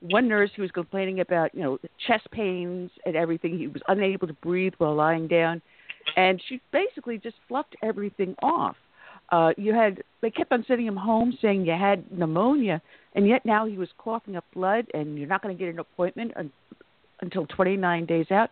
[0.00, 3.58] one nurse who was complaining about, you know, chest pains and everything.
[3.58, 5.62] He was unable to breathe while lying down.
[6.16, 8.76] And she basically just fluffed everything off.
[9.32, 12.82] Uh, you had they kept on sending him home saying you had pneumonia,
[13.14, 15.78] and yet now he was coughing up blood, and you're not going to get an
[15.78, 16.52] appointment un,
[17.20, 18.50] until 29 days out.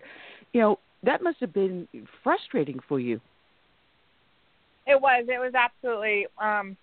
[0.55, 1.87] You know that must have been
[2.23, 3.21] frustrating for you.
[4.87, 5.27] It was.
[5.29, 6.27] It was absolutely.
[6.39, 6.77] Um,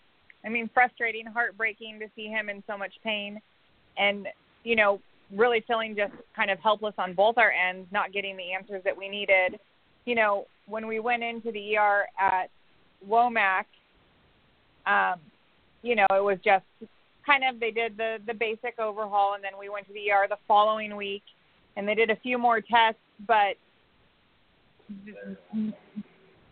[0.46, 3.42] I mean, frustrating, heartbreaking to see him in so much pain,
[3.98, 4.28] and
[4.64, 5.00] you know,
[5.36, 8.98] really feeling just kind of helpless on both our ends, not getting the answers that
[8.98, 9.60] we needed.
[10.06, 12.50] You know, when we went into the ER at
[13.08, 13.66] Womack,
[14.86, 15.20] um,
[15.82, 16.66] you know, it was just
[17.26, 20.28] kind of they did the the basic overhaul, and then we went to the ER
[20.30, 21.24] the following week,
[21.76, 23.56] and they did a few more tests, but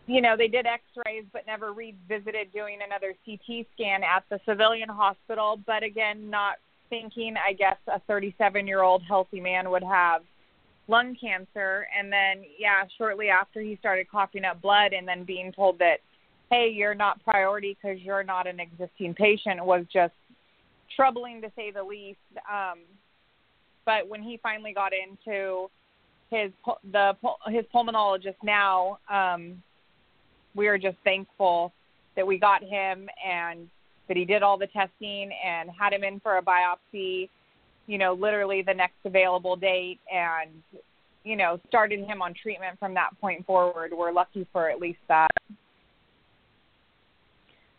[0.08, 4.88] you know, they did X-rays, but never revisited doing another CT scan at the civilian
[4.88, 5.60] hospital.
[5.66, 6.56] But again, not
[6.90, 10.22] thinking, I guess, a 37-year-old healthy man would have
[10.88, 11.86] lung cancer.
[11.96, 15.98] And then, yeah, shortly after he started coughing up blood, and then being told that
[16.50, 20.14] hey, you're not priority because you're not an existing patient was just
[20.96, 22.18] troubling to say the least.
[22.50, 22.78] Um,
[23.84, 25.70] but when he finally got into
[26.30, 26.52] his
[26.92, 27.16] the
[27.46, 29.62] his pulmonologist now, um,
[30.54, 31.72] we are just thankful
[32.16, 33.68] that we got him and
[34.08, 37.28] that he did all the testing and had him in for a biopsy.
[37.86, 40.50] You know, literally the next available date, and
[41.24, 43.92] you know, started him on treatment from that point forward.
[43.96, 45.30] We're lucky for at least that.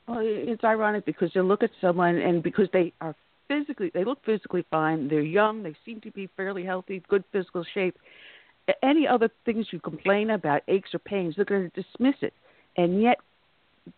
[0.08, 3.16] Well, it's ironic because you look at someone and because they are
[3.48, 5.08] physically, they look physically fine.
[5.08, 5.62] They're young.
[5.62, 7.96] They seem to be fairly healthy, good physical shape.
[8.82, 12.34] Any other things you complain about, aches or pains, they're going to dismiss it.
[12.80, 13.18] And yet,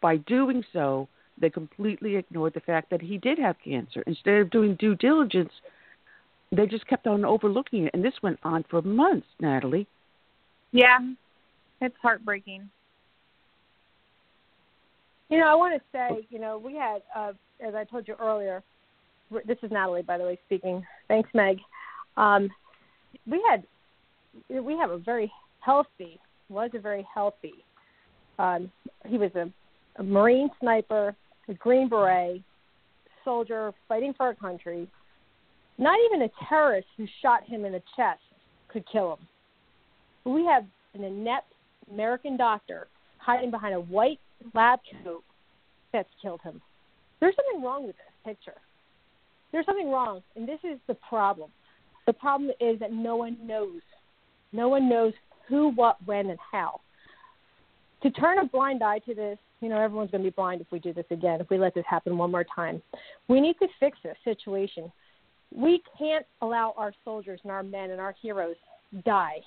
[0.02, 1.08] by doing so,
[1.40, 4.04] they completely ignored the fact that he did have cancer.
[4.08, 5.52] Instead of doing due diligence,
[6.52, 7.92] they just kept on overlooking it.
[7.94, 9.86] And this went on for months, Natalie.
[10.72, 10.98] Yeah,
[11.80, 12.72] it's heartbreaking.
[15.30, 17.34] You know, I want to say, you know, we had, uh,
[17.64, 18.64] as I told you earlier,
[19.46, 20.84] this is Natalie, by the way, speaking.
[21.08, 21.60] Thanks, Meg.
[22.18, 22.50] Um,
[23.28, 23.64] we had,
[24.50, 27.64] we have a very healthy, was a very healthy.
[28.42, 28.72] Um,
[29.08, 29.52] he was a,
[29.98, 31.16] a Marine sniper,
[31.48, 32.42] a Green Beret,
[33.24, 34.88] soldier fighting for our country.
[35.78, 38.20] Not even a terrorist who shot him in the chest
[38.68, 39.28] could kill him.
[40.24, 40.66] But We have
[40.96, 41.54] an inept
[41.92, 42.88] American doctor
[43.20, 44.20] hiding behind a white
[44.56, 45.24] lab coat
[45.94, 46.60] that's killed him.
[47.20, 48.60] There's something wrong with this picture.
[49.52, 51.52] There's something wrong, and this is the problem.
[52.08, 53.82] The problem is that no one knows.
[54.52, 55.14] No one knows
[55.48, 56.82] who, what, when, and how.
[58.04, 60.68] To turn a blind eye to this, you know, everyone's going to be blind if
[60.72, 62.82] we do this again, if we let this happen one more time.
[63.28, 64.92] We need to fix this situation.
[65.56, 68.56] We can't allow our soldiers and our men and our heroes
[69.06, 69.38] die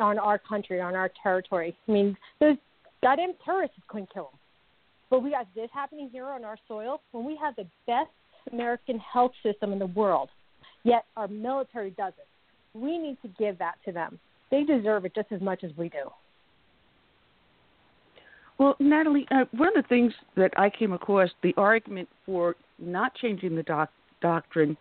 [0.00, 1.76] on our country, on our territory.
[1.88, 2.56] I mean, those
[3.02, 4.38] goddamn terrorists couldn't kill them.
[5.10, 8.10] But we got this happening here on our soil when we have the best
[8.52, 10.30] American health system in the world,
[10.82, 12.14] yet our military doesn't.
[12.74, 14.18] We need to give that to them.
[14.50, 16.10] They deserve it just as much as we do.
[18.58, 23.14] Well, Natalie, uh, one of the things that I came across, the argument for not
[23.16, 23.90] changing the doc-
[24.20, 24.76] doctrine,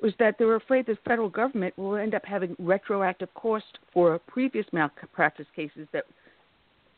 [0.00, 4.18] was that they were afraid the federal government will end up having retroactive cost for
[4.26, 6.04] previous malpractice cases that,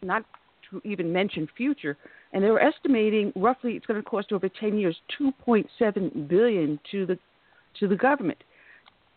[0.02, 0.24] not
[0.70, 1.98] to even mention future,
[2.32, 7.04] and they were estimating roughly it's going to cost over 10 years 2.7 billion to
[7.04, 7.18] the
[7.78, 8.38] to the government.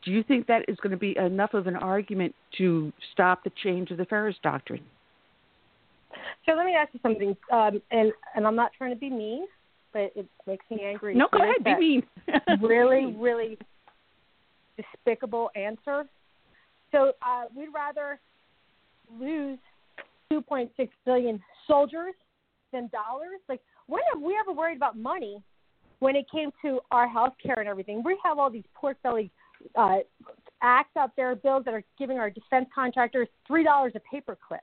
[0.03, 3.51] Do you think that is going to be enough of an argument to stop the
[3.63, 4.81] change of the Feres doctrine?
[6.45, 9.45] So let me ask you something, um, and and I'm not trying to be mean,
[9.93, 11.13] but it makes me angry.
[11.13, 11.63] No, go ahead.
[11.63, 12.03] Be mean.
[12.61, 13.57] really, really
[14.77, 16.05] despicable answer.
[16.91, 18.19] So uh, we'd rather
[19.19, 19.59] lose
[20.31, 20.69] 2.6
[21.05, 22.13] billion soldiers
[22.71, 23.39] than dollars.
[23.49, 25.41] Like, when have we ever worried about money
[25.99, 28.03] when it came to our health care and everything?
[28.03, 29.31] We have all these pork belly
[29.75, 29.97] uh,
[30.61, 34.59] acts out there, bills that are giving our defense contractors three dollars a paperclip.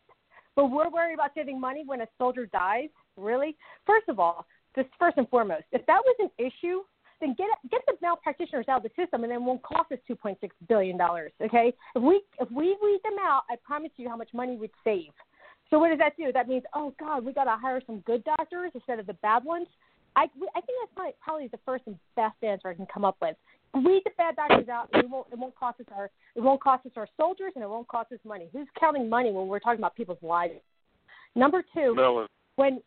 [0.57, 2.89] But we're worried about saving money when a soldier dies.
[3.17, 3.57] Really?
[3.87, 6.81] First of all, this first and foremost, if that was an issue,
[7.21, 10.37] then get get the malpractitioners out of the system, and then won't cost us 2.6
[10.69, 11.33] billion dollars.
[11.43, 11.73] Okay?
[11.95, 15.13] If we if we weed them out, I promise you how much money we'd save.
[15.71, 16.33] So what does that do?
[16.33, 19.45] That means, oh God, we got to hire some good doctors instead of the bad
[19.45, 19.67] ones.
[20.17, 23.17] I I think that's probably, probably the first and best answer I can come up
[23.21, 23.37] with.
[23.75, 24.89] Weed the bad doctors out.
[24.93, 27.65] And it won't it won't cost us our it won't cost us our soldiers, and
[27.65, 28.49] it won't cost us money.
[28.53, 30.55] Who's counting money when we're talking about people's lives?
[31.35, 32.81] Number two, Melon, when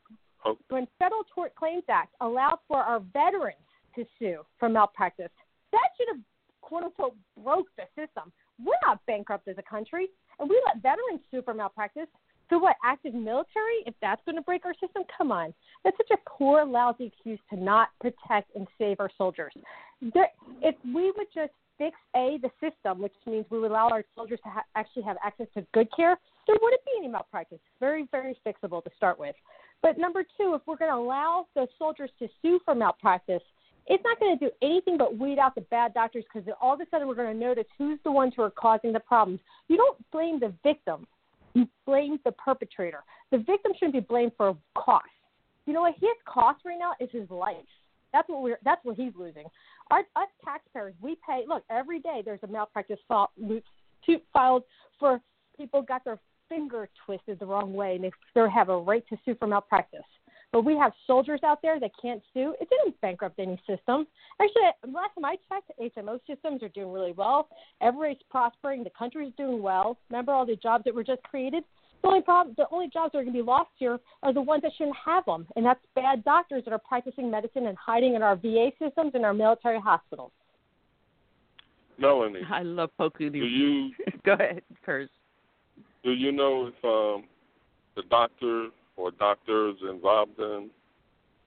[0.45, 0.57] Oh.
[0.69, 3.57] when Federal Tort Claims Act allowed for our veterans
[3.95, 5.31] to sue for malpractice,
[5.71, 6.21] that should have
[6.61, 8.31] quote unquote broke the system.
[8.63, 10.07] We're not bankrupt as a country,
[10.39, 12.07] and we let veterans sue for malpractice.
[12.49, 12.75] So what?
[12.83, 13.83] Active military?
[13.85, 15.53] If that's going to break our system, come on.
[15.83, 19.53] That's such a poor, lousy excuse to not protect and save our soldiers.
[20.13, 20.29] There,
[20.61, 24.39] if we would just fix a the system, which means we would allow our soldiers
[24.43, 26.17] to ha- actually have access to good care,
[26.47, 27.59] there wouldn't be any malpractice.
[27.79, 29.35] Very, very fixable to start with.
[29.81, 33.43] But number two, if we're going to allow the soldiers to sue for malpractice,
[33.85, 36.81] it's not going to do anything but weed out the bad doctors because all of
[36.81, 39.39] a sudden we're going to notice who's the ones who are causing the problems.
[39.67, 41.07] You don't blame the victim,
[41.57, 43.03] you blame the perpetrator.
[43.31, 45.05] The victim shouldn't be blamed for cost.
[45.65, 45.95] You know what?
[45.99, 47.55] His cost right now is his life.
[48.13, 48.59] That's what we're.
[48.63, 49.45] That's what he's losing.
[49.91, 51.43] Our us taxpayers, we pay.
[51.47, 52.99] Look, every day there's a malpractice
[54.05, 54.63] suit filed
[54.99, 55.19] for
[55.57, 59.17] people got their finger twisted the wrong way and they still have a right to
[59.25, 59.99] sue for malpractice.
[60.53, 62.55] But we have soldiers out there that can't sue.
[62.61, 64.07] It didn't bankrupt any system.
[64.41, 67.49] Actually, last time I checked, HMO systems are doing really well.
[67.81, 68.83] Everybody's prospering.
[68.83, 69.97] The country's doing well.
[70.09, 71.63] Remember all the jobs that were just created?
[72.01, 74.41] The only problem, the only jobs that are going to be lost here are the
[74.41, 78.13] ones that shouldn't have them, and that's bad doctors that are practicing medicine and hiding
[78.13, 80.31] in our VA systems and our military hospitals.
[81.97, 83.45] Melanie, I love poking do you.
[83.45, 83.93] you
[84.25, 85.09] Go ahead, Curse.
[86.03, 87.23] do you know if um,
[87.95, 88.67] the doctor
[88.97, 90.69] or doctors involved in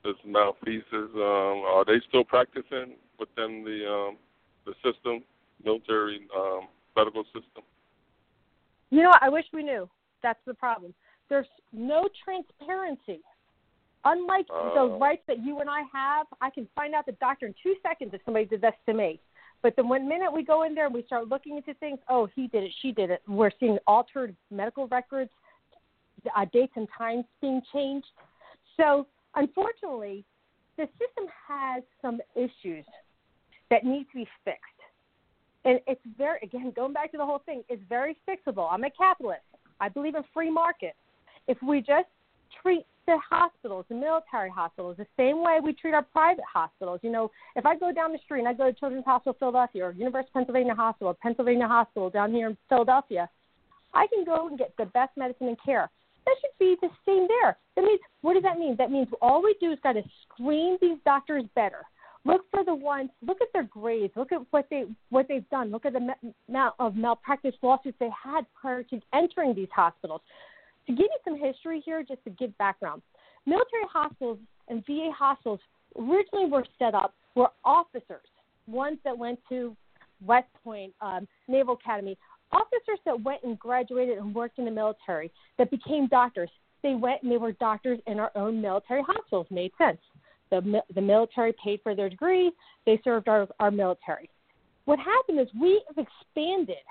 [0.03, 4.17] this malfeasance um, are they still practicing within the um,
[4.65, 5.23] the system,
[5.65, 7.63] military um, medical system?
[8.91, 9.13] You know?
[9.21, 9.89] I wish we knew.
[10.23, 10.95] That's the problem.
[11.29, 13.21] There's no transparency.
[14.05, 14.75] Unlike Oh.
[14.75, 17.75] the rights that you and I have, I can find out the doctor in two
[17.83, 19.21] seconds if somebody did this to me.
[19.63, 22.27] But the one minute we go in there and we start looking into things, oh,
[22.35, 23.23] he did it, she did it.
[23.29, 25.31] We're seeing altered medical records,
[26.37, 28.07] uh, dates and times being changed.
[28.77, 30.25] So, unfortunately,
[30.77, 32.85] the system has some issues
[33.71, 34.65] that need to be fixed.
[35.65, 38.69] And it's very, again, going back to the whole thing, it's very fixable.
[38.71, 39.43] I'm a capitalist.
[39.81, 40.95] I believe in free market.
[41.49, 42.09] If we just
[42.63, 47.01] treat the hospitals, the military hospitals, the same way we treat our private hospitals.
[47.03, 49.85] You know, if I go down the street and I go to Children's Hospital Philadelphia
[49.85, 53.29] or University of Pennsylvania Hospital, Pennsylvania Hospital down here in Philadelphia,
[53.95, 55.91] I can go and get the best medicine and care.
[56.27, 57.57] That should be the same there.
[57.77, 58.77] That means, what does that mean?
[58.77, 61.83] That means all we do is got to screen these doctors better.
[62.25, 63.11] Look for the ones.
[63.27, 64.13] Look at their grades.
[64.15, 65.71] Look at what they what they've done.
[65.71, 66.15] Look at the
[66.49, 70.21] amount of malpractice lawsuits they had prior to entering these hospitals.
[70.87, 73.01] To give you some history here, just to give background,
[73.47, 74.39] military hospitals
[74.69, 75.61] and VA hospitals
[75.97, 78.27] originally were set up were officers,
[78.67, 79.75] ones that went to
[80.25, 82.19] West Point, um, Naval Academy,
[82.53, 86.51] officers that went and graduated and worked in the military that became doctors.
[86.83, 89.47] They went and they were doctors in our own military hospitals.
[89.51, 89.99] Made sense.
[90.51, 92.51] The, the military paid for their degree.
[92.87, 94.29] They served our, our military.
[94.87, 96.83] What happened is we have expanded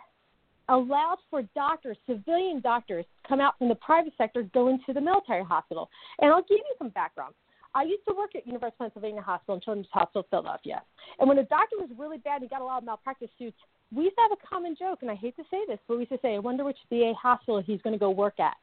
[0.69, 5.43] allowed for doctors, civilian doctors, come out from the private sector, go into the military
[5.43, 5.89] hospital.
[6.19, 7.33] And I'll give you some background.
[7.75, 10.81] I used to work at University of Pennsylvania Hospital and Children's Hospital Philadelphia.
[11.19, 13.57] And when a doctor was really bad, he got a lot of malpractice suits.
[13.93, 16.01] We used to have a common joke, and I hate to say this, but we
[16.01, 18.55] used to say, I wonder which VA hospital he's going to go work at.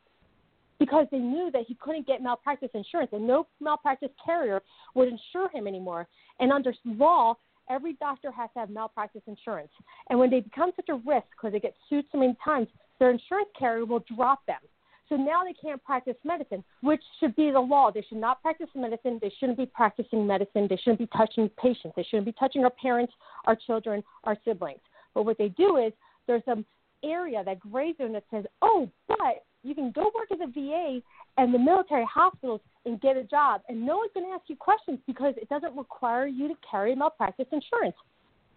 [0.78, 4.62] Because they knew that he couldn't get malpractice insurance, and no malpractice carrier
[4.94, 6.06] would insure him anymore.
[6.38, 7.34] And under law,
[7.68, 9.70] every doctor has to have malpractice insurance.
[10.10, 13.10] And when they become such a risk because they get sued so many times, their
[13.10, 14.60] insurance carrier will drop them.
[15.08, 17.90] So now they can't practice medicine, which should be the law.
[17.92, 19.18] They should not practice medicine.
[19.22, 20.66] They shouldn't be practicing medicine.
[20.68, 21.94] They shouldn't be touching patients.
[21.96, 23.12] They shouldn't be touching our parents,
[23.44, 24.80] our children, our siblings.
[25.16, 25.94] But what they do is
[26.26, 26.66] there's some
[27.02, 31.00] area, that gray zone that says, oh, but you can go work at the VA
[31.38, 34.56] and the military hospitals and get a job, and no one's going to ask you
[34.56, 37.96] questions because it doesn't require you to carry malpractice insurance.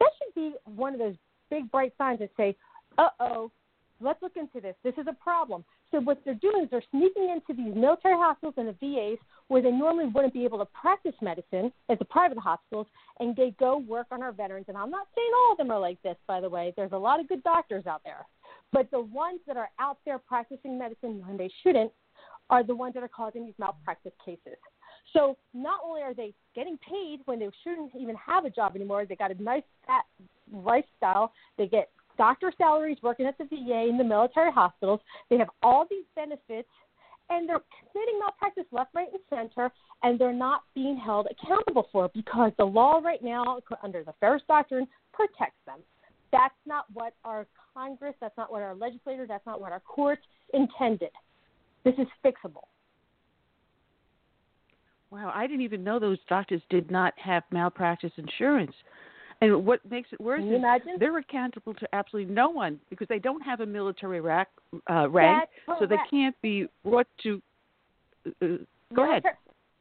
[0.01, 1.15] That should be one of those
[1.49, 2.57] big bright signs that say,
[2.97, 3.51] "Uh oh,
[4.01, 4.75] let's look into this.
[4.83, 8.55] This is a problem." So what they're doing is they're sneaking into these military hospitals
[8.57, 9.17] and the VAs
[9.47, 12.87] where they normally wouldn't be able to practice medicine as the private hospitals,
[13.19, 14.65] and they go work on our veterans.
[14.67, 16.73] And I'm not saying all of them are like this, by the way.
[16.75, 18.27] There's a lot of good doctors out there,
[18.71, 21.91] but the ones that are out there practicing medicine when they shouldn't
[22.49, 24.57] are the ones that are causing these malpractice cases.
[25.13, 29.05] So not only are they getting paid when they shouldn't even have a job anymore,
[29.05, 30.05] they got a nice fat
[30.51, 31.31] lifestyle.
[31.57, 31.89] They get
[32.19, 34.99] doctor salaries working at the VA and the military hospitals.
[35.29, 36.67] They have all these benefits,
[37.29, 39.71] and they're committing malpractice left, right, and center,
[40.03, 44.13] and they're not being held accountable for it because the law right now, under the
[44.19, 45.79] Feres Doctrine, protects them.
[46.31, 50.21] That's not what our Congress, that's not what our legislators, that's not what our courts
[50.53, 51.11] intended.
[51.85, 52.67] This is fixable.
[55.09, 58.73] Wow, I didn't even know those doctors did not have malpractice insurance.
[59.41, 60.95] And what makes it worse Can you is imagine?
[60.99, 64.49] they're accountable to absolutely no one because they don't have a military rack,
[64.89, 65.49] uh, rank,
[65.79, 67.41] so they can't be brought to.
[68.41, 68.47] Uh,
[68.93, 69.23] go ahead.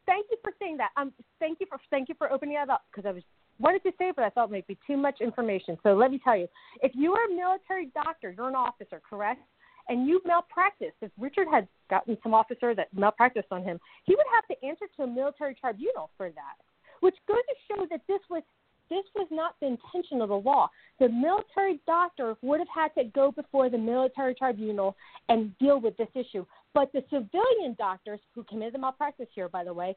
[0.07, 0.91] Thank you for saying that.
[0.97, 3.23] Um, thank you for thank you for opening that up because I was
[3.59, 5.77] wanted to say, but I thought it might be too much information.
[5.83, 6.47] So let me tell you,
[6.83, 9.41] if you are a military doctor, you're an officer, correct?
[9.89, 10.93] And you malpractice.
[11.01, 14.85] If Richard had gotten some officer that malpracticed on him, he would have to answer
[14.97, 16.57] to a military tribunal for that,
[17.01, 18.43] which goes to show that this was
[18.91, 20.71] this was not the intention of the law.
[20.99, 24.97] The military doctor would have had to go before the military tribunal
[25.29, 26.45] and deal with this issue.
[26.75, 29.97] But the civilian doctors who committed the malpractice here, by the way,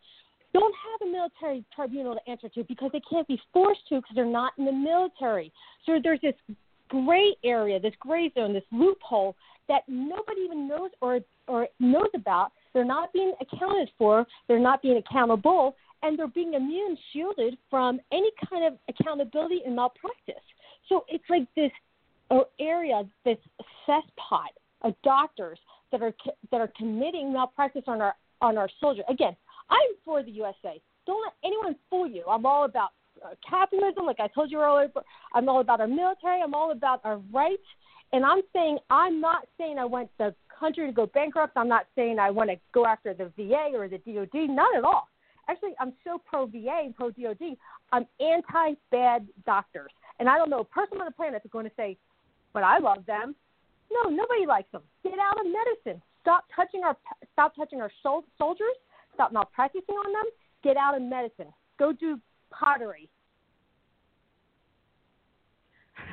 [0.54, 4.16] don't have a military tribunal to answer to because they can't be forced to because
[4.16, 5.52] they're not in the military.
[5.86, 6.36] So there's this
[6.90, 9.36] gray area, this gray zone, this loophole
[9.70, 12.52] that nobody even knows or or knows about.
[12.74, 14.26] They're not being accounted for.
[14.48, 19.76] They're not being accountable, and they're being immune shielded from any kind of accountability in
[19.76, 20.44] malpractice.
[20.90, 21.72] So it's like this
[22.60, 23.38] area, this
[23.88, 24.52] cesspot
[24.84, 25.60] of doctors
[25.92, 26.14] that are
[26.52, 29.06] that are committing malpractice on our on our soldiers.
[29.10, 29.36] Again,
[29.70, 30.82] I'm for the USA.
[31.06, 32.24] Don't let anyone fool you.
[32.28, 32.90] I'm all about
[33.24, 34.90] uh, capitalism, like I told you earlier.
[35.34, 36.42] I'm all about our military.
[36.42, 37.64] I'm all about our rights.
[38.14, 41.54] And I'm saying I'm not saying I want the country to go bankrupt.
[41.56, 44.50] I'm not saying I want to go after the VA or the DoD.
[44.50, 45.08] Not at all.
[45.50, 47.58] Actually, I'm so pro VA and pro DoD.
[47.92, 51.66] I'm anti bad doctors, and I don't know a person on the planet that's going
[51.66, 51.98] to say,
[52.54, 53.36] "But I love them."
[53.92, 54.84] No, nobody likes them.
[55.04, 56.02] Get out of medicine.
[56.22, 56.96] Stop touching our
[57.34, 58.76] stop touching our sol- soldiers.
[59.14, 60.26] Stop malpracticing on them.
[60.64, 61.48] Get out of medicine.
[61.78, 62.20] Go do
[62.52, 63.10] pottery.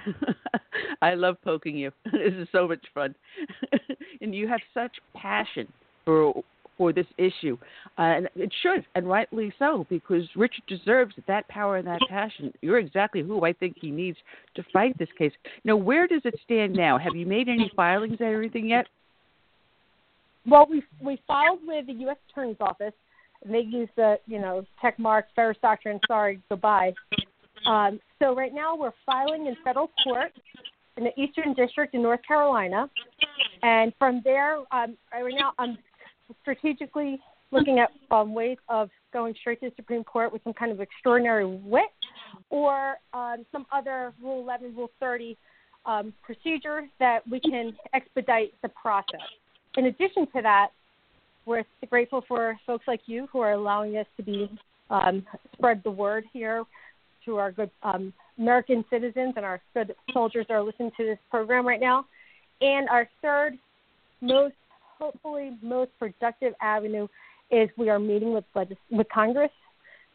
[1.03, 1.93] I love poking you.
[2.13, 3.15] this is so much fun,
[4.21, 5.69] and you have such passion
[6.05, 6.43] for
[6.79, 7.59] for this issue,
[7.99, 12.55] uh, and it should, and rightly so, because Richard deserves that power and that passion.
[12.63, 14.17] You're exactly who I think he needs
[14.55, 15.33] to fight this case.
[15.65, 16.97] Now, where does it stand now?
[16.97, 18.87] Have you made any filings or anything yet?
[20.47, 22.17] Well, we we filed with the U.S.
[22.31, 22.95] Attorney's Office.
[23.45, 26.01] And they use the you know check marks, Feres Doctrine.
[26.09, 26.93] Sorry, goodbye.
[27.67, 30.33] Um, so right now we're filing in federal court
[30.97, 32.91] in the Eastern District in North Carolina,
[33.63, 35.79] and from there, um, right now I'm
[36.43, 40.71] strategically looking at um, ways of going straight to the Supreme Court with some kind
[40.71, 41.85] of extraordinary writ
[42.51, 45.37] or um, some other Rule 11, Rule 30
[45.87, 49.21] um, procedure that we can expedite the process.
[49.77, 50.69] In addition to that,
[51.47, 54.51] we're grateful for folks like you who are allowing us to be
[54.91, 55.25] um,
[55.55, 56.65] spread the word here
[57.25, 61.19] to our good um, American citizens and our good soldiers that are listening to this
[61.31, 62.05] program right now.
[62.61, 63.59] And our third,
[64.21, 64.55] most
[64.99, 67.07] hopefully most productive avenue
[67.51, 68.45] is we are meeting with
[68.91, 69.51] with Congress,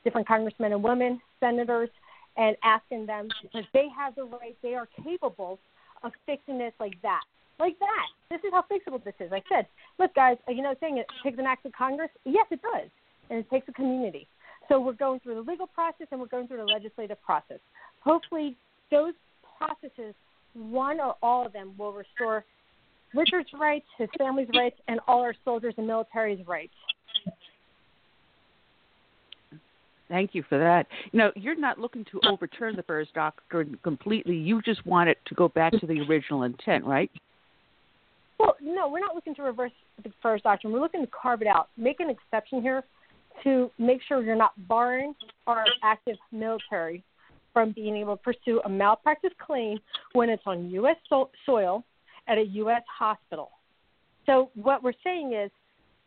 [0.04, 1.90] different congressmen and women, senators,
[2.38, 5.60] and asking them because they have the right, they are capable
[6.04, 7.22] of fixing this like that,
[7.60, 8.08] like that.
[8.30, 9.32] This is how fixable this is.
[9.32, 9.68] I said,
[10.00, 12.10] look, guys, you know, saying it takes an act of Congress.
[12.26, 12.90] Yes, it does,
[13.30, 14.28] and it takes a community.
[14.70, 17.60] So we're going through the legal process and we're going through the legislative process.
[18.00, 18.56] Hopefully,
[18.92, 19.14] those
[19.58, 20.16] processes,
[20.54, 22.46] one or all of them, will restore
[23.14, 26.74] Richard's rights, his family's rights, and all our soldiers and military's rights.
[30.10, 30.86] Thank you for that.
[31.12, 34.36] You know, you're not looking to overturn the Feres Doctrine completely.
[34.36, 37.10] You just want it to go back to the original intent, right?
[38.38, 39.72] Well, no, we're not looking to reverse
[40.04, 40.74] the first doctrine.
[40.74, 42.84] We're looking to carve it out, make an exception here
[43.44, 45.16] to make sure you're not barring
[45.48, 47.04] our active military
[47.54, 49.80] from being able to pursue a malpractice claim
[50.14, 50.98] when it's on U.S.
[51.10, 51.84] So- soil
[52.28, 52.84] at a U.S.
[52.88, 53.52] hospital.
[54.26, 55.52] So what we're saying is,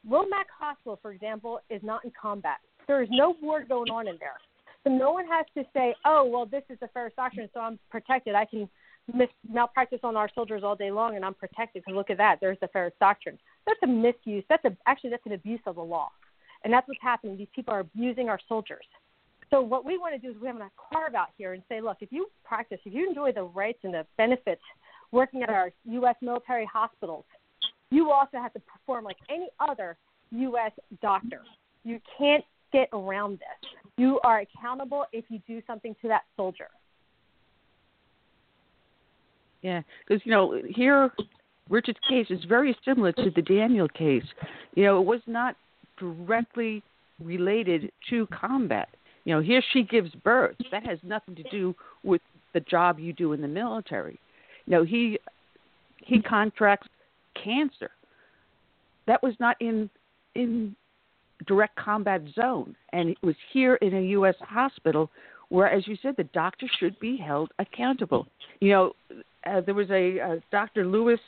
[0.09, 2.59] Womack Hospital, for example, is not in combat.
[2.87, 4.37] There is no war going on in there.
[4.85, 7.79] So no one has to say, oh, well, this is the Feres Doctrine, so I'm
[7.91, 8.37] protected.
[8.37, 8.69] I can
[9.13, 11.83] mis- malpractice on our soldiers all day long, and I'm protected.
[11.83, 13.37] Because look at that, there's the Feres Doctrine.
[13.67, 14.45] That's a misuse.
[14.49, 16.11] That's a actually that's an abuse of the law,
[16.63, 17.37] and that's what's happening.
[17.37, 18.85] These people are abusing our soldiers.
[19.51, 21.81] So what we want to do is we want to carve out here and say,
[21.81, 24.63] look, if you practice, if you enjoy the rights and the benefits
[25.13, 26.17] working at our U.S.
[26.21, 27.25] military hospitals,
[27.91, 29.97] you also have to perform like any other
[30.31, 30.73] U.S.
[31.03, 31.43] doctor.
[31.85, 33.71] You can't get around this.
[33.97, 36.69] You are accountable if you do something to that soldier.
[39.63, 41.11] Yeah, because you know here,
[41.69, 44.25] Richard's case is very similar to the Daniel case.
[44.75, 45.57] You know, it was not
[45.99, 46.83] directly
[47.23, 48.89] related to combat.
[49.25, 50.57] You know, here she gives birth.
[50.71, 51.75] That has nothing to do
[52.05, 52.21] with
[52.55, 54.21] the job you do in the military.
[54.67, 55.19] Know, he
[55.99, 56.89] he contracts
[57.43, 57.91] cancer.
[59.07, 59.89] That was not in
[60.35, 60.75] in
[61.47, 64.35] direct combat zone, and it was here in a U.S.
[64.41, 65.11] hospital
[65.49, 68.27] where, as you said, the doctor should be held accountable.
[68.61, 68.93] You know,
[69.49, 70.87] uh, there was a uh, Dr.
[70.87, 71.21] Lewis.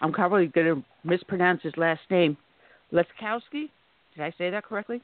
[0.00, 2.36] I'm probably going to mispronounce his last name,
[2.92, 3.68] Leskowski.
[4.14, 5.02] Did I say that correctly?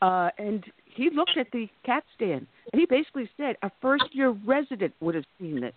[0.00, 4.92] Uh, and he looked at the CAT scan, and he basically said a first-year resident
[5.00, 5.74] would have seen this.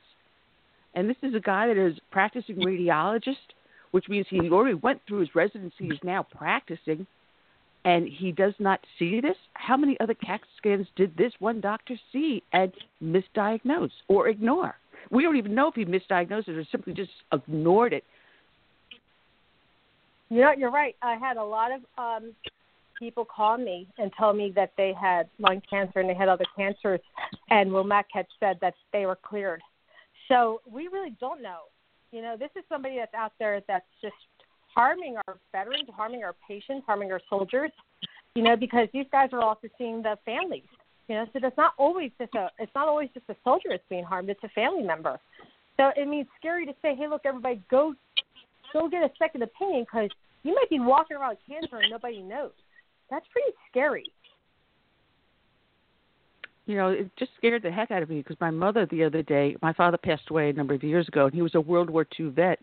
[0.95, 3.35] And this is a guy that is practicing radiologist,
[3.91, 5.75] which means he already went through his residency.
[5.79, 7.05] He's now practicing,
[7.83, 9.35] and he does not see this.
[9.53, 12.73] How many other CAT scans did this one doctor see and
[13.03, 14.75] misdiagnose or ignore?
[15.11, 18.03] We don't even know if he misdiagnosed it or simply just ignored it.
[20.29, 20.95] You know, you're right.
[21.01, 22.33] I had a lot of um,
[22.97, 26.45] people call me and tell me that they had lung cancer and they had other
[26.55, 27.01] cancers,
[27.49, 29.61] and Womack had said that they were cleared.
[30.27, 31.63] So we really don't know.
[32.11, 34.15] You know, this is somebody that's out there that's just
[34.73, 37.71] harming our veterans, harming our patients, harming our soldiers.
[38.35, 40.63] You know, because these guys are also seeing the families.
[41.07, 43.83] You know, so it's not always just a it's not always just a soldier that's
[43.89, 45.19] being harmed; it's a family member.
[45.77, 47.93] So it means scary to say, hey, look, everybody, go
[48.73, 50.09] go get a second opinion because
[50.43, 52.51] you might be walking around with cancer and nobody knows.
[53.09, 54.05] That's pretty scary.
[56.65, 59.21] You know, it just scared the heck out of me because my mother the other
[59.21, 61.89] day, my father passed away a number of years ago, and he was a World
[61.89, 62.59] War II vet,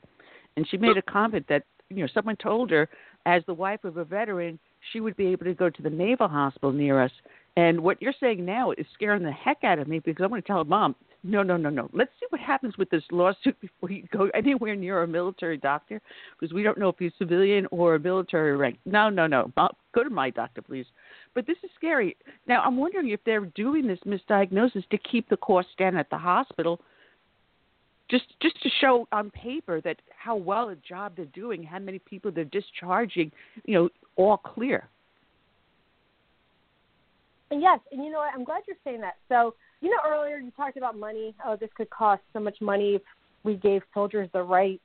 [0.56, 2.88] and she made a comment that you know someone told her,
[3.26, 4.58] as the wife of a veteran,
[4.92, 7.12] she would be able to go to the naval hospital near us.
[7.56, 10.42] And what you're saying now is scaring the heck out of me because I'm going
[10.42, 11.88] to tell Mom, no, no, no, no.
[11.92, 16.00] Let's see what happens with this lawsuit before you go anywhere near a military doctor
[16.38, 18.78] because we don't know if he's civilian or a military rank.
[18.84, 19.52] No, no, no.
[19.56, 20.86] Mom, Go to my doctor, please.
[21.34, 22.16] But this is scary.
[22.46, 26.18] Now, I'm wondering if they're doing this misdiagnosis to keep the cost down at the
[26.18, 26.80] hospital
[28.10, 31.98] just just to show on paper that how well a job they're doing, how many
[31.98, 33.32] people they're discharging,
[33.64, 34.88] you know, all clear.
[37.50, 38.32] Yes, and you know what?
[38.34, 39.16] I'm glad you're saying that.
[39.28, 41.34] So, you know, earlier you talked about money.
[41.44, 43.02] Oh, this could cost so much money if
[43.44, 44.80] we gave soldiers the right,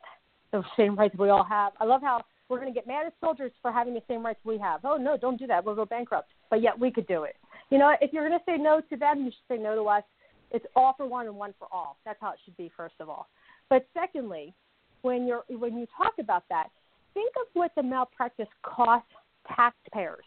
[0.52, 1.74] the same rights we all have.
[1.80, 4.40] I love how we're going to get mad at soldiers for having the same rights
[4.44, 4.82] we have.
[4.84, 5.66] Oh no, don't do that.
[5.66, 6.30] We'll go bankrupt.
[6.50, 7.36] But yet we could do it.
[7.70, 9.90] You know, if you're going to say no to them, you should say no to
[9.90, 10.04] us.
[10.52, 11.98] It's all for one and one for all.
[12.06, 13.28] That's how it should be, first of all.
[13.70, 14.54] But secondly,
[15.02, 16.70] when you're when you talk about that,
[17.14, 19.10] think of what the malpractice costs
[19.54, 20.24] taxpayers.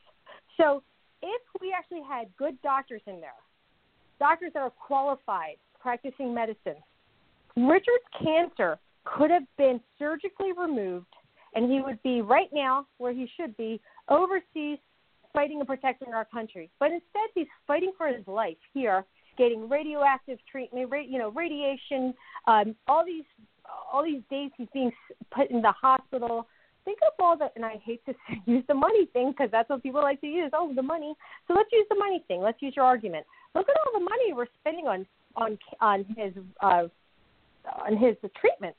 [0.57, 0.83] So
[1.23, 3.33] if we actually had good doctors in there,
[4.19, 6.77] doctors that are qualified practicing medicine,
[7.57, 11.07] Richard's cancer could have been surgically removed
[11.55, 14.79] and he would be right now where he should be overseas
[15.33, 16.71] fighting and protecting our country.
[16.79, 19.05] But instead, he's fighting for his life here,
[19.39, 22.15] getting radioactive treatment, you know, radiation,
[22.47, 23.25] um, all these
[23.93, 24.91] all these days he's being
[25.31, 26.49] put in the hospital
[26.85, 28.15] think of all the, and I hate to
[28.47, 30.51] use the money thing because that's what people like to use.
[30.53, 31.15] Oh, the money.
[31.49, 32.41] So let's use the money thing.
[32.41, 33.27] Let's use your argument.
[33.55, 36.85] Look at all the money we're spending on on on his uh,
[37.87, 38.75] on his treatment.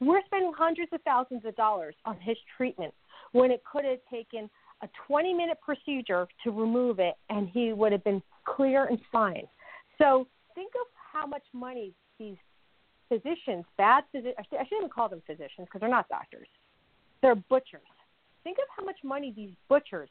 [0.00, 2.94] We're spending hundreds of thousands of dollars on his treatment
[3.32, 4.48] when it could have taken
[4.82, 9.46] a 20 minute procedure to remove it and he would have been clear and fine.
[9.98, 12.36] So think of how much money these
[13.08, 16.48] physicians, bad physicians, I shouldn't even call them physicians because they're not doctors,
[17.22, 17.80] they're butchers.
[18.44, 20.08] Think of how much money these butchers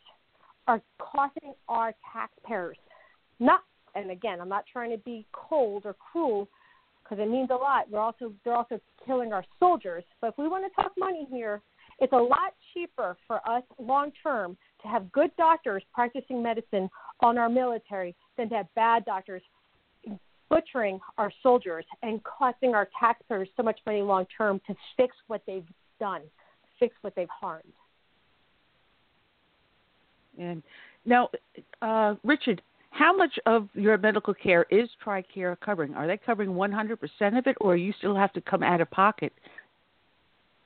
[0.68, 2.78] are costing our taxpayers.
[3.40, 3.62] Not,
[3.96, 6.50] and again, I'm not trying to be cold or cruel
[7.04, 7.90] because it means a lot.
[7.90, 10.04] We're also they're also killing our soldiers.
[10.20, 11.62] But if we want to talk money here,
[12.00, 16.90] it's a lot cheaper for us long term to have good doctors practicing medicine
[17.22, 19.42] on our military than to have bad doctors
[20.50, 25.42] butchering our soldiers and costing our taxpayers so much money long term to fix what
[25.46, 25.68] they've
[26.00, 26.22] done.
[26.80, 27.74] fix what they've harmed.
[30.38, 30.62] And
[31.06, 31.30] now,
[31.82, 32.62] uh, Richard,
[32.92, 35.96] how much of your medical care is TRICARE covering?
[35.96, 39.34] Are they covering 100% of it, or you still have to come out of pocket?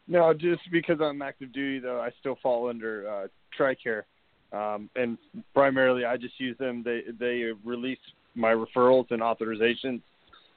[0.07, 4.03] No, just because I'm active duty, though, I still fall under uh, TRICARE,
[4.51, 5.17] um, and
[5.53, 6.83] primarily I just use them.
[6.83, 7.99] They they release
[8.35, 10.01] my referrals and authorizations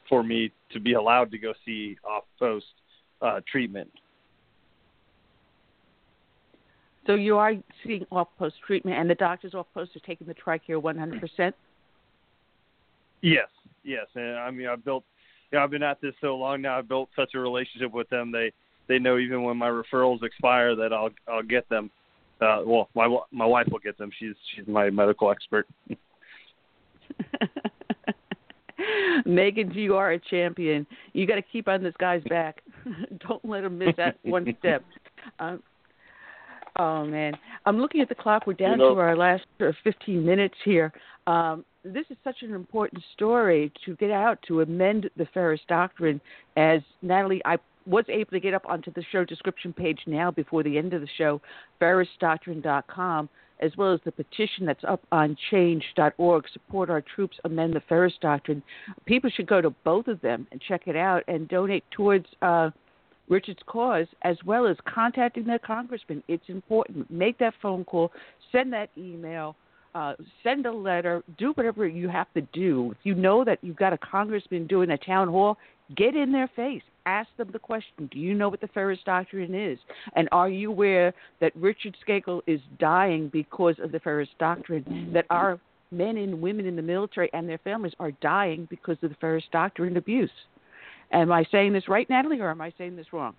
[0.08, 2.66] for me to be allowed to go see off post
[3.22, 3.90] uh, treatment.
[7.06, 7.52] So you are
[7.84, 11.52] seeing off post treatment, and the doctors off post are taking the TRICARE 100%?
[13.20, 13.48] Yes,
[13.82, 15.04] yes, and I mean I've built,
[15.50, 16.78] you know, I've been at this so long now.
[16.78, 18.32] I've built such a relationship with them.
[18.32, 18.52] They
[18.88, 21.90] they know even when my referrals expire that I'll I'll get them.
[22.40, 24.10] Uh, well, my my wife will get them.
[24.18, 25.66] She's she's my medical expert.
[29.24, 30.86] Megan, you are a champion.
[31.12, 32.60] You got to keep on this guy's back.
[33.26, 34.84] Don't let him miss that one step.
[35.38, 35.62] Um,
[36.78, 37.34] oh man,
[37.66, 38.46] I'm looking at the clock.
[38.46, 40.92] We're down You know- to our last uh, 15 minutes here.
[41.26, 46.20] Um, this is such an important story to get out to amend the Feres Doctrine.
[46.56, 47.56] As Natalie, I
[47.86, 51.00] was able to get up onto the show description page now before the end of
[51.00, 51.40] the show,
[51.80, 53.28] feresdoctrine.com,
[53.60, 56.44] as well as the petition that's up on change.org.
[56.52, 58.62] Support our troops, amend the Feres Doctrine.
[59.06, 62.70] People should go to both of them and check it out and donate towards uh,
[63.28, 66.22] Richard's cause, as well as contacting their congressman.
[66.28, 67.10] It's important.
[67.10, 68.12] Make that phone call,
[68.52, 69.56] send that email.
[69.94, 72.90] Uh, send a letter, do whatever you have to do.
[72.90, 75.56] If you know that you've got a congressman doing a town hall,
[75.96, 76.82] get in their face.
[77.06, 79.78] Ask them the question Do you know what the Feres Doctrine is?
[80.16, 85.10] And are you aware that Richard Stayskal is dying because of the Feres Doctrine?
[85.12, 89.10] That our men and women in the military and their families are dying because of
[89.10, 90.30] the Feres Doctrine abuse?
[91.12, 93.34] Am I saying this right, Natalie, or am I saying this wrong?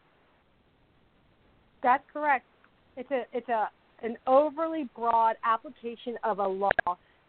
[1.82, 2.46] That's correct.
[2.98, 3.70] It's a it's a
[4.04, 6.70] an overly broad application of a law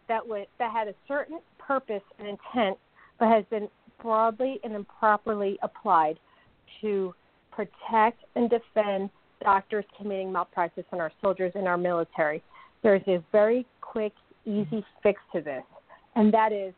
[0.08, 2.78] that would that had a certain purpose and intent,
[3.18, 3.68] but has been
[4.00, 6.18] broadly and improperly applied
[6.80, 7.14] to
[7.50, 9.10] protect and defend
[9.42, 12.42] doctors committing malpractice on our soldiers in our military.
[12.82, 14.12] There's a very quick,
[14.44, 15.62] easy fix to this,
[16.14, 16.74] and that is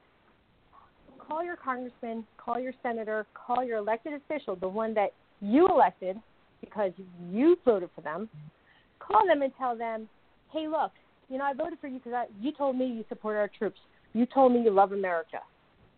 [1.19, 6.17] call your congressman, call your senator, call your elected official, the one that you elected
[6.61, 6.93] because
[7.31, 8.29] you voted for them.
[8.99, 10.09] Call them and tell them,
[10.53, 10.93] hey, look,
[11.29, 13.79] you know, I voted for you because you told me you support our troops.
[14.15, 15.39] You told me you love America.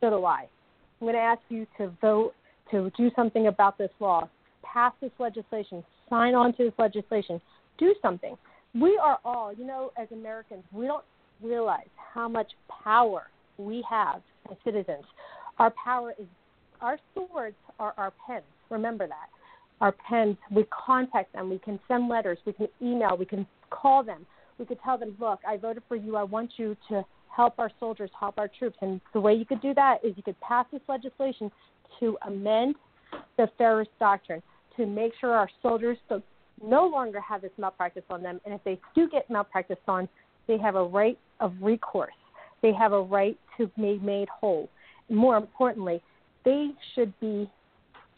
[0.00, 0.48] So do I.
[1.00, 2.32] I'm going to ask you to vote
[2.70, 4.28] to do something about this law,
[4.62, 7.40] pass this legislation, sign on to this legislation,
[7.78, 8.36] do something.
[8.74, 11.04] We are all, you know, as Americans, we don't
[11.42, 12.52] realize how much
[12.84, 13.22] power
[13.56, 14.20] we have
[14.50, 15.04] as citizens.
[15.58, 16.26] Our power is,
[16.80, 18.44] our swords are our pens.
[18.68, 19.28] Remember that.
[19.80, 24.04] Our pens, we contact them, we can send letters, we can email, we can call
[24.04, 24.26] them,
[24.58, 27.02] we could tell them, look, I voted for you, I want you to
[27.34, 28.76] help our soldiers, help our troops.
[28.80, 31.50] And the way you could do that is you could pass this legislation
[32.00, 32.74] to amend
[33.36, 34.42] the Feres Doctrine
[34.76, 36.22] to make sure our soldiers so
[36.62, 38.40] no longer have this malpractice on them.
[38.44, 40.08] And if they do get malpractice on,
[40.46, 42.12] they have a right of recourse.
[42.62, 44.68] They have a right to be made whole.
[45.08, 46.02] More importantly,
[46.44, 47.50] they should be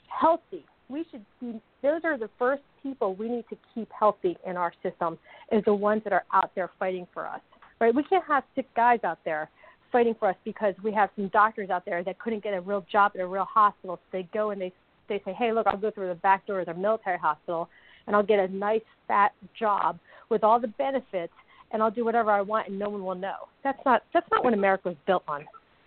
[0.09, 0.65] healthy.
[0.89, 4.73] We should be, those are the first people we need to keep healthy in our
[4.83, 5.19] system,
[5.51, 7.41] is the ones that are out there fighting for us
[7.83, 7.95] right?
[7.95, 9.51] We can't have sick guys out there
[9.91, 12.87] fighting for us because we have some doctors out there that couldn't get a real
[12.91, 13.97] job at a real hospital.
[13.97, 14.73] So they go and they
[15.09, 17.69] they say, hey, look, I'll go through the back door of the military hospital
[18.07, 19.99] and I'll get a nice fat job
[20.31, 21.33] with all the benefits
[21.73, 23.49] and I'll do whatever I want and no one will know.
[23.65, 25.45] That's not that's not what America was built on.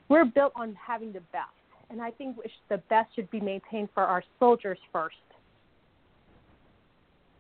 [0.10, 1.56] We're built on having the best,
[1.90, 2.36] and I think
[2.70, 5.16] the best should be maintained for our soldiers first.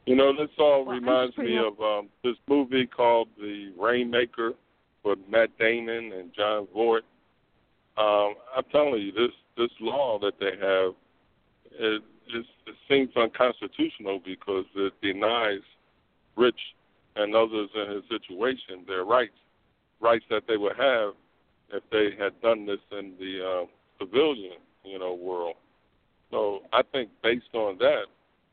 [0.05, 4.53] You know, this all Well, reminds me of um, this movie called The Rainmaker
[5.03, 7.03] with Matt Damon and Jon Voight.
[7.97, 10.93] Um, I'm telling you, this this law that they have,
[11.71, 15.61] it, it, it seems unconstitutional because it denies
[16.35, 16.59] Rich
[17.15, 19.37] and others in his situation their rights,
[20.01, 21.13] rights that they would have
[21.71, 23.65] if they had done this in the uh,
[23.97, 25.55] civilian, you know, world.
[26.31, 28.05] So I think based on that,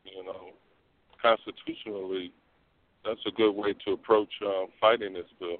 [0.05, 0.51] you know,
[1.23, 2.33] constitutionally,
[3.05, 5.57] that's a good way to approach uh, fighting this bill.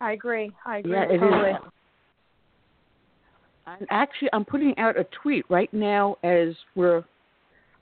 [0.00, 0.52] I agree.
[0.66, 1.20] I agree Yeah, it is.
[1.20, 1.52] totally.
[3.66, 7.02] And actually, I'm putting out a tweet right now as we're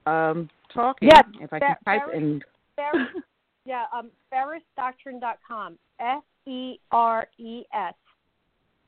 [0.07, 1.09] um, talking.
[1.13, 2.45] Yes, if I can Fer- type Feres- and
[2.77, 3.07] Feres,
[3.67, 5.77] yeah, um, feresdoctrine.com.
[6.01, 7.95] F E R E S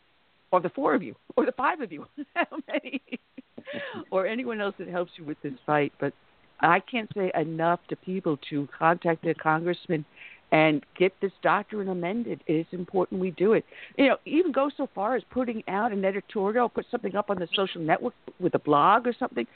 [0.52, 2.06] or the four of you, or the five of you.
[2.34, 3.02] How many?
[4.12, 5.92] or anyone else that helps you with this fight.
[5.98, 6.12] But
[6.60, 10.04] I can't say enough to people to contact their congressman
[10.52, 12.40] and get this doctrine amended.
[12.46, 13.64] It is important we do it.
[13.98, 17.38] You know, even go so far as putting out an editorial, put something up on
[17.38, 19.46] the social network with a blog or something.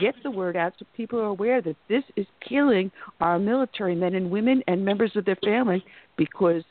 [0.00, 2.90] Get the word out so people are aware that this is killing
[3.20, 5.84] our military men and women and members of their family
[6.16, 6.62] because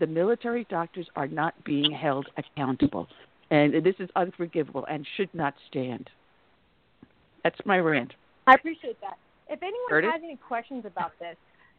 [0.00, 3.06] the military doctors are not being held accountable.
[3.50, 6.10] And this is unforgivable and should not stand.
[7.44, 8.12] That's my rant.
[8.46, 9.18] I appreciate that.
[9.48, 10.10] If anyone Curtis?
[10.12, 11.36] has any questions about this,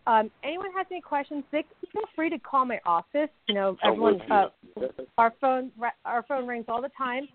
[0.08, 3.30] um, anyone has any questions, they feel free to call my office.
[3.48, 4.48] You know, everyone, uh,
[5.18, 5.72] our phone,
[6.06, 7.28] our phone rings all the time.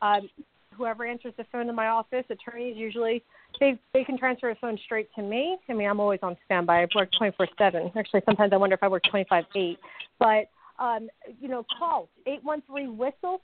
[0.00, 0.30] Um,
[0.76, 3.22] whoever answers the phone in my office, attorneys usually,
[3.58, 5.58] they they can transfer a phone straight to me.
[5.68, 6.82] I mean, I'm always on standby.
[6.82, 7.96] I work 24/7.
[7.96, 9.76] Actually, sometimes I wonder if I work 25/8.
[10.18, 10.48] But
[10.78, 11.08] um,
[11.40, 13.42] you know, call 813 whistle,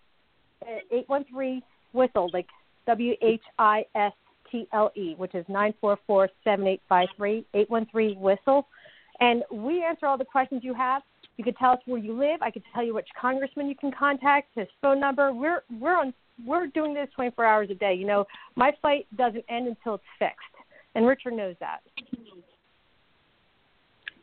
[0.63, 1.61] uh, 813
[1.93, 2.47] whistle, like
[2.87, 4.13] W H I S
[4.57, 8.15] T L E, which is nine four four seven eight five three eight one three
[8.15, 8.67] whistle,
[9.21, 11.03] and we answer all the questions you have.
[11.37, 12.41] You can tell us where you live.
[12.41, 15.33] I can tell you which congressman you can contact, his phone number.
[15.33, 16.15] We're we're on
[16.47, 17.95] we're doing this 24 hours a day.
[17.95, 18.27] You know,
[18.57, 20.65] my fight doesn't end until it's fixed,
[20.95, 21.81] and Richard knows that.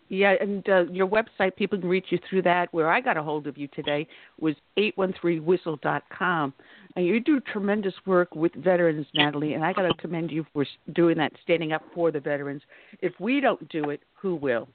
[0.09, 2.71] Yeah, and uh, your website, people can reach you through that.
[2.71, 4.07] Where I got a hold of you today
[4.39, 6.53] was 813whistle.com.
[6.95, 10.65] And you do tremendous work with veterans, Natalie, and I got to commend you for
[10.93, 12.61] doing that, standing up for the veterans.
[13.01, 14.67] If we don't do it, who will?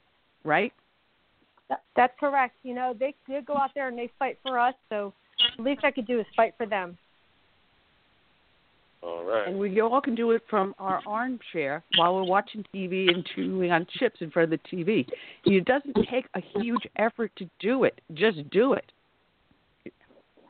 [0.43, 0.73] Right?
[1.95, 2.55] that's correct.
[2.63, 5.13] You know, they did go out there and they fight for us, so
[5.57, 6.97] the least I could do is fight for them.
[9.01, 9.47] All right.
[9.47, 13.71] And we all can do it from our armchair while we're watching TV and chewing
[13.71, 15.07] on chips in front of the TV.
[15.45, 18.01] It doesn't take a huge effort to do it.
[18.13, 18.91] Just do it.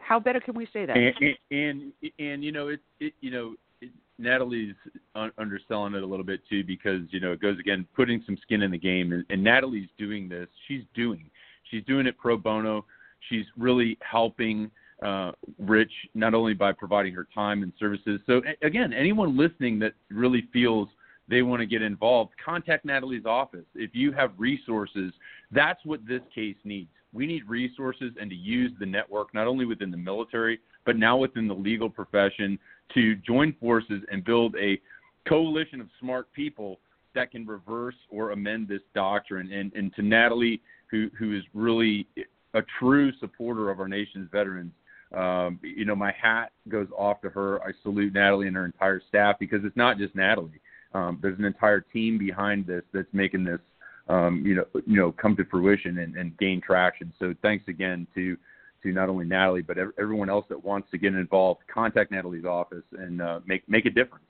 [0.10, 0.98] How better can we say that?
[0.98, 4.74] And and and, and you know it, it you know it, Natalie's
[5.14, 8.36] un- underselling it a little bit too because you know it goes again putting some
[8.42, 10.48] skin in the game and, and Natalie's doing this.
[10.68, 11.30] She's doing.
[11.70, 12.86] She's doing it pro bono.
[13.30, 14.72] She's really helping
[15.04, 18.20] uh, Rich not only by providing her time and services.
[18.26, 20.90] So again, anyone listening that really feels
[21.30, 23.66] they want to get involved, contact Natalie's office.
[23.76, 25.14] If you have resources,
[25.52, 26.90] that's what this case needs.
[27.14, 31.18] We need resources and to use the network not only within the military, but now
[31.18, 32.58] within the legal profession
[32.94, 34.80] to join forces and build a
[35.28, 36.80] coalition of smart people
[37.16, 39.52] that can reverse or amend this doctrine.
[39.52, 40.62] And, and to Natalie,
[40.92, 42.08] who, who is really
[42.54, 44.72] a true supporter of our nation's veterans,
[45.16, 47.62] um, you know, my hat goes off to her.
[47.64, 50.62] I salute Natalie and her entire staff because it's not just Natalie.
[50.94, 53.60] Um, there's an entire team behind this that's making this,
[54.08, 57.14] um, you know, you know, come to fruition and, and gain traction.
[57.20, 58.38] So thanks again to
[58.82, 61.62] to not only Natalie but everyone else that wants to get involved.
[61.72, 64.24] Contact Natalie's office and uh, make make a difference.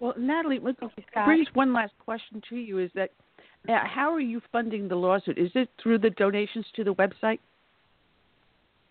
[0.00, 1.26] Well, Natalie, what Scott.
[1.26, 3.10] brings one last question to you is that
[3.68, 5.38] uh, how are you funding the lawsuit?
[5.38, 7.40] Is it through the donations to the website?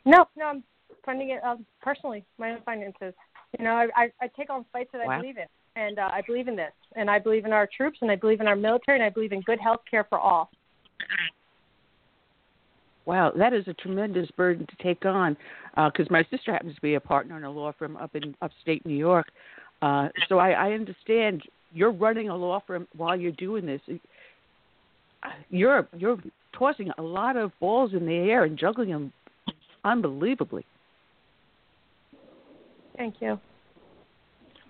[0.05, 0.63] No, no, I'm
[1.05, 3.13] funding it um, personally, my own finances.
[3.57, 5.45] You know, I, I, I take on fights that I believe in,
[5.75, 8.41] and uh, I believe in this, and I believe in our troops, and I believe
[8.41, 10.49] in our military, and I believe in good health care for all.
[13.05, 15.37] Wow, that is a tremendous burden to take on.
[15.75, 18.85] Because my sister happens to be a partner in a law firm up in upstate
[18.85, 19.27] New York,
[19.81, 21.43] uh, so I, I understand
[21.73, 23.81] you're running a law firm while you're doing this.
[25.49, 26.17] You're you're
[26.57, 29.13] tossing a lot of balls in the air and juggling them
[29.83, 30.65] unbelievably.
[32.97, 33.39] Thank you.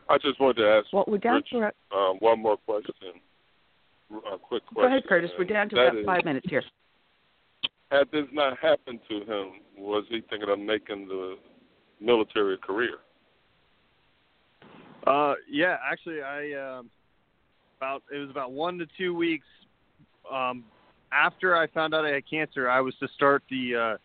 [0.10, 3.20] I just wanted to ask Well, we're down Rich, to our, um, one more question.
[4.12, 4.76] A quick question.
[4.76, 5.32] go ahead, Curtis.
[5.38, 6.64] We're down to That about is, five minutes here.
[7.92, 11.36] Had this not happened to him, was he thinking of making the
[12.00, 12.98] military career?
[15.06, 16.90] Uh, yeah, actually, I um,
[17.78, 19.46] about it was about one to two weeks
[20.32, 20.66] um,
[21.12, 22.70] after I found out I had cancer.
[22.70, 23.98] I was to start the uh,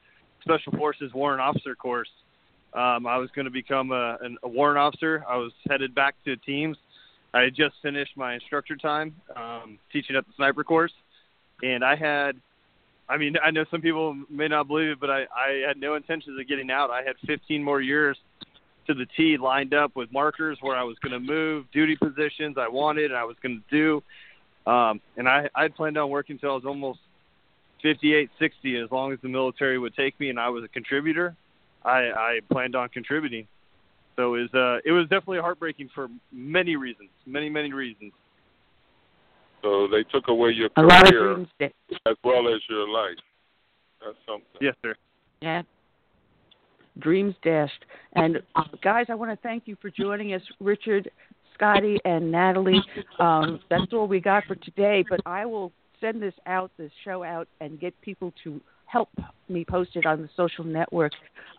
[0.43, 2.09] Special Forces Warrant Officer course.
[2.75, 5.25] Um, I was going to become a, an, a warrant officer.
[5.29, 6.77] I was headed back to teams.
[7.35, 10.93] I had just finished my instructor time um, teaching at the sniper course,
[11.63, 12.37] and I had.
[13.09, 15.97] I mean, I know some people may not believe it, but I, I had no
[15.97, 16.91] intentions of getting out.
[16.91, 18.17] I had 15 more years
[18.87, 22.57] to the T lined up with markers where I was going to move, duty positions
[22.59, 24.71] I wanted, and I was going to do.
[24.71, 27.01] Um, and I I planned on working until I was almost
[27.83, 31.37] 58, 60, as long as the military would take me and I was a contributor.
[31.85, 33.47] I, I planned on contributing.
[34.17, 38.13] So it was uh, it was definitely heartbreaking for many reasons, many many reasons.
[39.63, 41.73] So they took away your A lot of career dreams that
[42.07, 43.17] as well as your life.
[44.05, 44.47] That's something.
[44.61, 44.95] Yes, sir.
[45.41, 45.63] Yeah.
[46.99, 47.85] Dreams dashed.
[48.15, 51.11] And uh, guys, I want to thank you for joining us, Richard,
[51.55, 52.83] Scotty, and Natalie.
[53.19, 55.05] Um, that's all we got for today.
[55.09, 58.61] But I will send this out, this show out, and get people to
[58.93, 59.09] help
[59.49, 61.13] me post it on the social network.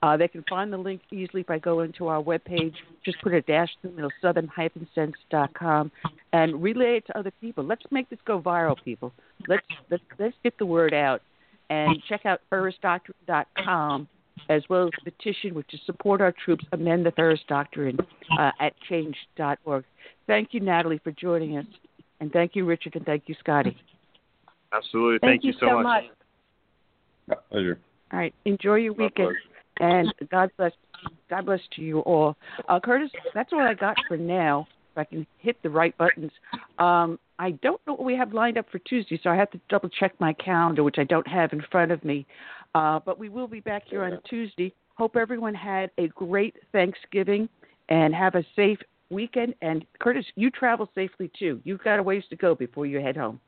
[0.04, 2.76] Uh, they can find the link easily by going to our webpage.
[3.04, 5.92] Just put a dash in the middle, southern-sense.com,
[6.32, 7.64] and relay it to other people.
[7.64, 9.12] Let's make this go viral, people.
[9.48, 11.22] Let's let's, let's get the word out.
[11.70, 14.08] And check out feresdoctrine.com
[14.50, 17.98] as well as the petition, which is support our troops, amend the Feres Doctrine
[18.38, 19.86] uh, at change.org.
[20.28, 21.66] Thank you, Natalie, for joining us.
[22.20, 23.76] And thank you, Richard, and thank you, Scotty.
[24.74, 25.20] Absolutely.
[25.20, 26.04] Thank, Thank, you so much.
[27.50, 27.80] Pleasure.
[28.12, 28.34] All right.
[28.46, 29.36] Enjoy your weekend.
[29.80, 30.72] And God bless
[31.30, 32.36] God bless to you all.
[32.70, 34.68] Uh, Curtis, that's all I got for now.
[34.92, 36.32] If I can hit the right buttons.
[36.78, 39.60] Um, I don't know what we have lined up for Tuesday, so I have to
[39.68, 42.28] double check my calendar, which I don't have in front of me.
[42.76, 44.72] Uh, but we will be back here on Tuesday.
[44.96, 47.50] Hope everyone had a great Thanksgiving
[47.90, 48.78] and have a safe
[49.10, 49.56] weekend.
[49.64, 51.60] And Curtis, you travel safely too.
[51.64, 53.40] You've got a ways to go before you head home.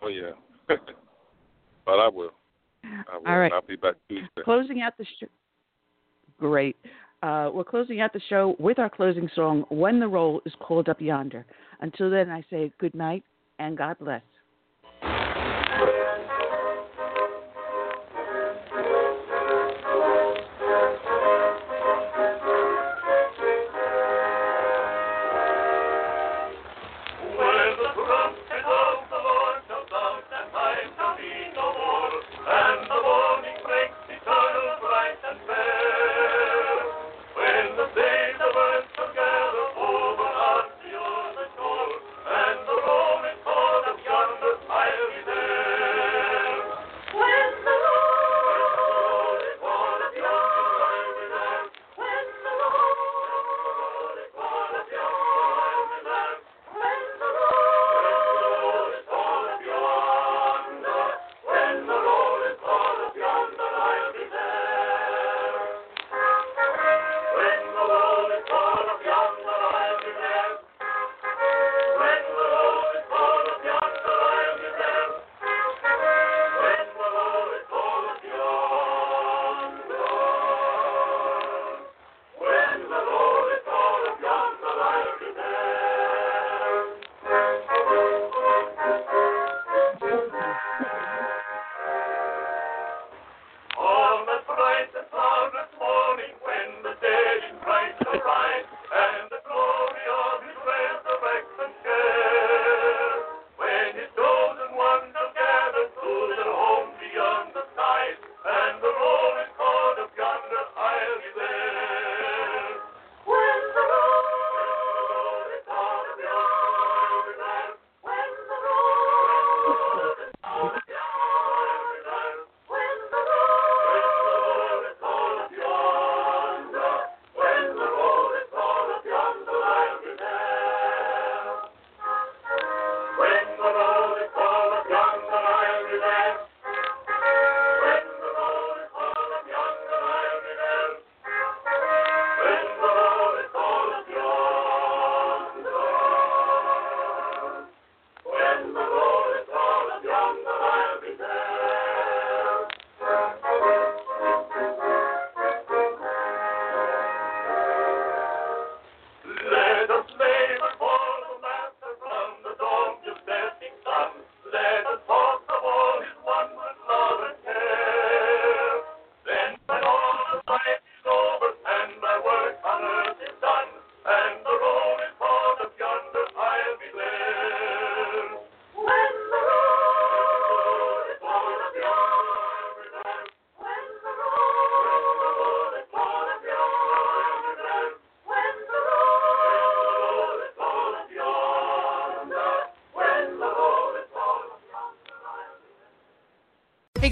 [0.00, 0.30] Oh yeah.
[1.86, 2.32] but I will.
[2.84, 3.26] I will.
[3.26, 3.52] All right.
[3.52, 4.42] I'll be back Tuesday.
[4.44, 5.26] Closing out the show.
[6.38, 6.76] Great.
[7.22, 10.88] Uh, we're closing out the show with our closing song, When the Roll is Called
[10.88, 11.46] Up Yonder.
[11.80, 13.24] Until then, I say good night
[13.58, 14.22] and God bless.